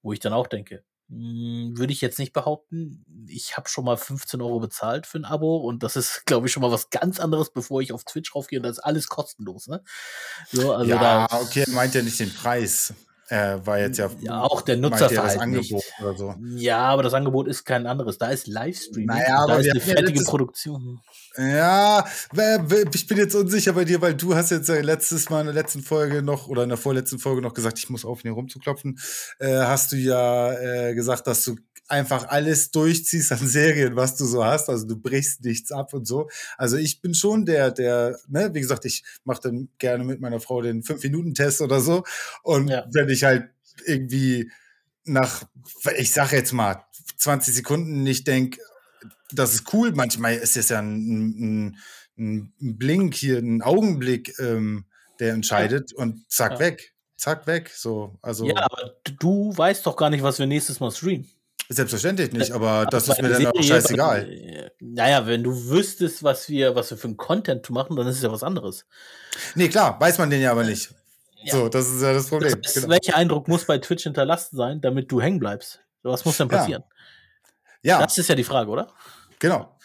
Wo 0.02 0.12
ich 0.12 0.20
dann 0.20 0.32
auch 0.32 0.46
denke, 0.46 0.84
würde 1.10 1.92
ich 1.92 2.00
jetzt 2.00 2.20
nicht 2.20 2.32
behaupten. 2.32 3.04
Ich 3.26 3.56
habe 3.56 3.68
schon 3.68 3.84
mal 3.84 3.96
15 3.96 4.40
Euro 4.40 4.60
bezahlt 4.60 5.06
für 5.06 5.18
ein 5.18 5.24
Abo 5.24 5.56
und 5.56 5.82
das 5.82 5.96
ist, 5.96 6.24
glaube 6.24 6.46
ich, 6.46 6.52
schon 6.52 6.62
mal 6.62 6.70
was 6.70 6.90
ganz 6.90 7.18
anderes, 7.18 7.52
bevor 7.52 7.82
ich 7.82 7.92
auf 7.92 8.04
Twitch 8.04 8.34
raufgehe 8.34 8.60
und 8.60 8.62
das 8.62 8.78
ist 8.78 8.84
alles 8.84 9.08
kostenlos. 9.08 9.66
Ne? 9.66 9.82
So, 10.52 10.72
also 10.72 10.88
ja, 10.88 11.26
da, 11.26 11.40
okay, 11.40 11.64
meint 11.70 11.94
ja 11.94 12.02
nicht 12.02 12.20
den 12.20 12.32
Preis. 12.32 12.94
Äh, 13.30 13.64
war 13.64 13.78
jetzt 13.78 13.96
ja, 13.98 14.10
ja 14.20 14.42
auch 14.42 14.60
der 14.60 14.76
Nutzerverhalten 14.76 15.38
ja 15.38 15.60
Angebot 15.60 15.84
oder 16.00 16.16
so. 16.16 16.34
Ja, 16.56 16.78
aber 16.80 17.04
das 17.04 17.14
Angebot 17.14 17.46
ist 17.46 17.64
kein 17.64 17.86
anderes. 17.86 18.18
Da 18.18 18.28
ist 18.30 18.48
Livestreaming, 18.48 19.06
naja, 19.06 19.46
da 19.46 19.56
ist 19.56 19.70
eine 19.70 19.80
fertige 19.80 20.24
Produktion. 20.24 21.00
Ja, 21.36 22.04
ich 22.92 23.06
bin 23.06 23.18
jetzt 23.18 23.36
unsicher 23.36 23.72
bei 23.72 23.84
dir, 23.84 24.00
weil 24.00 24.14
du 24.14 24.34
hast 24.34 24.50
jetzt 24.50 24.68
letztes 24.68 25.30
Mal 25.30 25.40
in 25.40 25.46
der 25.46 25.54
letzten 25.54 25.80
Folge 25.80 26.22
noch 26.22 26.48
oder 26.48 26.64
in 26.64 26.70
der 26.70 26.78
vorletzten 26.78 27.20
Folge 27.20 27.40
noch 27.40 27.54
gesagt, 27.54 27.78
ich 27.78 27.88
muss 27.88 28.04
aufhören 28.04 28.34
rumzuklopfen. 28.34 28.98
Äh, 29.38 29.58
hast 29.58 29.92
du 29.92 29.96
ja 29.96 30.52
äh, 30.52 30.94
gesagt, 30.96 31.28
dass 31.28 31.44
du 31.44 31.56
einfach 31.90 32.28
alles 32.28 32.70
durchziehst 32.70 33.32
an 33.32 33.38
Serien, 33.46 33.96
was 33.96 34.16
du 34.16 34.24
so 34.24 34.44
hast. 34.44 34.68
Also 34.68 34.86
du 34.86 34.96
brichst 34.96 35.44
nichts 35.44 35.72
ab 35.72 35.92
und 35.92 36.06
so. 36.06 36.28
Also 36.56 36.76
ich 36.76 37.00
bin 37.00 37.14
schon 37.14 37.44
der, 37.44 37.70
der, 37.70 38.18
ne, 38.28 38.50
wie 38.54 38.60
gesagt, 38.60 38.84
ich 38.84 39.02
mache 39.24 39.40
dann 39.42 39.68
gerne 39.78 40.04
mit 40.04 40.20
meiner 40.20 40.40
Frau 40.40 40.62
den 40.62 40.82
5-Minuten-Test 40.82 41.60
oder 41.60 41.80
so. 41.80 42.04
Und 42.42 42.68
ja. 42.68 42.86
wenn 42.92 43.08
ich 43.08 43.19
halt 43.24 43.50
irgendwie 43.86 44.50
nach, 45.04 45.44
ich 45.96 46.12
sag 46.12 46.32
jetzt 46.32 46.52
mal, 46.52 46.84
20 47.16 47.54
Sekunden 47.54 48.02
nicht 48.02 48.26
denke, 48.26 48.60
das 49.32 49.54
ist 49.54 49.72
cool. 49.72 49.92
Manchmal 49.92 50.36
ist 50.36 50.56
es 50.56 50.68
ja 50.68 50.80
ein, 50.80 51.76
ein, 52.18 52.52
ein 52.58 52.76
Blink 52.78 53.14
hier, 53.14 53.38
ein 53.38 53.62
Augenblick, 53.62 54.38
ähm, 54.38 54.86
der 55.18 55.34
entscheidet 55.34 55.92
und 55.92 56.30
zack 56.30 56.52
ja. 56.52 56.58
weg. 56.60 56.94
Zack 57.16 57.46
weg. 57.46 57.70
So, 57.74 58.18
also. 58.22 58.46
Ja, 58.46 58.56
aber 58.56 58.94
du 59.18 59.52
weißt 59.54 59.86
doch 59.86 59.96
gar 59.96 60.10
nicht, 60.10 60.22
was 60.22 60.38
wir 60.38 60.46
nächstes 60.46 60.80
Mal 60.80 60.90
streamen. 60.90 61.28
Selbstverständlich 61.72 62.32
nicht, 62.32 62.50
aber 62.50 62.86
das 62.90 63.06
ist 63.06 63.22
mir 63.22 63.28
dann 63.28 63.46
auch 63.46 63.62
scheißegal. 63.62 64.72
Naja, 64.80 65.24
wenn 65.26 65.44
du 65.44 65.68
wüsstest, 65.68 66.24
was 66.24 66.48
wir, 66.48 66.74
was 66.74 66.90
wir 66.90 66.98
für 66.98 67.06
einen 67.06 67.16
Content 67.16 67.70
machen, 67.70 67.94
dann 67.94 68.08
ist 68.08 68.16
es 68.16 68.22
ja 68.22 68.32
was 68.32 68.42
anderes. 68.42 68.86
Nee, 69.54 69.68
klar, 69.68 70.00
weiß 70.00 70.18
man 70.18 70.30
den 70.30 70.40
ja 70.40 70.50
aber 70.50 70.64
nicht. 70.64 70.90
Ja. 71.42 71.52
So, 71.52 71.68
das 71.68 71.88
ist 71.88 72.02
ja 72.02 72.12
das 72.12 72.28
Problem. 72.28 72.60
Das 72.62 72.74
genau. 72.74 72.88
Welcher 72.88 73.16
Eindruck 73.16 73.48
muss 73.48 73.64
bei 73.64 73.78
Twitch 73.78 74.02
hinterlassen 74.02 74.56
sein, 74.56 74.80
damit 74.80 75.10
du 75.10 75.20
hängen 75.20 75.38
bleibst? 75.38 75.82
Was 76.02 76.24
muss 76.24 76.36
denn 76.36 76.48
passieren? 76.48 76.84
Ja. 77.82 77.98
ja. 77.98 78.04
Das 78.04 78.18
ist 78.18 78.28
ja 78.28 78.34
die 78.34 78.44
Frage, 78.44 78.70
oder? 78.70 78.92
Genau. 79.38 79.78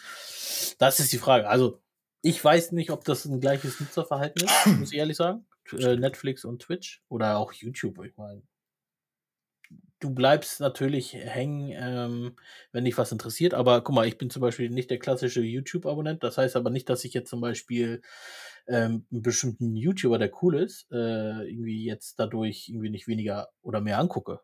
Das 0.78 1.00
ist 1.00 1.12
die 1.12 1.18
Frage. 1.18 1.48
Also, 1.48 1.80
ich 2.22 2.42
weiß 2.42 2.72
nicht, 2.72 2.90
ob 2.90 3.04
das 3.04 3.24
ein 3.24 3.40
gleiches 3.40 3.80
Nutzerverhalten 3.80 4.44
ist, 4.44 4.66
muss 4.78 4.92
ich 4.92 4.98
ehrlich 4.98 5.16
sagen. 5.16 5.46
Äh, 5.72 5.96
Netflix 5.96 6.44
und 6.44 6.62
Twitch 6.62 7.02
oder 7.08 7.38
auch 7.38 7.52
YouTube, 7.52 8.04
ich 8.04 8.16
meine. 8.16 8.42
Du 9.98 10.10
bleibst 10.10 10.60
natürlich 10.60 11.14
hängen, 11.14 11.72
ähm, 11.74 12.36
wenn 12.70 12.84
dich 12.84 12.98
was 12.98 13.12
interessiert, 13.12 13.54
aber 13.54 13.80
guck 13.80 13.94
mal, 13.94 14.06
ich 14.06 14.18
bin 14.18 14.28
zum 14.28 14.42
Beispiel 14.42 14.68
nicht 14.68 14.90
der 14.90 14.98
klassische 14.98 15.40
YouTube-Abonnent. 15.40 16.22
Das 16.22 16.36
heißt 16.36 16.54
aber 16.54 16.68
nicht, 16.68 16.88
dass 16.90 17.04
ich 17.04 17.14
jetzt 17.14 17.30
zum 17.30 17.40
Beispiel 17.40 18.02
ähm, 18.68 19.06
einen 19.10 19.22
bestimmten 19.22 19.76
YouTuber, 19.76 20.18
der 20.18 20.30
cool 20.42 20.56
ist, 20.56 20.86
äh, 20.90 21.48
irgendwie 21.48 21.84
jetzt 21.84 22.18
dadurch 22.18 22.68
irgendwie 22.68 22.90
nicht 22.90 23.08
weniger 23.08 23.48
oder 23.62 23.80
mehr 23.80 23.98
angucke. 23.98 24.40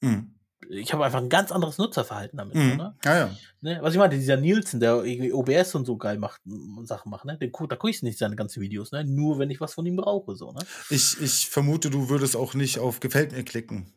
Mhm. 0.00 0.34
Ich 0.68 0.92
habe 0.92 1.04
einfach 1.04 1.20
ein 1.20 1.28
ganz 1.28 1.50
anderes 1.50 1.78
Nutzerverhalten 1.78 2.36
damit. 2.36 2.54
Mhm. 2.54 2.76
Ne? 2.76 2.96
Ja, 3.04 3.16
ja. 3.16 3.36
Ne? 3.60 3.78
Was 3.82 3.94
ich 3.94 3.98
meinte, 3.98 4.16
dieser 4.16 4.36
Nielsen, 4.36 4.80
der 4.80 5.02
irgendwie 5.02 5.32
OBS 5.32 5.74
und 5.74 5.86
so 5.86 5.96
geil 5.96 6.18
macht 6.18 6.40
und 6.46 6.86
Sachen 6.86 7.10
macht, 7.10 7.24
ne? 7.24 7.36
Den, 7.36 7.50
da 7.50 7.76
gucke 7.76 7.90
ich 7.90 8.02
nicht 8.02 8.18
seine 8.18 8.36
ganzen 8.36 8.62
Videos, 8.62 8.92
ne? 8.92 9.04
Nur 9.04 9.38
wenn 9.38 9.50
ich 9.50 9.60
was 9.60 9.74
von 9.74 9.86
ihm 9.86 9.96
brauche, 9.96 10.36
so, 10.36 10.52
ne? 10.52 10.60
Ich, 10.88 11.20
ich 11.20 11.48
vermute, 11.48 11.90
du 11.90 12.08
würdest 12.08 12.36
auch 12.36 12.54
nicht 12.54 12.78
auf 12.78 13.00
Gefällt 13.00 13.32
mir 13.32 13.42
klicken. 13.42 13.92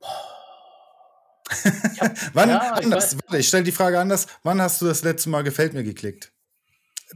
Wann, 2.32 2.48
Ja, 2.48 2.78
ich 2.78 2.84
anders, 2.84 3.16
warte, 3.16 3.38
ich 3.38 3.48
stelle 3.48 3.64
die 3.64 3.72
Frage 3.72 3.98
anders. 3.98 4.26
Wann 4.42 4.60
hast 4.60 4.80
du 4.80 4.86
das 4.86 5.02
letzte 5.02 5.28
Mal 5.28 5.42
Gefällt 5.42 5.74
mir 5.74 5.84
geklickt? 5.84 6.33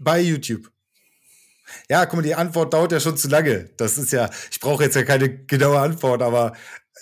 Bei 0.01 0.20
YouTube. 0.20 0.70
Ja, 1.91 2.07
guck 2.07 2.16
mal, 2.16 2.22
die 2.22 2.34
Antwort 2.34 2.72
dauert 2.72 2.93
ja 2.93 3.01
schon 3.01 3.16
zu 3.16 3.28
lange. 3.28 3.70
Das 3.76 3.99
ist 3.99 4.12
ja, 4.12 4.30
ich 4.51 4.61
brauche 4.61 4.84
jetzt 4.84 4.97
ja 4.97 5.03
keine 5.03 5.45
genaue 5.45 5.78
Antwort, 5.80 6.22
aber 6.22 6.55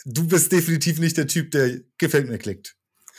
du 0.04 0.26
bist 0.26 0.50
definitiv 0.52 0.98
nicht 0.98 1.16
der 1.16 1.26
Typ, 1.28 1.50
der 1.52 1.80
Gefällt 1.98 2.28
mir 2.28 2.38
klickt. 2.38 2.76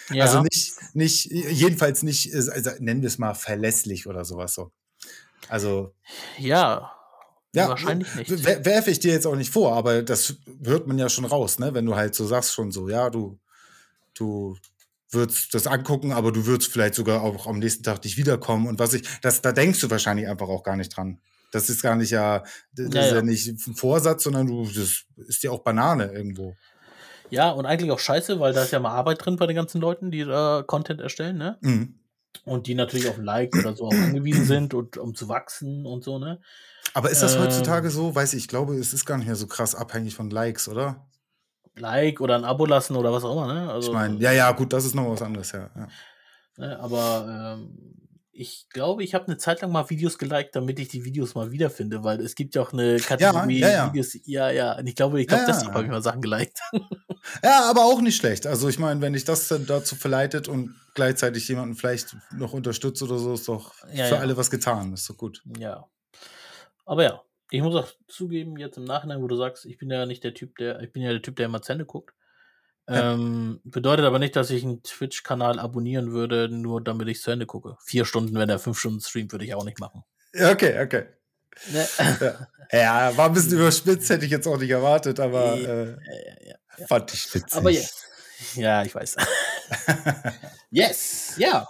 ja. 0.10 0.26
Also 0.26 0.42
nicht, 0.42 0.74
nicht, 0.94 1.26
jedenfalls 1.26 2.04
nicht, 2.04 2.34
also 2.34 2.72
nennen 2.80 3.02
wir 3.02 3.08
es 3.08 3.18
mal 3.18 3.34
verlässlich 3.34 4.08
oder 4.08 4.26
sowas 4.26 4.54
so. 4.54 4.72
Also, 5.48 5.94
ja. 6.38 6.92
ja, 7.54 7.70
Wahrscheinlich 7.70 8.14
nicht. 8.16 8.44
wer- 8.46 8.66
werfe 8.66 8.92
ich 8.92 9.00
dir 9.00 9.14
jetzt 9.14 9.26
auch 9.28 9.36
nicht 9.36 9.52
vor, 9.54 9.74
aber 9.76 10.02
das 10.04 10.36
hört 10.66 10.88
man 10.88 10.98
ja 10.98 11.08
schon 11.08 11.26
raus, 11.26 11.60
ne? 11.60 11.74
Wenn 11.74 11.86
du 11.86 11.96
halt 11.96 12.14
so 12.16 12.28
sagst 12.28 12.54
schon 12.54 12.72
so, 12.72 12.90
ja, 12.90 13.10
du, 13.10 13.40
du 14.16 14.58
würdest 15.12 15.54
das 15.54 15.68
angucken, 15.68 16.12
aber 16.12 16.32
du 16.32 16.46
würdest 16.46 16.72
vielleicht 16.72 16.96
sogar 16.96 17.22
auch 17.22 17.48
am 17.48 17.60
nächsten 17.60 17.84
Tag 17.84 18.04
nicht 18.04 18.18
wiederkommen 18.18 18.68
und 18.68 18.80
was 18.80 18.94
ich, 18.94 19.08
das, 19.22 19.42
da 19.42 19.52
denkst 19.52 19.80
du 19.80 19.90
wahrscheinlich 19.90 20.28
einfach 20.28 20.48
auch 20.50 20.64
gar 20.64 20.76
nicht 20.76 20.96
dran. 20.96 21.20
Das 21.52 21.70
ist 21.70 21.82
gar 21.82 21.96
nicht 21.96 22.12
ja, 22.12 22.44
das 22.74 22.94
Ja, 22.94 23.02
ist 23.02 23.12
ja 23.12 23.16
ja. 23.16 23.22
nicht 23.22 23.48
ein 23.48 23.58
Vorsatz, 23.76 24.24
sondern 24.24 24.48
du, 24.48 24.66
das 24.66 25.06
ist 25.28 25.44
ja 25.44 25.52
auch 25.52 25.64
Banane 25.64 26.12
irgendwo. 26.12 26.58
Ja, 27.30 27.52
und 27.52 27.66
eigentlich 27.66 27.92
auch 27.92 28.00
scheiße, 28.00 28.40
weil 28.40 28.54
da 28.54 28.64
ist 28.64 28.72
ja 28.72 28.80
mal 28.80 28.92
Arbeit 28.92 29.26
drin 29.26 29.36
bei 29.38 29.48
den 29.48 29.56
ganzen 29.56 29.82
Leuten, 29.82 30.12
die 30.12 30.24
da 30.24 30.64
Content 30.66 31.02
erstellen, 31.02 31.38
ne? 31.38 31.58
Mhm. 31.62 32.00
Und 32.46 32.68
die 32.68 32.76
natürlich 32.76 33.08
auf 33.08 33.18
ein 33.18 33.24
Like 33.24 33.56
oder 33.56 33.76
so 33.76 33.86
auch 33.86 33.92
angewiesen 33.94 34.46
sind 34.46 34.74
und 34.74 34.98
um 34.98 35.16
zu 35.16 35.28
wachsen 35.28 35.86
und 35.86 36.04
so, 36.04 36.20
ne? 36.20 36.40
Aber 36.94 37.10
ist 37.10 37.22
das 37.22 37.36
Ähm. 37.36 37.42
heutzutage 37.42 37.90
so? 37.90 38.16
Weiß 38.16 38.34
ich, 38.34 38.44
ich 38.44 38.48
glaube, 38.48 38.76
es 38.76 38.94
ist 38.94 39.06
gar 39.06 39.18
nicht 39.18 39.28
mehr 39.28 39.36
so 39.36 39.48
krass 39.48 39.76
abhängig 39.76 40.16
von 40.16 40.30
Likes, 40.30 40.68
oder? 40.70 41.07
Like 41.80 42.22
oder 42.22 42.36
ein 42.36 42.46
Abo 42.46 42.66
lassen 42.66 42.96
oder 42.96 43.12
was 43.12 43.24
auch 43.24 43.32
immer, 43.34 43.54
ne? 43.54 43.72
Also, 43.72 43.90
Ich 43.90 43.94
meine, 43.94 44.18
ja, 44.20 44.32
ja, 44.32 44.52
gut, 44.52 44.74
das 44.74 44.86
ist 44.86 44.96
noch 44.96 45.10
was 45.10 45.22
anderes, 45.22 45.52
ja. 45.52 45.70
ja. 45.76 45.88
Ne, 46.58 46.80
aber 46.80 47.58
ähm, 47.60 47.94
ich 48.32 48.68
glaube, 48.70 49.04
ich 49.04 49.16
habe 49.16 49.26
eine 49.28 49.38
Zeit 49.38 49.62
lang 49.62 49.72
mal 49.72 49.90
Videos 49.90 50.18
geliked, 50.18 50.56
damit 50.56 50.80
ich 50.80 50.90
die 50.90 51.04
Videos 51.04 51.34
mal 51.34 51.52
wiederfinde, 51.52 52.04
weil 52.04 52.20
es 52.22 52.36
gibt 52.36 52.54
ja 52.56 52.62
auch 52.62 52.72
eine 52.72 52.98
Kategorie 52.98 53.60
ja, 53.60 53.70
ja. 53.70 53.88
Videos. 53.94 54.16
Ja, 54.26 54.52
ja. 54.52 54.78
Und 54.78 54.86
ich 54.88 54.96
glaube, 54.96 55.20
ich 55.20 55.28
glaube, 55.28 55.42
Ja, 55.44 55.48
ja. 55.50 55.54
deshalb 55.56 55.74
habe 55.74 55.84
ich 55.86 55.90
mal 55.92 56.02
Sachen 56.02 56.22
geliked. 56.22 56.60
Ja, 57.44 57.70
aber 57.70 57.84
auch 57.84 58.00
nicht 58.00 58.16
schlecht. 58.16 58.48
Also 58.48 58.70
ich 58.70 58.80
meine, 58.80 59.02
wenn 59.02 59.12
dich 59.12 59.26
das 59.26 59.50
dann 59.50 59.66
dazu 59.66 59.96
verleitet 59.98 60.48
und 60.48 60.74
gleichzeitig 60.94 61.46
jemanden 61.50 61.76
vielleicht 61.76 62.16
noch 62.32 62.54
unterstützt 62.54 63.02
oder 63.02 63.18
so, 63.18 63.34
ist 63.34 63.50
doch 63.50 63.74
Ja, 63.92 64.06
für 64.06 64.16
ja. 64.16 64.22
alle 64.22 64.38
was 64.38 64.50
getan. 64.50 64.94
Ist 64.94 65.10
doch 65.10 65.18
gut. 65.18 65.44
ja. 65.60 65.86
Aber 66.86 67.04
ja, 67.04 67.22
ich 67.50 67.62
muss 67.62 67.76
auch 67.76 67.88
zugeben, 68.08 68.58
jetzt 68.58 68.78
im 68.78 68.84
Nachhinein, 68.84 69.22
wo 69.22 69.28
du 69.28 69.36
sagst, 69.36 69.66
ich 69.66 69.78
bin 69.78 69.90
ja 69.90 70.06
nicht 70.06 70.24
der 70.24 70.34
Typ, 70.34 70.58
der, 70.58 70.82
ich 70.82 70.92
bin 70.92 71.02
ja 71.02 71.12
der 71.12 71.22
Typ, 71.22 71.36
der 71.36 71.46
immer 71.46 71.62
zu 71.62 71.72
Ende 71.72 71.86
guckt. 71.86 72.14
Ja. 72.90 73.14
Ähm, 73.14 73.60
bedeutet 73.66 74.06
aber 74.06 74.20
nicht, 74.20 74.36
dass 74.36 74.50
ich 74.50 74.64
einen 74.64 74.82
Twitch-Kanal 74.82 75.60
abonnieren 75.60 76.12
würde, 76.12 76.48
nur 76.50 76.82
damit 76.82 77.08
ich 77.10 77.22
zu 77.22 77.32
Ende 77.32 77.46
gucke. 77.46 77.76
Vier 77.84 78.06
Stunden, 78.06 78.36
wenn 78.36 78.50
er 78.50 78.60
fünf 78.60 78.80
Stunden 78.80 79.02
streamt, 79.02 79.32
würde 79.34 79.46
ich 79.46 79.54
auch 79.54 79.66
nicht 79.66 79.80
machen. 79.80 80.04
Ja, 80.34 80.52
Okay, 80.52 80.82
okay. 80.82 81.06
Ne? 81.72 81.88
Ja, 82.72 83.16
war 83.18 83.28
ein 83.28 83.34
bisschen 83.34 83.54
überspitzt, 83.60 84.10
hätte 84.10 84.26
ich 84.26 84.32
jetzt 84.32 84.48
auch 84.48 84.58
nicht 84.58 84.70
erwartet, 84.70 85.20
aber 85.20 85.56
äh, 85.56 85.90
ja, 86.48 86.56
ja. 86.78 86.88
fand 86.88 87.14
ich 87.14 87.34
witzig. 87.34 87.54
Aber 87.54 87.72
yes. 87.72 88.04
Ja, 88.56 88.84
ich 88.84 88.94
weiß. 88.94 89.16
yes, 90.70 91.34
ja. 91.38 91.68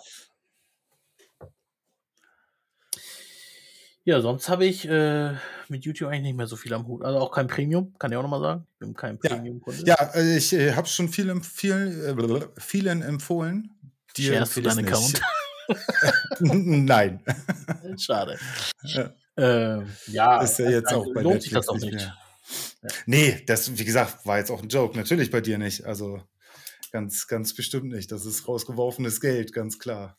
Ja, 4.08 4.22
sonst 4.22 4.48
habe 4.48 4.64
ich 4.64 4.88
äh, 4.88 5.34
mit 5.68 5.84
YouTube 5.84 6.08
eigentlich 6.08 6.22
nicht 6.22 6.38
mehr 6.38 6.48
so 6.48 6.56
viel 6.56 6.74
am 6.74 6.88
Hut. 6.88 7.04
Also 7.04 7.20
auch 7.20 7.30
kein 7.30 7.48
Premium, 7.48 7.94
kann 8.00 8.10
ich 8.10 8.18
auch 8.18 8.22
nochmal 8.22 8.40
sagen. 8.40 8.66
Ich 8.72 8.80
bin 8.80 8.94
kein 8.94 9.20
Ja. 9.22 9.32
Premium-Kunde. 9.32 9.84
Ja, 9.86 9.96
äh, 10.16 10.38
ich 10.38 10.54
äh, 10.54 10.72
habe 10.76 10.88
schon 10.88 11.10
viel, 11.10 11.42
viel, 11.42 12.48
äh, 12.56 12.62
vielen 12.62 13.02
empfohlen. 13.02 13.70
Dir 14.16 14.36
Sharest 14.36 14.56
du 14.56 14.62
deinen 14.62 14.88
Account? 14.88 15.22
Nein. 16.40 17.22
Schade. 18.00 18.40
Ja. 18.84 19.14
Ähm, 19.36 19.88
ja, 20.08 20.42
Ist 20.42 20.60
ja 20.60 20.70
jetzt 20.70 20.88
also 20.88 21.02
auch 21.02 21.14
bei 21.14 21.22
lohnt 21.22 21.42
sich 21.42 21.52
das 21.52 21.68
auch 21.68 21.76
nicht 21.76 21.94
mehr. 21.94 22.18
Nee, 23.08 23.44
das, 23.46 23.78
wie 23.78 23.84
gesagt, 23.84 24.26
war 24.26 24.38
jetzt 24.38 24.52
auch 24.52 24.64
ein 24.64 24.70
Joke. 24.70 24.98
Natürlich 24.98 25.32
bei 25.32 25.42
dir 25.42 25.58
nicht. 25.58 25.84
Also 25.84 26.22
ganz, 26.94 27.28
ganz 27.28 27.54
bestimmt 27.54 27.92
nicht. 27.92 28.10
Das 28.14 28.26
ist 28.26 28.48
rausgeworfenes 28.48 29.20
Geld, 29.20 29.52
ganz 29.52 29.80
klar. 29.80 30.18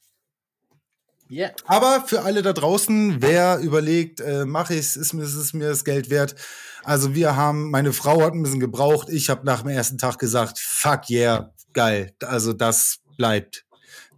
Ja. 1.28 1.50
Aber 1.66 2.04
für 2.06 2.22
alle 2.22 2.42
da 2.42 2.52
draußen, 2.52 3.20
wer 3.20 3.58
überlegt, 3.58 4.20
äh, 4.20 4.44
mache 4.46 4.74
ich 4.74 4.80
es, 4.80 4.96
ist, 4.96 5.12
mir- 5.12 5.24
ist 5.24 5.34
es 5.34 5.52
mir 5.52 5.68
das 5.68 5.84
Geld 5.84 6.08
wert? 6.10 6.34
Also 6.84 7.14
wir 7.14 7.36
haben, 7.36 7.70
meine 7.70 7.92
Frau 7.92 8.22
hat 8.22 8.32
ein 8.32 8.42
bisschen 8.42 8.60
gebraucht. 8.60 9.08
Ich 9.10 9.28
habe 9.28 9.44
nach 9.44 9.60
dem 9.62 9.70
ersten 9.70 9.98
Tag 9.98 10.18
gesagt, 10.18 10.58
fuck 10.58 11.10
yeah, 11.10 11.52
geil. 11.74 12.14
Also 12.24 12.52
das 12.54 13.00
bleibt. 13.16 13.64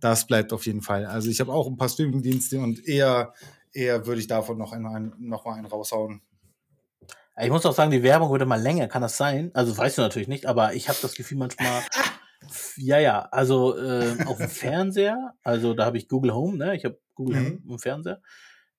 Das 0.00 0.26
bleibt 0.26 0.52
auf 0.52 0.66
jeden 0.66 0.82
Fall. 0.82 1.04
Also 1.06 1.28
ich 1.30 1.40
habe 1.40 1.52
auch 1.52 1.66
ein 1.66 1.76
paar 1.76 1.88
Streamingdienste 1.88 2.58
und 2.60 2.86
eher, 2.86 3.34
eher 3.72 4.06
würde 4.06 4.20
ich 4.20 4.28
davon 4.28 4.56
noch, 4.56 4.72
einen, 4.72 4.86
einen, 4.86 5.14
noch 5.18 5.44
mal 5.44 5.54
einen 5.54 5.66
raushauen. 5.66 6.22
Ich 7.42 7.50
muss 7.50 7.64
auch 7.66 7.74
sagen, 7.74 7.90
die 7.90 8.02
Werbung 8.02 8.28
wurde 8.28 8.44
mal 8.46 8.60
länger, 8.60 8.86
kann 8.86 9.02
das 9.02 9.16
sein? 9.16 9.50
Also 9.54 9.76
weißt 9.76 9.98
du 9.98 10.02
natürlich 10.02 10.28
nicht, 10.28 10.46
aber 10.46 10.74
ich 10.74 10.88
habe 10.88 10.98
das 11.02 11.14
Gefühl 11.14 11.38
manchmal. 11.38 11.82
Ja, 12.76 12.98
ja, 12.98 13.20
also 13.30 13.76
äh, 13.76 14.16
auf 14.26 14.38
dem 14.38 14.48
Fernseher, 14.48 15.34
also 15.42 15.74
da 15.74 15.84
habe 15.84 15.98
ich 15.98 16.08
Google 16.08 16.32
Home, 16.34 16.56
ne? 16.56 16.74
Ich 16.76 16.84
habe 16.84 16.98
Google 17.14 17.36
Mhm. 17.40 17.46
Home 17.46 17.60
im 17.74 17.78
Fernseher. 17.78 18.20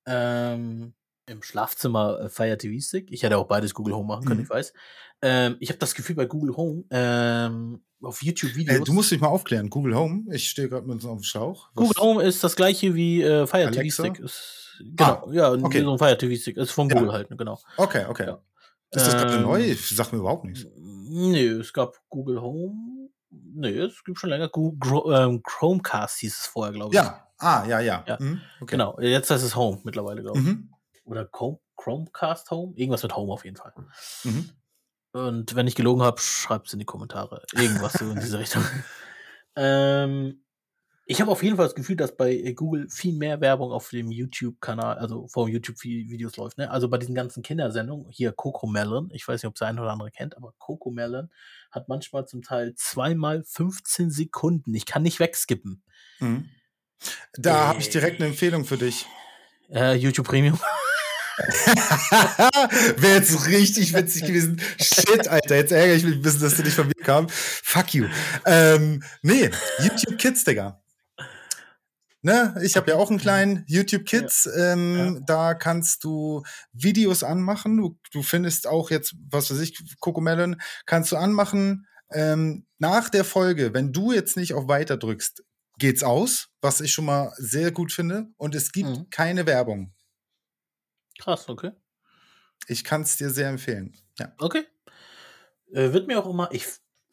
Ähm, 0.06 0.94
Im 1.28 1.44
Schlafzimmer 1.44 2.20
äh, 2.22 2.30
Fire 2.30 2.58
TV 2.58 2.84
Stick. 2.84 3.12
Ich 3.12 3.24
hätte 3.24 3.38
auch 3.38 3.48
beides 3.48 3.74
Google 3.74 3.94
Home 3.96 4.08
machen 4.08 4.26
können, 4.26 4.40
Mhm. 4.40 4.44
ich 4.46 4.50
weiß. 4.50 4.74
Ähm, 5.22 5.58
ich 5.60 5.70
habe 5.70 5.78
das 5.80 5.94
Gefühl 5.94 6.16
bei 6.16 6.26
Google 6.26 6.58
Home 6.58 6.84
ähm, 6.90 7.84
auf 8.02 8.24
YouTube 8.24 8.52
Äh, 8.52 8.56
Videos. 8.56 8.84
du 8.86 8.94
musst 8.94 9.12
dich 9.12 9.22
mal 9.22 9.28
aufklären. 9.28 9.70
Google 9.70 9.96
Home. 9.96 10.24
Ich 10.34 10.50
stehe 10.50 10.68
gerade 10.68 10.86
mit 10.88 10.96
uns 10.96 11.06
auf 11.06 11.20
dem 11.20 11.24
Schlauch. 11.24 11.70
Was- 11.76 11.88
Google 11.88 12.02
Home 12.04 12.24
ist 12.24 12.44
das 12.44 12.56
gleiche 12.56 12.96
wie 12.96 13.22
äh, 13.22 13.46
Fire 13.46 13.70
TV 13.70 13.80
Alexa? 13.80 14.04
Stick. 14.06 14.20
Ist, 14.20 14.84
genau, 14.98 15.32
ja, 15.32 15.52
okay. 15.52 15.84
so 15.84 15.92
ein 15.92 15.98
Fire 16.00 16.18
TV 16.18 16.42
Stick. 16.42 16.58
Ist 16.58 16.72
von 16.72 16.90
Ja. 16.90 16.96
Google 16.96 17.14
halt, 17.14 17.30
ne, 17.30 17.38
genau. 17.38 17.60
Okay, 17.78 18.06
okay. 18.10 18.26
Ja. 18.26 18.42
Ist 18.94 19.06
das 19.08 19.14
gerade 19.14 19.36
Ähm, 19.36 19.44
neu? 19.44 19.62
Ich 19.64 19.88
sag 19.96 20.12
mir 20.12 20.18
überhaupt 20.20 20.44
nichts. 20.46 20.66
Nee, 20.76 21.46
es 21.46 21.72
gab 21.72 22.02
Google 22.10 22.42
Home. 22.42 23.10
Nee, 23.32 23.78
es 23.78 24.04
gibt 24.04 24.20
schon 24.20 24.30
länger. 24.30 24.50
Ähm, 24.56 25.42
Chromecast 25.44 26.20
hieß 26.20 26.40
es 26.40 26.48
vorher, 26.48 26.74
glaube 26.74 26.94
ich. 26.94 27.02
Ja. 27.02 27.28
Ah, 27.40 27.66
ja, 27.66 27.80
ja. 27.80 28.04
Ja. 28.08 28.18
Mhm. 28.20 28.42
Okay. 28.60 28.72
Genau, 28.72 29.00
jetzt 29.00 29.32
heißt 29.32 29.44
es 29.44 29.56
Home 29.56 29.80
mittlerweile, 29.84 30.22
glaube 30.22 30.40
ich. 30.40 30.46
Mhm. 30.46 30.70
Oder 31.06 31.26
Chrome, 31.26 31.60
Chromecast 31.76 32.52
Home? 32.52 32.74
Irgendwas 32.76 33.04
mit 33.04 33.16
Home 33.16 33.34
auf 33.34 33.46
jeden 33.46 33.58
Fall. 33.58 33.74
Mhm. 34.24 34.50
Und 35.14 35.56
wenn 35.56 35.68
ich 35.68 35.76
gelogen 35.76 36.04
habe, 36.04 36.22
schreibt 36.22 36.68
es 36.68 36.74
in 36.74 36.80
die 36.80 36.86
Kommentare. 36.86 37.42
Irgendwas 37.54 37.94
so 37.94 38.12
in 38.12 38.20
diese 38.20 38.38
Richtung. 38.40 38.64
Ähm, 39.56 40.41
ich 41.12 41.20
habe 41.20 41.30
auf 41.30 41.44
jeden 41.44 41.58
Fall 41.58 41.66
das 41.66 41.76
Gefühl, 41.76 41.98
dass 41.98 42.16
bei 42.16 42.32
äh, 42.32 42.54
Google 42.54 42.88
viel 42.90 43.14
mehr 43.14 43.42
Werbung 43.42 43.74
auf 43.74 43.90
dem 43.90 44.12
YouTube-Kanal, 44.12 44.98
also 44.98 45.28
vor 45.28 45.50
YouTube-Videos 45.50 46.38
läuft. 46.38 46.58
Ne? 46.58 46.72
Also 46.72 46.88
bei 46.88 46.98
diesen 46.98 47.16
ganzen 47.16 47.44
Kindersendungen, 47.44 48.10
hier 48.10 48.32
Coco 48.32 48.66
Melon, 48.66 49.10
ich 49.12 49.28
weiß 49.28 49.44
nicht, 49.44 49.48
ob 49.48 49.56
es 49.56 49.60
der 49.60 49.68
eine 49.68 49.82
oder 49.82 49.92
andere 49.92 50.10
kennt, 50.10 50.38
aber 50.38 50.54
Coco 50.58 50.90
Melon 50.90 51.30
hat 51.70 51.90
manchmal 51.90 52.28
zum 52.28 52.44
Teil 52.44 52.76
zweimal 52.76 53.44
15 53.44 54.10
Sekunden. 54.10 54.74
Ich 54.74 54.86
kann 54.86 55.04
nicht 55.04 55.20
wegskippen. 55.20 55.84
Mhm. 56.20 56.50
Da 57.34 57.68
habe 57.68 57.80
ich 57.80 57.90
direkt 57.90 58.22
eine 58.22 58.30
Empfehlung 58.30 58.64
für 58.64 58.78
dich. 58.78 59.06
Äh, 59.70 59.96
YouTube 59.96 60.28
Premium. 60.28 60.58
Wäre 62.98 63.16
jetzt 63.16 63.48
richtig 63.48 63.94
witzig 63.94 64.24
gewesen. 64.24 64.62
Shit, 64.80 65.28
Alter, 65.28 65.56
jetzt 65.56 65.72
ärgere 65.72 65.96
ich 65.96 66.04
mich 66.04 66.16
ein 66.16 66.22
bisschen, 66.22 66.42
dass 66.42 66.56
du 66.56 66.64
nicht 66.64 66.76
von 66.76 66.88
mir 66.88 67.04
kam. 67.04 67.28
Fuck 67.30 67.96
you. 67.96 68.06
Ähm, 68.46 69.04
nee, 69.24 69.50
YouTube 69.80 70.18
Kids, 70.18 70.44
Digga. 70.44 70.81
Ne, 72.24 72.56
ich 72.64 72.78
habe 72.78 72.92
ja 72.92 72.98
auch 72.98 73.10
einen 73.10 73.20
kleinen 73.20 73.64
YouTube 73.68 74.06
Kids. 74.06 74.48
Ähm, 74.56 75.24
Da 75.26 75.56
kannst 75.56 76.04
du 76.04 76.44
Videos 76.72 77.24
anmachen. 77.24 77.78
Du, 77.78 77.98
du 78.12 78.22
findest 78.22 78.68
auch 78.68 78.92
jetzt, 78.92 79.16
was 79.32 79.50
weiß 79.50 79.60
ich, 79.60 79.78
Cocomelon, 80.00 80.62
kannst 80.86 81.12
du 81.12 81.18
anmachen. 81.18 81.88
Ähm, 82.12 82.68
nach 82.78 83.10
der 83.10 83.24
Folge, 83.24 83.74
wenn 83.74 83.92
du 83.94 84.12
jetzt 84.12 84.38
nicht 84.38 84.54
auf 84.54 84.68
Weiter 84.68 84.98
drückst, 84.98 85.44
geht's 85.80 86.04
aus, 86.04 86.50
was 86.62 86.80
ich 86.82 86.94
schon 86.94 87.06
mal 87.06 87.34
sehr 87.38 87.72
gut 87.72 87.92
finde. 87.92 88.28
Und 88.38 88.54
es 88.54 88.72
gibt 88.72 88.90
Mhm. 88.90 89.10
keine 89.10 89.46
Werbung. 89.48 89.94
Krass, 91.20 91.50
okay. 91.50 91.72
Ich 92.68 92.84
kann 92.84 93.02
es 93.02 93.18
dir 93.18 93.30
sehr 93.32 93.50
empfehlen. 93.50 93.96
Ja. 94.20 94.34
Okay. 94.38 94.66
Äh, 95.74 95.94
wird 95.94 96.08
mir 96.08 96.20
auch 96.20 96.30
immer, 96.30 96.50
ich 96.52 96.68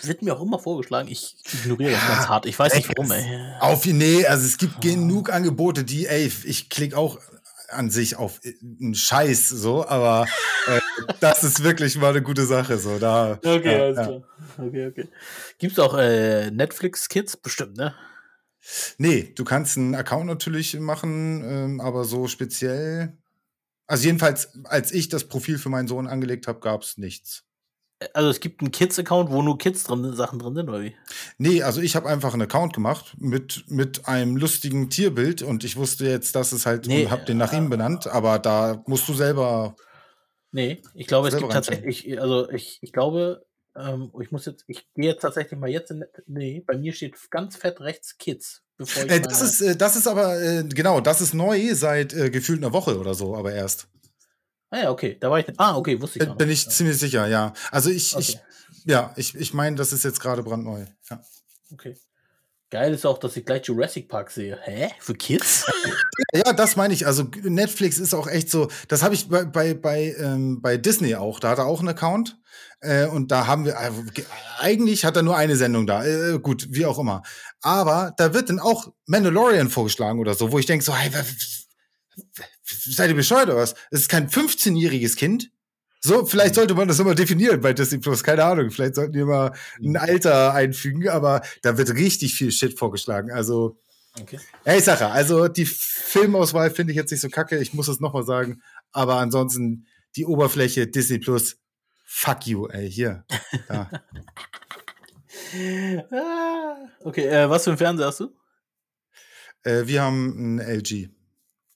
wird 0.06 0.22
mir 0.22 0.36
auch 0.36 0.42
immer 0.42 0.58
vorgeschlagen, 0.58 1.08
ich 1.08 1.34
ignoriere 1.52 1.92
das 1.92 2.02
Ja, 2.02 2.08
ganz 2.14 2.28
hart. 2.28 2.46
Ich 2.46 2.58
weiß 2.58 2.74
nicht 2.74 2.88
warum, 2.96 3.10
ey. 3.10 3.24
Auf 3.60 3.84
nee, 3.86 4.24
also 4.26 4.46
es 4.46 4.56
gibt 4.58 4.76
Ah. 4.76 4.80
genug 4.80 5.30
Angebote, 5.32 5.82
die, 5.84 6.06
ey, 6.06 6.30
ich 6.44 6.70
klicke 6.70 6.96
auch 6.96 7.18
an 7.70 7.90
sich 7.90 8.16
auf 8.16 8.40
einen 8.80 8.94
Scheiß 8.94 9.48
so, 9.48 9.86
aber 9.86 10.26
äh, 10.66 10.80
das 11.20 11.44
ist 11.44 11.62
wirklich 11.62 11.96
mal 11.98 12.10
eine 12.10 12.22
gute 12.22 12.46
Sache. 12.46 12.78
So, 12.78 12.98
da, 12.98 13.38
Okay, 13.44 13.72
ja, 13.76 13.82
alles 13.84 13.96
ja. 13.98 14.04
klar. 14.06 14.22
Okay, 14.58 14.86
okay. 14.86 15.08
Gibt's 15.58 15.78
auch 15.78 15.96
äh, 15.98 16.50
Netflix 16.50 17.08
Kids? 17.08 17.36
Bestimmt, 17.36 17.76
ne? 17.76 17.94
Nee, 18.98 19.32
du 19.34 19.44
kannst 19.44 19.76
einen 19.76 19.94
Account 19.94 20.26
natürlich 20.26 20.78
machen, 20.78 21.42
ähm, 21.44 21.80
aber 21.80 22.04
so 22.04 22.26
speziell. 22.26 23.16
Also 23.86 24.04
jedenfalls, 24.06 24.48
als 24.64 24.92
ich 24.92 25.08
das 25.08 25.24
Profil 25.24 25.58
für 25.58 25.70
meinen 25.70 25.88
Sohn 25.88 26.06
angelegt 26.06 26.46
habe, 26.46 26.60
gab 26.60 26.82
es 26.82 26.98
nichts. 26.98 27.44
Also 28.12 28.30
es 28.30 28.38
gibt 28.38 28.60
einen 28.60 28.70
Kids-Account, 28.70 29.30
wo 29.30 29.42
nur 29.42 29.58
Kids 29.58 29.82
drin, 29.84 30.14
Sachen 30.14 30.38
drin 30.38 30.54
sind, 30.54 30.68
oder 30.68 30.82
wie? 30.82 30.94
Nee, 31.36 31.62
also 31.62 31.80
ich 31.80 31.96
habe 31.96 32.08
einfach 32.08 32.32
einen 32.32 32.42
Account 32.42 32.72
gemacht 32.72 33.16
mit, 33.18 33.64
mit 33.68 34.06
einem 34.06 34.36
lustigen 34.36 34.88
Tierbild 34.88 35.42
und 35.42 35.64
ich 35.64 35.76
wusste 35.76 36.06
jetzt, 36.06 36.36
dass 36.36 36.52
es 36.52 36.64
halt, 36.64 36.86
Nee, 36.86 37.06
und 37.06 37.10
hab 37.10 37.26
den 37.26 37.38
nach 37.38 37.52
ihm 37.52 37.66
äh, 37.66 37.70
benannt, 37.70 38.06
aber 38.06 38.38
da 38.38 38.82
musst 38.86 39.08
du 39.08 39.14
selber. 39.14 39.74
Nee, 40.52 40.80
ich 40.94 41.08
glaube, 41.08 41.28
es 41.28 41.36
gibt 41.36 41.50
tatsächlich, 41.50 42.06
ich, 42.06 42.20
also 42.20 42.48
ich, 42.50 42.78
ich 42.82 42.92
glaube, 42.92 43.44
ähm, 43.76 44.12
ich 44.20 44.30
muss 44.30 44.46
jetzt, 44.46 44.64
ich 44.68 44.86
gehe 44.94 45.10
jetzt 45.10 45.22
tatsächlich 45.22 45.58
mal 45.58 45.68
jetzt 45.68 45.90
in, 45.90 46.04
nee, 46.26 46.62
bei 46.66 46.76
mir 46.76 46.92
steht 46.92 47.16
ganz 47.30 47.56
fett 47.56 47.80
rechts 47.80 48.16
Kids, 48.16 48.62
bevor 48.76 49.04
ich 49.04 49.10
Äh, 49.10 49.20
das, 49.20 49.42
ist, 49.42 49.60
äh, 49.60 49.76
das 49.76 49.96
ist 49.96 50.06
aber, 50.06 50.40
äh, 50.40 50.64
genau, 50.64 51.00
das 51.00 51.20
ist 51.20 51.34
neu 51.34 51.74
seit 51.74 52.14
äh, 52.14 52.30
gefühlt 52.30 52.62
einer 52.62 52.72
Woche 52.72 52.98
oder 52.98 53.14
so, 53.14 53.36
aber 53.36 53.52
erst. 53.52 53.88
Ah 54.70 54.82
ja, 54.82 54.90
okay, 54.90 55.16
da 55.18 55.30
war 55.30 55.38
ich, 55.38 55.46
ah, 55.56 55.76
okay, 55.76 56.00
wusste 56.00 56.18
ich 56.18 56.20
Bin, 56.20 56.28
noch 56.28 56.36
bin 56.36 56.50
ich 56.50 56.68
ziemlich 56.68 56.98
sicher, 56.98 57.26
ja. 57.26 57.52
Also 57.70 57.90
ich, 57.90 58.14
ich 58.16 58.36
Okay. 58.36 58.40
ja, 58.84 59.12
ich, 59.16 59.34
ich 59.34 59.54
meine, 59.54 59.76
das 59.76 59.92
ist 59.92 60.04
jetzt 60.04 60.20
gerade 60.20 60.42
brandneu. 60.42 60.84
Ja. 61.10 61.22
Okay. 61.72 61.96
Geil 62.70 62.92
ist 62.92 63.06
auch, 63.06 63.16
dass 63.16 63.34
ich 63.34 63.46
gleich 63.46 63.64
Jurassic 63.64 64.10
Park 64.10 64.30
sehe. 64.30 64.58
Hä? 64.62 64.90
Für 65.00 65.14
Kids? 65.14 65.64
Ja, 66.34 66.52
das 66.52 66.76
meine 66.76 66.92
ich. 66.92 67.06
Also 67.06 67.22
Netflix 67.42 67.96
ist 67.96 68.12
auch 68.12 68.26
echt 68.26 68.50
so. 68.50 68.68
Das 68.88 69.02
habe 69.02 69.14
ich 69.14 69.26
bei, 69.30 69.46
bei, 69.46 69.72
bei, 69.72 70.14
ähm, 70.18 70.60
bei 70.60 70.76
Disney 70.76 71.14
auch. 71.14 71.40
Da 71.40 71.48
hat 71.48 71.58
er 71.58 71.64
auch 71.64 71.78
einen 71.78 71.88
Account. 71.88 72.38
Äh, 72.80 73.06
und 73.06 73.30
da 73.30 73.46
haben 73.46 73.64
wir, 73.64 73.72
äh, 73.74 73.90
ge- 74.12 74.26
eigentlich 74.58 75.06
hat 75.06 75.16
er 75.16 75.22
nur 75.22 75.34
eine 75.38 75.56
Sendung 75.56 75.86
da. 75.86 76.04
Äh, 76.04 76.38
gut, 76.40 76.66
wie 76.68 76.84
auch 76.84 76.98
immer. 76.98 77.22
Aber 77.62 78.12
da 78.18 78.34
wird 78.34 78.50
dann 78.50 78.60
auch 78.60 78.92
Mandalorian 79.06 79.70
vorgeschlagen 79.70 80.18
oder 80.20 80.34
so, 80.34 80.52
wo 80.52 80.58
ich 80.58 80.66
denke 80.66 80.84
so, 80.84 80.94
hey, 80.94 81.10
seid 82.68 83.10
ihr 83.10 83.16
bescheuert 83.16 83.48
oder 83.48 83.56
was? 83.56 83.74
Es 83.90 84.00
ist 84.02 84.08
kein 84.08 84.28
15-jähriges 84.28 85.16
Kind. 85.16 85.50
So, 86.00 86.24
vielleicht 86.26 86.54
sollte 86.54 86.74
man 86.74 86.86
das 86.86 87.00
immer 87.00 87.14
definieren 87.14 87.60
bei 87.60 87.72
Disney 87.72 87.98
Plus. 87.98 88.22
Keine 88.22 88.44
Ahnung. 88.44 88.70
Vielleicht 88.70 88.94
sollten 88.94 89.14
wir 89.14 89.26
mal 89.26 89.52
ein 89.82 89.96
Alter 89.96 90.54
einfügen, 90.54 91.08
aber 91.08 91.42
da 91.62 91.76
wird 91.76 91.90
richtig 91.94 92.34
viel 92.34 92.52
Shit 92.52 92.78
vorgeschlagen. 92.78 93.30
Also, 93.32 93.78
Okay. 94.20 94.40
sage 94.80 95.00
ja, 95.02 95.10
also 95.10 95.46
die 95.48 95.66
Filmauswahl 95.66 96.70
finde 96.70 96.92
ich 96.92 96.96
jetzt 96.96 97.10
nicht 97.12 97.20
so 97.20 97.28
kacke, 97.28 97.58
ich 97.58 97.72
muss 97.74 97.86
es 97.88 98.00
nochmal 98.00 98.24
sagen. 98.24 98.62
Aber 98.90 99.16
ansonsten 99.16 99.86
die 100.16 100.24
Oberfläche 100.24 100.86
Disney 100.88 101.18
Plus, 101.18 101.56
fuck 102.04 102.46
you, 102.46 102.66
ey, 102.66 102.90
hier. 102.90 103.24
Da. 103.68 103.90
Ah, 106.10 106.76
okay, 107.04 107.26
äh, 107.26 107.48
was 107.48 107.64
für 107.64 107.70
ein 107.70 107.78
Fernseher 107.78 108.06
hast 108.08 108.20
du? 108.20 108.34
äh, 109.62 109.86
wir 109.86 110.02
haben 110.02 110.56
ein 110.56 110.58
LG. 110.58 111.10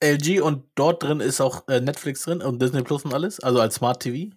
LG 0.03 0.40
und 0.42 0.64
dort 0.74 1.03
drin 1.03 1.20
ist 1.20 1.40
auch 1.40 1.68
äh, 1.68 1.80
Netflix 1.80 2.22
drin 2.24 2.42
und 2.42 2.61
Disney 2.61 2.82
Plus 2.82 3.05
und 3.05 3.14
alles, 3.14 3.40
also 3.40 3.61
als 3.61 3.76
Smart 3.76 4.03
TV. 4.03 4.34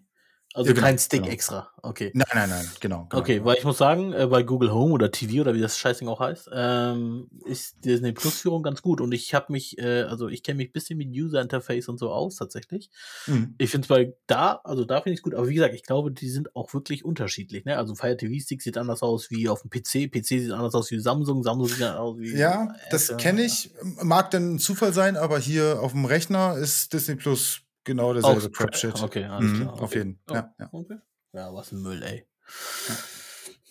Also 0.56 0.70
Ja, 0.70 0.74
genau, 0.74 0.88
kein 0.88 0.98
Stick 0.98 1.22
genau. 1.24 1.34
extra. 1.34 1.70
Okay. 1.82 2.12
Nein, 2.14 2.26
nein, 2.34 2.50
nein, 2.50 2.66
genau. 2.80 3.08
genau. 3.10 3.22
Okay, 3.22 3.44
weil 3.44 3.58
ich 3.58 3.66
muss 3.66 3.78
sagen, 3.78 4.14
äh, 4.14 4.26
bei 4.28 4.42
Google 4.42 4.72
Home 4.72 4.94
oder 4.94 5.12
TV 5.12 5.42
oder 5.42 5.54
wie 5.54 5.60
das 5.60 5.78
Scheißding 5.78 6.08
auch 6.08 6.22
heißt, 6.22 6.50
ähm, 6.54 7.28
ist 7.44 7.84
Disney 7.84 8.14
Plus 8.14 8.40
Führung 8.40 8.64
ganz 8.64 8.82
gut 8.82 9.02
und 9.02 9.12
ich 9.12 9.34
habe 9.34 9.52
mich, 9.52 9.78
äh, 9.80 10.04
also 10.04 10.30
ich 10.30 10.44
kenne 10.44 10.58
mich 10.58 10.70
ein 10.70 10.72
bisschen 10.72 10.98
mit 10.98 11.10
User 11.10 11.42
Interface 11.42 11.90
und 11.90 11.98
so 12.00 12.10
aus 12.10 12.38
tatsächlich. 12.38 12.90
Mhm. 13.28 13.56
Ich 13.58 13.70
finde 13.70 13.84
es 13.84 13.90
bei 13.90 14.14
da, 14.28 14.62
also 14.64 14.86
da 14.86 15.02
finde 15.02 15.16
ich 15.16 15.20
es 15.20 15.24
gut, 15.24 15.36
aber 15.36 15.50
wie 15.50 15.56
gesagt, 15.56 15.76
ich 15.76 15.84
glaube, 15.84 16.10
die 16.10 16.30
sind 16.30 16.56
auch 16.56 16.74
wirklich 16.74 17.04
unterschiedlich. 17.04 17.66
Ne? 17.66 17.78
Also 17.78 17.94
Fire 17.94 18.16
TV 18.16 18.42
Stick 18.42 18.62
sieht 18.62 18.78
anders 18.78 19.04
aus 19.04 19.30
wie 19.32 19.50
auf 19.50 19.62
dem 19.62 19.70
PC, 19.70 20.10
PC 20.10 20.26
sieht 20.26 20.52
anders 20.52 20.74
aus 20.74 20.90
wie 20.90 21.00
Samsung, 21.02 21.44
Samsung 21.44 21.68
sieht 21.68 21.82
anders 21.82 22.00
aus 22.00 22.18
wie. 22.18 22.34
Ja, 22.34 22.74
das 22.92 23.10
Apple. 23.10 23.22
kenne 23.22 23.44
ich. 23.44 23.72
Mag 24.02 24.32
dann 24.32 24.56
ein 24.56 24.60
Zufall 24.60 24.94
sein, 24.94 25.18
aber 25.18 25.38
hier 25.38 25.82
auf 25.82 25.92
dem 25.92 26.06
Rechner 26.06 26.56
ist 26.56 26.94
Disney 26.94 27.16
Plus 27.16 27.65
genau 27.86 28.12
derselbe 28.14 28.52
Crap-Shit. 28.52 29.02
Okay, 29.02 29.24
alles 29.24 29.52
Mhm, 29.52 29.62
klar. 29.62 29.74
auf 29.74 29.82
okay. 29.84 29.98
jeden. 30.00 30.20
Oh, 30.30 30.34
Ja, 30.34 30.54
ja. 30.60 30.70
Okay. 30.74 30.98
Ja, 31.32 31.54
was 31.54 31.72
ein 31.72 31.82
Müll, 31.82 32.04
ey. 32.04 32.26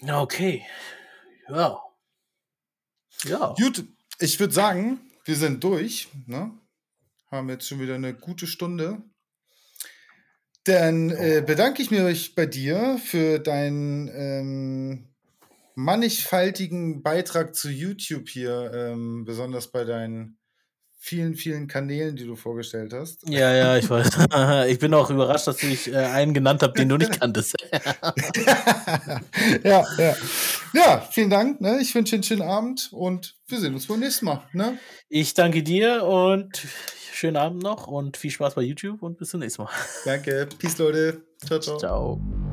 Ja, 0.01 0.21
okay. 0.23 0.63
Ja. 1.49 1.79
Ja. 3.25 3.55
Gut, 3.59 3.85
ich 4.19 4.41
würde 4.41 4.53
sagen, 4.55 5.01
wir 5.25 5.37
sind 5.37 5.63
durch. 5.63 6.09
Ne? 6.27 6.51
Haben 7.31 7.49
jetzt 7.51 7.67
schon 7.69 7.81
wieder 7.81 7.95
eine 7.95 8.15
gute 8.15 8.47
Stunde. 8.47 9.03
Dann 10.65 11.11
äh, 11.11 11.43
bedanke 11.47 11.83
ich 11.83 11.91
mich 11.91 12.35
bei 12.35 12.47
dir 12.47 12.99
für 12.99 13.39
deinen 13.39 14.09
ähm, 14.09 15.09
mannigfaltigen 15.75 17.03
Beitrag 17.03 17.55
zu 17.55 17.69
YouTube 17.71 18.29
hier, 18.29 18.73
ähm, 18.75 19.25
besonders 19.25 19.71
bei 19.71 19.85
deinen 19.85 20.39
vielen, 21.05 21.35
vielen 21.35 21.69
Kanälen, 21.69 22.17
die 22.17 22.25
du 22.25 22.35
vorgestellt 22.35 22.95
hast. 22.95 23.29
Ja, 23.29 23.53
ja, 23.53 23.77
ich 23.77 23.91
weiß. 23.91 24.09
ich 24.69 24.79
bin 24.79 24.95
auch 24.95 25.11
überrascht, 25.11 25.47
dass 25.47 25.63
ich 25.63 25.93
äh, 25.93 25.97
einen 25.97 26.33
genannt 26.33 26.63
habe, 26.63 26.73
den 26.73 26.89
du 26.89 26.97
nicht 26.97 27.21
kanntest. 27.21 27.55
ja, 29.63 29.85
ja. 29.99 30.17
Ja, 30.73 31.09
vielen 31.11 31.29
Dank. 31.29 31.61
Ne? 31.61 31.79
Ich 31.83 31.95
wünsche 31.95 32.17
einen 32.17 32.23
schönen 32.23 32.41
Abend 32.43 32.89
und 32.91 33.37
wir 33.49 33.61
sehen 33.61 33.75
uns 33.75 33.87
beim 33.87 34.01
nächsten 34.01 34.25
Mal. 34.25 34.49
Ne? 34.55 34.79
Ich 35.11 35.35
danke 35.35 35.63
dir 35.63 36.05
und 36.05 36.67
schönen 37.13 37.37
Abend 37.37 37.63
noch 37.63 37.87
und 37.87 38.17
viel 38.17 38.31
Spaß 38.31 38.55
bei 38.55 38.63
YouTube 38.63 39.03
und 39.03 39.19
bis 39.19 39.29
zum 39.29 39.41
nächsten 39.41 39.63
Mal. 39.63 39.71
Danke. 40.07 40.49
Peace, 40.59 40.79
Leute. 40.79 41.23
Ciao, 41.45 41.61
ciao. 41.61 41.77
Ciao. 41.77 42.44